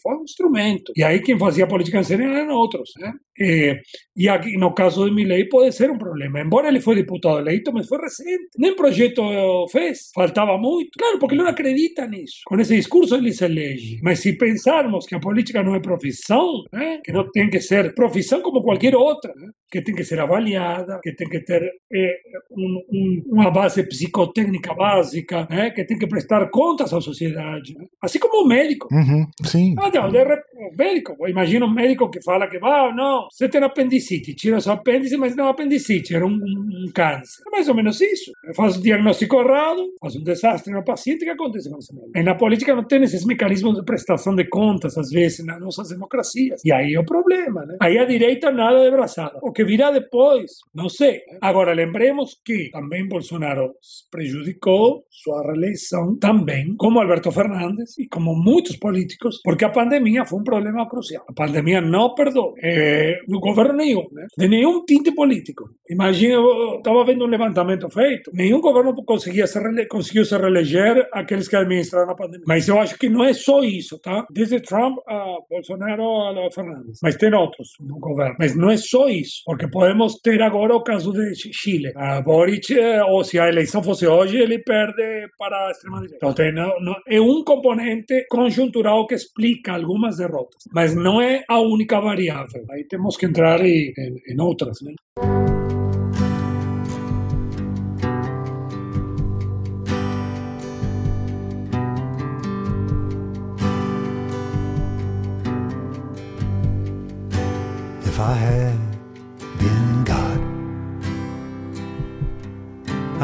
foi 0.02 0.16
um 0.18 0.24
instrumento. 0.24 0.94
E 0.96 1.04
aí 1.04 1.20
quem 1.20 1.38
fazia 1.38 1.68
política 1.68 2.00
em 2.00 2.04
cena 2.04 2.24
eram 2.24 2.54
outros. 2.54 2.92
Né? 3.00 3.12
E, 3.40 3.76
e 4.16 4.30
aqui, 4.30 4.56
no 4.58 4.74
caso 4.74 5.06
de 5.06 5.12
Milley, 5.12 5.50
pode 5.50 5.72
ser 5.72 5.90
um 5.90 5.98
problema. 5.98 6.40
Embora 6.40 6.68
ele 6.68 6.80
foi 6.80 6.96
deputado 6.96 7.40
eleito, 7.40 7.74
mas 7.74 7.88
foi 7.88 8.00
recente. 8.00 8.50
Nem 8.58 8.76
projeto 8.76 9.24
fez. 9.72 10.12
Faltava 10.14 10.58
muito. 10.60 10.92
Claro, 10.98 11.18
porque 11.18 11.34
ele 11.34 11.42
não 11.42 11.50
acredita 11.50 12.06
nisso. 12.06 12.42
Com 12.46 12.60
esse 12.60 12.76
discurso 12.76 13.16
ele 13.16 13.34
se 13.34 13.44
elege. 13.44 14.00
Mas 14.04 14.20
se 14.20 14.38
pensarmos 14.38 15.08
que 15.08 15.16
a 15.16 15.20
política 15.20 15.64
não 15.64 15.74
é 15.74 15.80
profissão, 15.80 16.64
né? 16.72 17.00
que 17.04 17.12
não 17.12 17.30
tem 17.32 17.50
que 17.50 17.60
ser 17.60 17.96
profissão 17.96 18.42
como 18.42 18.62
qualquer 18.62 18.96
outra, 18.96 19.34
né? 19.36 19.50
que 19.72 19.82
tem 19.82 19.96
que 19.96 20.04
ser 20.04 20.20
avaliada, 20.20 21.00
que 21.02 21.16
tem 21.16 21.28
que 21.28 21.40
ter 21.40 21.64
eh, 21.92 22.18
um, 22.52 22.84
um, 22.92 23.24
uma 23.32 23.50
base 23.50 23.82
psicológica 23.82 24.03
psicotécnica 24.04 24.74
básica, 24.74 25.48
né, 25.50 25.70
que 25.72 25.84
tem 25.86 25.98
que 25.98 26.08
prestar 26.08 26.50
contas 26.50 26.94
à 26.94 27.00
sociedade. 27.00 27.74
Né? 27.78 27.86
Assim 28.02 28.20
como 28.20 28.44
o 28.44 28.48
médico. 28.48 28.88
Uhum, 28.92 29.26
sim. 29.46 29.76
Ah, 29.78 29.90
não, 29.94 30.12
de, 30.12 30.18
o 30.18 30.78
médico, 30.78 31.28
imagina 31.28 31.66
um 31.66 31.74
médico 31.74 32.10
que 32.10 32.22
fala 32.22 32.48
que, 32.48 32.58
ah, 32.58 32.92
não, 32.94 33.28
você 33.32 33.48
tem 33.48 33.64
apendicite, 33.64 34.36
tira 34.36 34.60
seu 34.60 34.74
apêndice, 34.74 35.16
mas 35.18 35.36
não 35.36 35.48
é 35.48 35.50
apendicite, 35.50 36.16
era 36.16 36.26
um, 36.26 36.34
um, 36.34 36.92
câncer. 36.94 37.44
É 37.48 37.50
mais 37.52 37.70
ou 37.70 37.76
menos 37.76 38.02
isso. 38.02 38.32
Faz 38.56 38.78
o 38.78 38.82
diagnóstico 38.82 39.36
errado, 39.38 39.82
faz 40.02 40.16
um 40.16 40.24
desastre 40.24 40.74
no 40.74 40.84
paciente, 40.84 41.22
o 41.22 41.26
que 41.26 41.30
acontece 41.30 41.70
com 41.70 41.78
esse 41.78 41.94
médico? 41.94 42.18
E 42.18 42.24
na 42.24 42.36
política 42.36 42.76
não 42.76 42.84
tem 42.84 43.04
esses 43.04 43.26
mecanismos 43.26 43.76
de 43.76 43.84
prestação 43.84 44.36
de 44.36 44.46
contas, 44.46 44.98
às 44.98 45.10
vezes, 45.10 45.46
nas 45.46 45.60
nossas 45.60 45.90
democracias. 45.90 46.62
E 46.66 46.72
aí 46.72 46.94
é 46.94 47.00
o 47.00 47.06
problema, 47.06 47.66
né? 47.66 47.78
Aí 47.82 47.98
a 47.98 48.06
direita 48.06 48.52
nada 48.52 48.84
de 48.84 48.92
braçada. 48.92 49.40
O 49.42 49.52
que 49.52 49.64
virá 49.64 49.92
depois, 49.92 50.52
não 50.74 50.90
sei. 50.90 51.22
Agora, 51.42 51.74
lembremos 51.74 52.40
que 52.44 52.70
também 52.72 53.08
Bolsonaro 53.08 53.76
prejudicou 54.10 55.04
sua 55.10 55.42
reeleição 55.44 56.18
também, 56.18 56.76
como 56.78 57.00
Alberto 57.00 57.32
Fernandes 57.32 57.98
e 57.98 58.08
como 58.08 58.36
muitos 58.36 58.76
políticos, 58.76 59.40
porque 59.44 59.66
a 59.66 59.70
pandemia 59.70 60.26
foi 60.26 60.40
um 60.40 60.44
problema 60.44 60.88
crucial. 60.88 61.24
A 61.28 61.34
pandemia 61.34 61.82
não 61.82 62.14
perdoou 62.14 62.54
é, 62.62 63.20
do 63.28 63.40
governo 63.40 63.74
nenhum, 63.74 64.06
né? 64.12 64.28
de 64.38 64.48
nenhum 64.48 64.84
tinte 64.86 65.12
político. 65.12 65.70
Imagina, 65.90 66.36
eu 66.36 66.78
estava 66.78 67.06
vendo 67.06 67.26
um 67.26 67.28
levantamento 67.28 67.90
feito, 67.90 68.32
nenhum 68.34 68.62
governo 68.62 68.94
conseguia 69.06 69.48
se 69.48 69.60
conseguiu 69.88 70.26
se 70.26 70.38
reeleger 70.38 71.08
aqueles 71.12 71.48
que 71.48 71.56
administraram 71.56 72.12
a 72.12 72.16
pandemia. 72.16 72.46
Mas 72.48 72.68
eu 72.68 72.80
acho 72.80 72.98
que 72.98 73.10
não 73.10 73.24
é 73.24 73.34
só 73.34 73.64
isso, 73.64 74.00
tá? 74.00 74.26
Desde 74.32 74.60
Trump 74.60 74.98
a 75.08 75.38
Bolsonaro 75.50 76.04
a 76.46 76.52
Fernandes. 76.52 77.00
Mas 77.02 77.16
tem 77.16 77.34
outros 77.34 77.70
no 77.80 78.00
governo. 78.00 78.36
Mas 78.40 78.56
não 78.56 78.70
é 78.70 78.78
só 78.78 79.08
isso. 79.08 79.42
Porque 79.46 79.68
podemos 79.68 80.16
ter 80.22 80.42
agora 80.42 80.76
o 80.76 80.84
caso 80.84 81.12
de 81.12 81.34
Chile. 81.36 81.92
A 81.96 82.22
Boric, 82.22 82.78
eh, 82.78 83.04
ou 83.04 83.24
se 83.24 83.40
a 83.40 83.48
eleição 83.48 83.83
hoje, 84.08 84.38
ele 84.38 84.60
perde 84.60 85.28
para 85.38 85.68
a 85.68 85.72
extrema-direita. 85.72 86.18
Então, 86.18 86.34
tem, 86.34 86.54
não, 86.54 86.96
é 87.08 87.20
componente 87.44 88.26
conjuntural 88.30 89.08
que 89.08 89.16
explica 89.16 89.74
algumas 89.74 90.18
derrotas, 90.18 90.64
mas 90.72 90.96
não 90.96 91.22
é 91.22 91.44
a 91.48 91.60
única 91.60 92.00
variável. 92.00 92.66
Aí 92.72 92.84
temos 92.86 93.18
que 93.18 93.26
entrar 93.26 93.62
em, 93.62 93.94
em, 93.98 94.34
em 94.34 94.42
outras. 94.42 94.80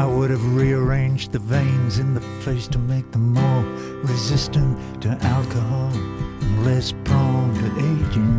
I 0.00 0.06
would 0.06 0.30
have 0.30 0.56
rearranged 0.56 1.30
the 1.32 1.38
veins 1.38 1.98
in 1.98 2.14
the 2.14 2.22
face 2.42 2.66
to 2.68 2.78
make 2.78 3.10
them 3.12 3.34
more 3.34 3.64
resistant 4.02 4.78
to 5.02 5.10
alcohol 5.20 5.92
and 5.92 6.64
less 6.64 6.94
prone 7.04 7.52
to 7.60 7.66
aging. 7.76 8.32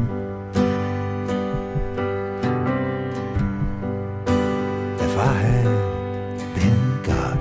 If 5.05 5.13
I 5.19 5.33
had 5.45 5.67
been 6.55 7.03
God, 7.03 7.37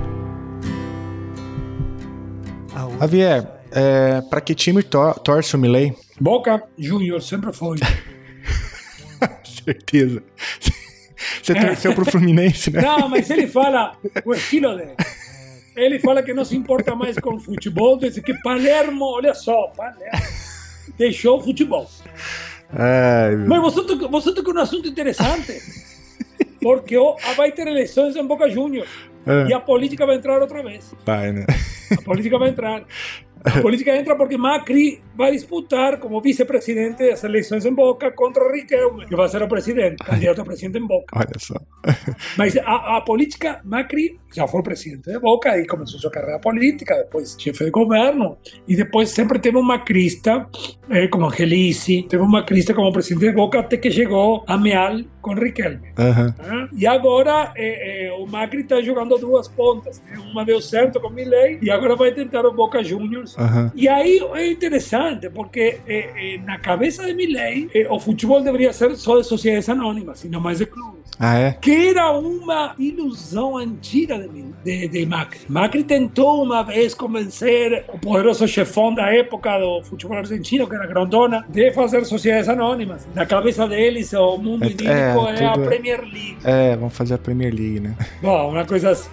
I 2.75 2.85
would 2.85 2.99
Javier, 2.99 3.47
é, 3.71 4.21
pra 4.29 4.39
que 4.39 4.53
time 4.53 4.83
tor 4.83 5.15
torce 5.15 5.55
o 5.55 5.57
Milley? 5.57 5.97
Boca 6.19 6.61
Junior 6.77 7.23
sempre 7.23 7.51
foi. 7.51 7.79
Certeza. 9.43 10.21
Você 11.41 11.55
torceu 11.55 11.93
pro 11.95 12.05
Fluminense, 12.05 12.69
né? 12.71 12.81
Não, 12.81 13.09
mas 13.09 13.29
ele 13.29 13.47
fala 13.47 13.95
o 14.25 14.33
estilo 14.33 14.75
dele. 14.75 14.91
Ele 15.75 15.99
fala 15.99 16.21
que 16.21 16.33
não 16.33 16.43
se 16.45 16.55
importa 16.55 16.95
mais 16.95 17.17
com 17.17 17.35
o 17.35 17.39
futebol, 17.39 17.97
desde 17.97 18.21
que 18.21 18.33
Palermo, 18.41 19.05
olha 19.05 19.33
só, 19.33 19.67
Palermo 19.75 20.01
deixou 20.97 21.39
o 21.39 21.43
futebol. 21.43 21.89
Ai, 22.73 23.35
meu- 23.35 23.47
Mas 23.47 23.61
você 23.61 23.83
tocou, 23.85 24.09
você 24.09 24.33
tocou 24.33 24.53
um 24.53 24.59
assunto 24.59 24.87
interessante. 24.87 25.59
Porque 26.61 26.95
vai 27.35 27.51
ter 27.51 27.67
eleições 27.67 28.15
em 28.15 28.25
Boca 28.25 28.49
Juniors. 28.49 28.89
É. 29.25 29.47
E 29.49 29.53
a 29.53 29.59
política 29.59 30.05
vai 30.05 30.15
entrar 30.17 30.39
outra 30.41 30.61
vez. 30.63 30.93
pai, 31.05 31.31
né? 31.31 31.45
A 31.97 32.01
política 32.01 32.37
vai 32.37 32.49
entrar. 32.49 32.83
A 33.43 33.59
política 33.61 33.95
entra 33.95 34.15
porque 34.15 34.37
Macri 34.37 35.01
vai 35.15 35.31
disputar 35.31 35.99
como 35.99 36.21
vice-presidente 36.21 37.03
as 37.03 37.23
eleições 37.23 37.65
em 37.65 37.73
Boca 37.73 38.11
contra 38.11 38.51
Riquelme, 38.51 39.05
que 39.05 39.15
vai 39.15 39.27
ser 39.29 39.41
o 39.41 39.47
presidente, 39.47 40.03
candidato 40.03 40.41
a 40.41 40.45
presidente 40.45 40.77
em 40.77 40.87
Boca. 40.87 41.15
Olha 41.15 41.37
só. 41.37 41.55
Mas 42.37 42.55
a, 42.57 42.97
a 42.97 43.01
política, 43.01 43.61
Macri 43.63 44.19
já 44.33 44.47
foi 44.47 44.63
presidente 44.63 45.11
de 45.11 45.19
Boca 45.19 45.57
e 45.57 45.65
começou 45.65 45.99
sua 45.99 46.11
carreira 46.11 46.39
política, 46.39 46.95
depois 46.95 47.35
chefe 47.37 47.65
de 47.65 47.71
governo, 47.71 48.37
e 48.67 48.75
depois 48.75 49.09
sempre 49.09 49.39
teve 49.39 49.57
um 49.57 49.63
macrista, 49.63 50.47
eh, 50.89 51.07
como 51.07 51.25
Angelici, 51.25 52.03
teve 52.07 52.23
um 52.23 52.29
macrista 52.29 52.73
como 52.73 52.91
presidente 52.93 53.29
de 53.29 53.31
Boca 53.31 53.59
até 53.59 53.77
que 53.77 53.91
chegou 53.91 54.43
a 54.47 54.57
Meal 54.57 55.01
com 55.21 55.33
Riquelme. 55.33 55.91
Né? 55.97 56.69
E 56.73 56.87
agora 56.87 57.53
eh, 57.55 58.07
eh, 58.07 58.11
o 58.13 58.25
Macri 58.25 58.61
está 58.61 58.81
jogando 58.81 59.17
duas 59.17 59.47
pontas. 59.47 60.01
né? 60.01 60.17
Uma 60.31 60.45
deu 60.45 60.61
certo 60.61 60.99
com 60.99 61.09
Milley 61.09 61.59
e 61.61 61.69
agora 61.69 61.95
vai 61.95 62.11
tentar 62.11 62.45
o 62.45 62.53
Boca 62.53 62.83
Juniors. 62.83 63.30
Aham. 63.37 63.71
E 63.75 63.87
aí 63.87 64.19
é 64.33 64.51
interessante, 64.51 65.29
porque 65.29 65.79
eh, 65.87 66.09
eh, 66.15 66.37
na 66.45 66.57
cabeça 66.59 67.05
de 67.05 67.13
Milley, 67.13 67.69
eh, 67.73 67.87
o 67.89 67.99
futebol 67.99 68.41
deveria 68.41 68.73
ser 68.73 68.95
só 68.95 69.19
de 69.19 69.25
sociedades 69.25 69.69
anônimas, 69.69 70.23
e 70.23 70.29
não 70.29 70.39
mais 70.39 70.59
de 70.59 70.65
clubes. 70.65 71.01
Ah, 71.19 71.37
é? 71.37 71.51
Que 71.51 71.89
era 71.89 72.11
uma 72.11 72.73
ilusão 72.79 73.57
antiga 73.57 74.17
de, 74.17 74.43
de, 74.63 74.87
de 74.87 75.05
Macri. 75.05 75.41
Macri 75.47 75.83
tentou 75.83 76.43
uma 76.43 76.63
vez 76.63 76.93
convencer 76.95 77.85
o 77.93 77.99
poderoso 77.99 78.47
chefão 78.47 78.93
da 78.93 79.13
época 79.13 79.59
do 79.59 79.83
futebol 79.83 80.17
argentino, 80.17 80.67
que 80.67 80.75
era 80.75 80.87
Grondona, 80.87 81.45
de 81.47 81.71
fazer 81.73 82.03
sociedades 82.05 82.49
anônimas. 82.49 83.07
Na 83.13 83.25
cabeça 83.25 83.67
deles, 83.67 84.11
o 84.13 84.37
mundo 84.37 84.63
É, 84.63 84.67
idílico 84.67 85.27
é, 85.27 85.43
é, 85.43 85.45
a 85.45 85.57
Premier 85.57 86.01
League. 86.01 86.37
É, 86.43 86.75
vamos 86.75 86.95
fazer 86.95 87.13
a 87.13 87.17
Premier 87.19 87.53
League, 87.53 87.79
né? 87.79 87.95
Bom, 88.21 88.49
uma 88.49 88.65
coisa 88.65 88.91
assim. 88.91 89.09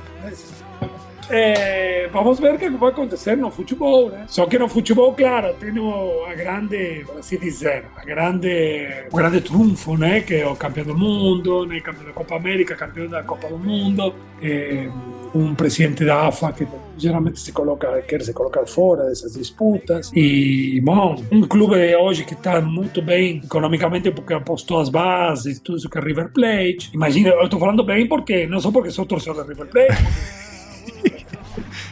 É, 1.31 2.09
vamos 2.13 2.39
ver 2.41 2.55
o 2.55 2.59
que 2.59 2.71
vai 2.71 2.91
acontecer 2.91 3.37
no 3.37 3.51
futebol, 3.51 4.11
né? 4.11 4.25
Só 4.29 4.47
que 4.47 4.59
no 4.59 4.69
futebol, 4.69 5.13
claro, 5.13 5.55
tem 5.55 5.71
a 5.71 6.35
grande, 6.35 7.05
por 7.07 7.19
assim 7.19 7.39
dizer, 7.39 7.85
a 7.97 8.05
grande, 8.05 8.89
o 9.11 9.17
grande 9.17 9.41
trunfo, 9.41 9.97
né? 9.97 10.21
Que 10.21 10.37
é 10.37 10.47
o 10.47 10.57
campeão 10.57 10.87
do 10.87 10.97
mundo, 10.97 11.67
né? 11.67 11.81
Campeão 11.81 12.07
da 12.07 12.13
Copa 12.13 12.37
América, 12.37 12.75
campeão 12.75 13.09
da 13.09 13.23
Copa 13.23 13.49
do 13.49 13.59
Mundo. 13.59 14.15
É, 14.43 14.89
um 15.35 15.55
presidente 15.55 16.05
da 16.05 16.29
AFA 16.29 16.53
que 16.53 16.67
geralmente 16.97 17.39
se 17.41 17.53
coloca, 17.53 18.01
quer 18.03 18.23
se 18.23 18.33
colocar 18.33 18.67
fora 18.67 19.05
dessas 19.05 19.35
disputas. 19.35 20.11
E, 20.15 20.81
bom, 20.83 21.23
um 21.31 21.43
clube 21.43 21.95
hoje 21.97 22.25
que 22.25 22.35
está 22.35 22.61
muito 22.61 23.03
bem 23.03 23.43
economicamente 23.45 24.11
porque 24.11 24.33
apostou 24.33 24.81
as 24.81 24.89
bases, 24.89 25.61
tudo 25.61 25.79
isso 25.79 25.89
que 25.89 25.99
é 25.99 26.01
River 26.01 26.31
Plate. 26.33 26.91
Imagina, 26.95 27.31
eu 27.31 27.45
estou 27.45 27.61
falando 27.61 27.85
bem 27.85 28.07
porque, 28.07 28.47
não 28.47 28.61
só 28.61 28.71
porque 28.71 28.91
sou 28.91 29.05
torcedor 29.05 29.45
de 29.45 29.51
River 29.51 29.67
Plate, 29.67 30.48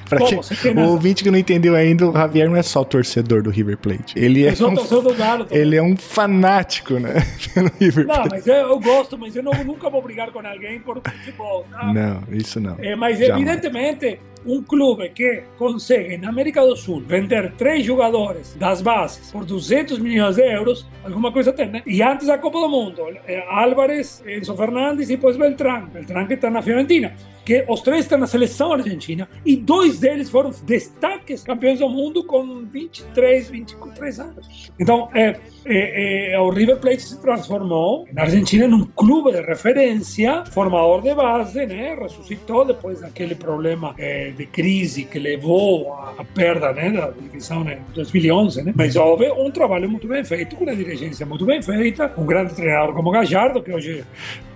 Pra 0.08 0.18
quem- 0.18 0.38
o 0.76 0.88
ouvinte 0.90 1.22
que 1.24 1.30
não 1.30 1.38
entendeu 1.38 1.74
ainda, 1.74 2.08
o 2.08 2.12
Javier 2.12 2.48
não 2.48 2.56
é 2.56 2.62
só 2.62 2.84
torcedor 2.84 3.42
do 3.42 3.50
River 3.50 3.76
Plate. 3.78 4.14
Ele 4.16 4.44
é, 4.46 4.50
eu 4.58 4.68
um, 4.68 5.14
Galo 5.16 5.46
ele 5.50 5.76
é 5.76 5.82
um 5.82 5.96
fanático, 5.96 6.94
né? 6.94 7.14
Pelo 7.54 7.70
River 7.80 8.06
Não, 8.06 8.14
Plate. 8.14 8.28
mas 8.30 8.46
eu, 8.46 8.54
eu 8.54 8.80
gosto, 8.80 9.18
mas 9.18 9.34
eu 9.36 9.42
não, 9.42 9.52
nunca 9.64 9.90
vou 9.90 10.02
brigar 10.02 10.30
com 10.30 10.38
alguém 10.46 10.78
por 10.80 11.00
futebol, 11.02 11.66
tá? 11.70 11.92
Não, 11.92 12.22
isso 12.30 12.60
não. 12.60 12.76
É, 12.78 12.94
mas 12.94 13.18
Jamais. 13.18 13.36
evidentemente 13.42 14.20
um 14.44 14.62
clube 14.62 15.08
que 15.08 15.42
consegue 15.58 16.16
na 16.18 16.28
América 16.28 16.64
do 16.64 16.76
Sul 16.76 17.02
vender 17.04 17.52
três 17.58 17.84
jogadores 17.84 18.54
das 18.54 18.80
bases 18.80 19.30
por 19.32 19.44
200 19.44 19.98
milhões 19.98 20.36
de 20.36 20.42
euros, 20.42 20.86
alguma 21.04 21.32
coisa 21.32 21.52
tem, 21.52 21.68
né? 21.68 21.82
E 21.84 22.00
antes 22.00 22.28
da 22.28 22.38
Copa 22.38 22.60
do 22.60 22.68
Mundo, 22.68 23.02
eh, 23.26 23.44
Álvares, 23.48 24.22
Enzo 24.24 24.54
Fernandes 24.56 25.10
e 25.10 25.16
depois 25.16 25.36
Beltrán. 25.36 25.86
Beltrán 25.92 26.26
que 26.26 26.34
está 26.34 26.48
na 26.48 26.62
Fiorentina. 26.62 27.12
Que 27.46 27.64
os 27.68 27.80
três 27.80 28.00
estão 28.00 28.18
na 28.18 28.26
seleção 28.26 28.72
argentina 28.72 29.28
e 29.44 29.56
dois 29.56 30.00
deles 30.00 30.28
foram 30.28 30.50
destaques 30.64 31.44
campeões 31.44 31.78
do 31.78 31.88
mundo 31.88 32.24
com 32.24 32.66
23, 32.66 33.48
23 33.48 34.20
anos. 34.20 34.72
Então, 34.78 35.08
é, 35.14 35.36
é, 35.64 36.32
é, 36.32 36.40
o 36.40 36.50
River 36.50 36.78
Plate 36.78 37.02
se 37.02 37.20
transformou 37.20 38.06
na 38.12 38.22
Argentina 38.22 38.66
num 38.66 38.84
clube 38.84 39.32
de 39.32 39.40
referência, 39.40 40.44
formador 40.50 41.02
de 41.02 41.14
base, 41.14 41.66
né? 41.66 41.96
Ressuscitou 42.00 42.64
depois 42.64 43.00
daquele 43.00 43.34
problema 43.34 43.94
eh, 43.98 44.32
de 44.36 44.46
crise 44.46 45.04
que 45.04 45.18
levou 45.18 45.92
à, 45.92 46.24
perda 46.24 46.72
né, 46.72 46.90
da 46.90 47.10
divisão 47.10 47.62
em 47.68 47.78
2011, 47.94 48.62
né? 48.62 48.72
Mas 48.76 48.96
houve 48.96 49.30
um 49.30 49.50
trabalho 49.50 49.88
muito 49.88 50.08
bem 50.08 50.24
feito, 50.24 50.56
com 50.56 50.64
uma 50.64 50.74
dirigência 50.74 51.24
muito 51.24 51.46
bem 51.46 51.62
feita, 51.62 52.12
um 52.16 52.26
grande 52.26 52.54
treinador 52.54 52.94
como 52.94 53.10
Gallardo, 53.10 53.62
que 53.62 53.72
hoje 53.72 54.04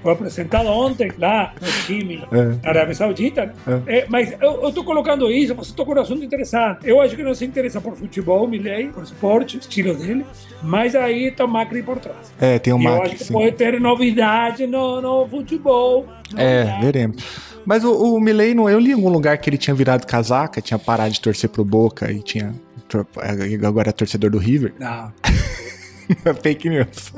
foi 0.02 0.12
apresentado 0.12 0.68
ontem 0.68 1.12
lá 1.18 1.52
no 1.60 1.68
time 1.86 2.24
na 2.62 2.72
Arábia 2.80 2.94
Saudita, 2.94 3.46
né? 3.46 3.82
É, 3.86 4.06
mas 4.08 4.34
eu 4.40 4.68
estou 4.68 4.82
colocando 4.84 5.30
isso, 5.30 5.54
você 5.54 5.72
tocou 5.74 5.94
um 5.96 6.00
assunto 6.00 6.24
interessante. 6.24 6.80
Eu 6.88 7.00
acho 7.00 7.14
que 7.16 7.22
não 7.22 7.34
se 7.34 7.44
interessa 7.44 7.80
por 7.80 7.96
futebol, 7.96 8.46
Milei, 8.48 8.88
por 8.88 9.02
esporte, 9.02 9.58
estilo 9.58 9.94
dele, 9.94 10.24
mas 10.62 10.94
aí 10.94 11.28
está 11.28 11.46
Macri 11.46 11.82
por 11.82 11.98
trás. 11.98 12.32
É, 12.40 12.58
tem 12.58 12.72
o 12.72 12.76
eu 12.76 12.82
Macri, 12.82 13.06
acho 13.08 13.16
que 13.16 13.24
sim. 13.24 13.32
pode 13.32 13.52
ter 13.52 13.80
novidade 13.80 14.66
no, 14.66 15.00
no 15.00 15.28
futebol. 15.28 16.06
É, 16.36 16.58
Novidade. 16.64 16.84
veremos. 16.84 17.50
Mas 17.66 17.84
o, 17.84 17.92
o 18.14 18.20
Milley, 18.20 18.54
não- 18.54 18.68
eu 18.70 18.78
li 18.78 18.90
em 18.90 18.94
algum 18.94 19.10
lugar 19.10 19.36
que 19.38 19.50
ele 19.50 19.58
tinha 19.58 19.74
virado 19.74 20.06
casaca, 20.06 20.60
tinha 20.62 20.78
parado 20.78 21.10
de 21.12 21.20
torcer 21.20 21.50
pro 21.50 21.64
Boca 21.64 22.10
e 22.10 22.22
tinha. 22.22 22.54
Agora 23.66 23.90
é 23.90 23.92
torcedor 23.92 24.30
do 24.30 24.38
River. 24.38 24.72
Não. 24.78 25.12
Fake 26.42 26.68
news. 26.68 27.12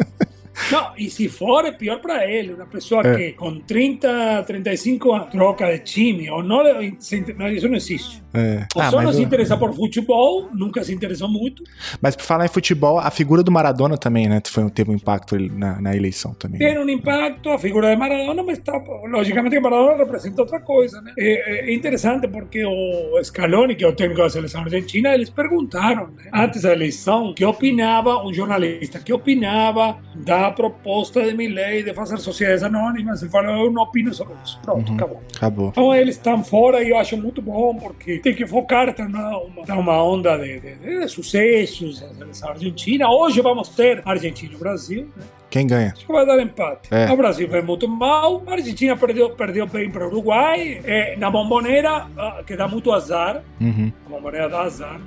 Não, 0.70 0.92
e 0.96 1.08
se 1.10 1.28
for, 1.28 1.64
é 1.64 1.72
pior 1.72 1.98
para 2.00 2.26
ele. 2.30 2.52
Uma 2.54 2.66
pessoa 2.66 3.02
É. 3.06 3.16
que 3.16 3.32
com 3.32 3.58
30, 3.60 4.42
35 4.46 5.12
anos 5.12 5.28
troca 5.30 5.66
de 5.72 5.78
time, 5.80 6.30
ou 6.30 6.42
não, 6.42 6.62
isso 6.82 7.68
não 7.68 7.76
existe. 7.76 8.22
É. 8.34 8.66
Ou 8.74 8.82
Ah, 8.82 8.90
só 8.90 9.02
não 9.02 9.12
se 9.12 9.22
interessa 9.22 9.56
por 9.56 9.74
futebol, 9.74 10.48
nunca 10.54 10.82
se 10.84 10.92
interessou 10.94 11.28
muito. 11.28 11.62
mas 12.00 12.16
por 12.16 12.24
falar 12.24 12.44
em 12.46 12.48
futebol, 12.48 12.98
a 12.98 13.10
figura 13.10 13.42
do 13.42 13.50
Maradona 13.52 13.96
também, 13.96 14.28
né? 14.28 14.40
Foi, 14.46 14.70
teve 14.70 14.90
um 14.90 14.94
impacto 14.94 15.36
na, 15.38 15.80
na 15.80 15.96
eleição 15.96 16.34
também. 16.34 16.58
Tem 16.58 16.78
um 16.78 16.88
impacto 16.88 17.50
a 17.50 17.58
figura 17.58 17.90
de 17.90 17.96
Maradona, 17.96 18.42
mas 18.42 18.58
tá, 18.58 18.72
logicamente 19.10 19.58
Maradona 19.60 19.96
representa 19.98 20.42
outra 20.42 20.60
coisa, 20.60 21.00
né? 21.02 21.12
É, 21.18 21.70
é 21.70 21.74
interessante 21.74 22.26
porque 22.28 22.64
o 22.64 23.22
Scaloni, 23.22 23.74
que 23.74 23.84
é 23.84 23.88
o 23.88 23.92
técnico 23.94 24.22
da 24.22 24.30
seleção 24.30 24.62
argentina, 24.62 25.14
eles 25.14 25.28
perguntaram, 25.30 26.08
né, 26.08 26.30
antes 26.32 26.62
da 26.62 26.72
eleição, 26.72 27.34
que 27.34 27.44
opinava, 27.44 28.24
um 28.24 28.32
jornalista, 28.32 28.98
que 28.98 29.12
opinava 29.12 29.98
da 30.14 30.41
proposta 30.50 31.22
de 31.22 31.34
Milley 31.34 31.82
de 31.82 31.94
fazer 31.94 32.18
sociedades 32.18 32.62
anônimas. 32.62 33.22
Ele 33.22 33.30
falou, 33.30 33.66
eu 33.66 33.70
não 33.70 33.82
opino 33.82 34.12
sobre 34.12 34.34
isso. 34.44 34.58
Pronto, 34.62 34.92
acabou. 34.94 35.22
Acabou. 35.36 35.68
Então 35.68 35.94
eles 35.94 36.16
estão 36.16 36.42
fora 36.42 36.82
e 36.82 36.90
eu 36.90 36.98
acho 36.98 37.16
muito 37.16 37.40
bom 37.40 37.76
porque 37.76 38.18
tem 38.18 38.34
que 38.34 38.46
focar, 38.46 38.94
numa, 38.98 39.38
uma, 39.38 39.64
tá 39.64 39.76
uma 39.76 40.02
onda 40.02 40.36
de, 40.38 40.60
de, 40.60 40.74
de 40.76 41.08
sucessos 41.08 42.02
a 42.42 42.48
argentina. 42.50 43.08
Hoje 43.10 43.40
vamos 43.40 43.68
ter 43.68 44.02
Argentina 44.04 44.52
e 44.54 44.56
Brasil, 44.56 45.08
né? 45.16 45.22
Quem 45.50 45.66
ganha? 45.66 45.92
Acho 45.94 46.06
que 46.06 46.12
vai 46.12 46.24
dar 46.24 46.40
empate. 46.40 46.88
É. 46.90 47.12
O 47.12 47.16
Brasil 47.16 47.46
vai 47.46 47.60
muito 47.60 47.86
mal. 47.86 48.42
A 48.46 48.52
Argentina 48.52 48.96
perdeu, 48.96 49.28
perdeu 49.30 49.66
bem 49.66 49.90
para 49.90 50.04
o 50.04 50.06
Uruguai. 50.08 50.80
É, 50.82 51.14
na 51.18 51.30
bomboneira, 51.30 52.06
ah, 52.16 52.42
que 52.46 52.56
dá 52.56 52.66
muito 52.66 52.90
azar. 52.90 53.42
Uhum. 53.60 53.92
A 54.06 54.08
bomboneira 54.08 54.48
dá 54.48 54.62
azar. 54.62 54.98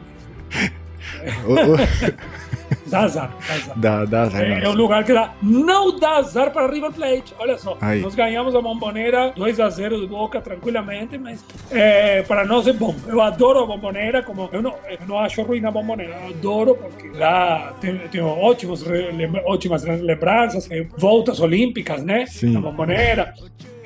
O- 1.47 1.53
o- 1.73 1.77
Dá 2.87 2.99
azar, 3.01 3.31
dá 3.47 3.53
azar. 3.53 3.77
dá, 3.79 4.05
dá, 4.05 4.21
azar, 4.23 4.41
É, 4.43 4.63
é 4.63 4.69
um 4.69 4.73
lugar 4.73 5.03
que 5.03 5.11
dá, 5.13 5.33
não 5.41 5.97
dá 5.97 6.17
azar 6.17 6.51
para 6.51 6.71
River 6.71 6.91
Plate. 6.91 7.33
Olha 7.39 7.57
só, 7.57 7.77
Aí. 7.81 8.01
nós 8.01 8.13
ganhamos 8.15 8.55
a 8.55 8.61
Bomboneira 8.61 9.31
2 9.35 9.59
a 9.59 9.69
0 9.69 9.99
de 10.01 10.07
Boca 10.07 10.39
tranquilamente, 10.41 11.17
mas 11.17 11.43
é, 11.71 12.21
para 12.23 12.45
nós 12.45 12.67
é 12.67 12.73
bom. 12.73 12.95
Eu 13.07 13.21
adoro 13.21 13.63
a 13.63 13.65
Bomboneira, 13.65 14.21
como 14.21 14.49
eu 14.51 14.61
não, 14.61 14.75
eu 14.89 14.97
não 15.07 15.19
acho 15.19 15.41
ruim 15.41 15.65
a 15.65 15.71
Bomboneira, 15.71 16.15
eu 16.23 16.29
adoro 16.29 16.75
porque 16.75 17.09
lá 17.17 17.73
ótimos, 18.39 18.83
lembra- 18.83 19.41
ótimas 19.45 19.83
lembranças, 19.83 20.69
voltas 20.97 21.39
olímpicas, 21.39 22.03
né? 22.03 22.25
Sim. 22.27 22.53
Na 22.53 22.61
Bomboneira. 22.61 23.33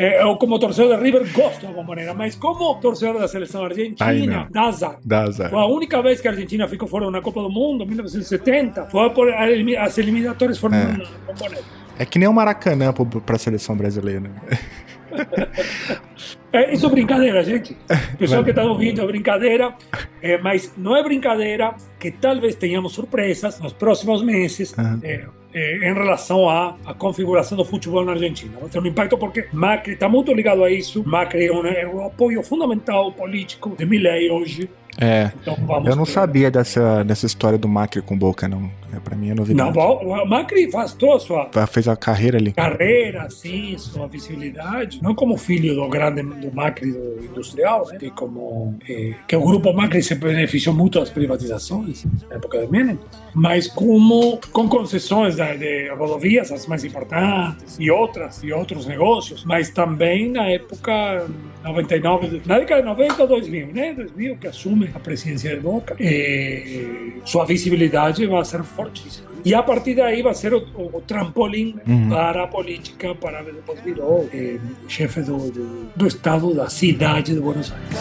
É, 0.01 0.23
eu, 0.23 0.37
como 0.37 0.57
torcedor 0.57 0.97
de 0.97 1.03
River, 1.03 1.29
gosto 1.33 1.65
da 1.67 1.73
Bomboneira, 1.73 2.13
mas 2.13 2.33
como 2.33 2.73
torcedor 2.75 3.19
da 3.19 3.27
seleção 3.27 3.65
argentina, 3.65 4.45
não. 4.45 4.47
dá 4.49 4.61
azar. 4.69 4.97
Dá 5.03 5.23
azar. 5.23 5.49
Foi 5.49 5.59
a 5.59 5.65
única 5.65 6.01
vez 6.01 6.21
que 6.21 6.27
a 6.29 6.31
Argentina 6.31 6.67
ficou 6.69 6.87
fora 6.87 7.11
na 7.11 7.21
Copa 7.21 7.41
do 7.41 7.49
Mundo, 7.49 7.83
em 7.83 7.87
1970, 7.87 8.85
foi 8.89 9.09
por 9.09 9.27
a 9.29 9.43
as 9.83 9.97
eliminatórias 9.97 10.57
foram 10.57 10.77
É. 10.77 10.83
na 10.85 11.05
Bomboneira. 11.27 11.65
É 11.97 12.05
que 12.05 12.17
nem 12.17 12.29
o 12.29 12.33
Maracanã 12.33 12.93
pro- 12.93 13.05
pra 13.19 13.37
seleção 13.37 13.75
brasileira. 13.75 14.31
É, 16.51 16.73
isso 16.73 16.87
é 16.87 16.89
brincadeira, 16.89 17.43
gente. 17.43 17.77
Pessoal 18.17 18.43
que 18.43 18.49
está 18.49 18.63
ouvindo 18.63 19.01
é 19.01 19.05
brincadeira, 19.05 19.75
é, 20.19 20.37
mas 20.39 20.73
não 20.75 20.97
é 20.97 21.03
brincadeira 21.03 21.75
que 21.99 22.09
talvez 22.09 22.55
tenhamos 22.55 22.93
surpresas 22.93 23.59
nos 23.59 23.71
próximos 23.71 24.23
meses 24.23 24.73
Aham. 24.77 24.99
é, 25.03 25.27
em 25.53 25.93
relação 25.93 26.49
à, 26.49 26.75
à 26.85 26.93
configuração 26.93 27.55
do 27.55 27.63
futebol 27.63 28.03
na 28.03 28.13
Argentina. 28.13 28.51
Vai 28.59 28.69
ter 28.69 28.79
um 28.79 28.85
impacto 28.85 29.15
porque 29.15 29.47
Macri 29.53 29.93
está 29.93 30.09
muito 30.09 30.33
ligado 30.33 30.63
a 30.63 30.71
isso. 30.71 31.03
Macri 31.07 31.45
é 31.45 31.53
um, 31.53 31.65
é 31.67 31.87
um 31.87 32.05
apoio 32.05 32.41
fundamental 32.41 33.11
político 33.11 33.75
de 33.77 33.85
Milei 33.85 34.31
hoje. 34.31 34.67
É. 34.99 35.31
Então 35.41 35.55
Eu 35.85 35.95
não 35.95 36.03
ter- 36.05 36.11
sabia 36.11 36.51
dessa, 36.51 37.03
dessa 37.03 37.25
história 37.25 37.57
do 37.57 37.67
Macri 37.67 38.01
com 38.01 38.17
Boca, 38.17 38.47
não. 38.47 38.69
É, 38.91 38.99
pra 38.99 39.15
mim 39.15 39.27
é 39.27 39.29
Não, 39.29 39.35
novidade. 39.37 39.77
o 39.77 40.25
Macri 40.25 40.69
faz 40.71 40.93
toda 40.93 41.17
a 41.17 41.19
sua 41.19 41.49
Fez 41.67 41.87
a 41.87 41.95
carreira 41.95 42.37
ali. 42.39 42.51
carreira, 42.53 43.21
assim, 43.23 43.77
sua 43.77 44.07
visibilidade, 44.07 44.99
não 45.03 45.13
como 45.13 45.37
filho 45.37 45.75
do 45.75 45.87
grande 45.87 46.23
do 46.23 46.51
Macri 46.51 46.91
do 46.91 47.23
industrial, 47.23 47.85
né? 47.87 47.99
E 48.01 48.09
como 48.09 48.75
eh, 48.89 49.13
que 49.27 49.35
o 49.35 49.41
grupo 49.43 49.71
Macri 49.73 50.01
se 50.01 50.15
beneficiou 50.15 50.73
muito 50.75 50.99
das 50.99 51.09
privatizações 51.11 52.03
na 52.27 52.37
época 52.37 52.59
de 52.65 52.71
Menem, 52.71 52.97
mas 53.33 53.67
como 53.67 54.39
com 54.51 54.67
concessões 54.67 55.35
de 55.35 55.89
rodovias 55.95 56.51
as 56.51 56.65
mais 56.65 56.83
importantes 56.83 57.77
e 57.79 57.91
outras 57.91 58.41
e 58.43 58.51
outros 58.51 58.87
negócios, 58.87 59.45
mas 59.45 59.69
também 59.69 60.31
na 60.31 60.45
época 60.47 61.27
99, 61.63 62.41
na 62.45 62.57
década 62.59 62.81
de 62.81 62.87
90 62.87 63.27
2000, 63.27 63.67
né? 63.73 63.93
2000 63.93 64.37
que 64.37 64.47
assume 64.47 64.89
a 64.95 64.99
presidência 64.99 65.53
de 65.55 65.59
Boca, 65.59 65.95
eh, 65.99 67.11
sua 67.25 67.45
visibilidade 67.45 68.25
vai 68.25 68.45
ser 68.45 68.63
fortíssima. 68.63 69.27
E 69.43 69.53
a 69.53 69.61
partir 69.63 69.95
daí 69.95 70.21
vai 70.21 70.33
ser 70.33 70.53
o, 70.53 70.59
o, 70.75 70.97
o 70.97 71.01
trampolim 71.01 71.75
Uhum. 71.87 72.09
para 72.09 72.43
a 72.43 72.47
política, 72.47 73.13
para 73.15 73.41
depois 73.43 73.79
virou 73.81 74.29
eh, 74.33 74.57
chefe 74.87 75.21
do, 75.21 75.37
do, 75.51 75.87
do 75.95 76.07
estado 76.07 76.53
da 76.53 76.69
cidade 76.69 77.33
de 77.33 77.39
Buenos 77.39 77.71
Aires. 77.71 77.99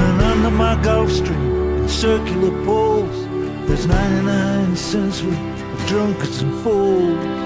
And 0.00 0.22
under 0.22 0.50
my 0.50 0.74
Gulf 0.82 1.10
Stream, 1.10 1.82
in 1.82 1.88
circular 1.88 2.50
poles, 2.64 3.26
there's 3.66 3.86
99 3.86 4.76
cents 4.76 5.20
of 5.22 5.86
drunkards 5.88 6.42
and 6.42 6.52
fools. 6.62 7.45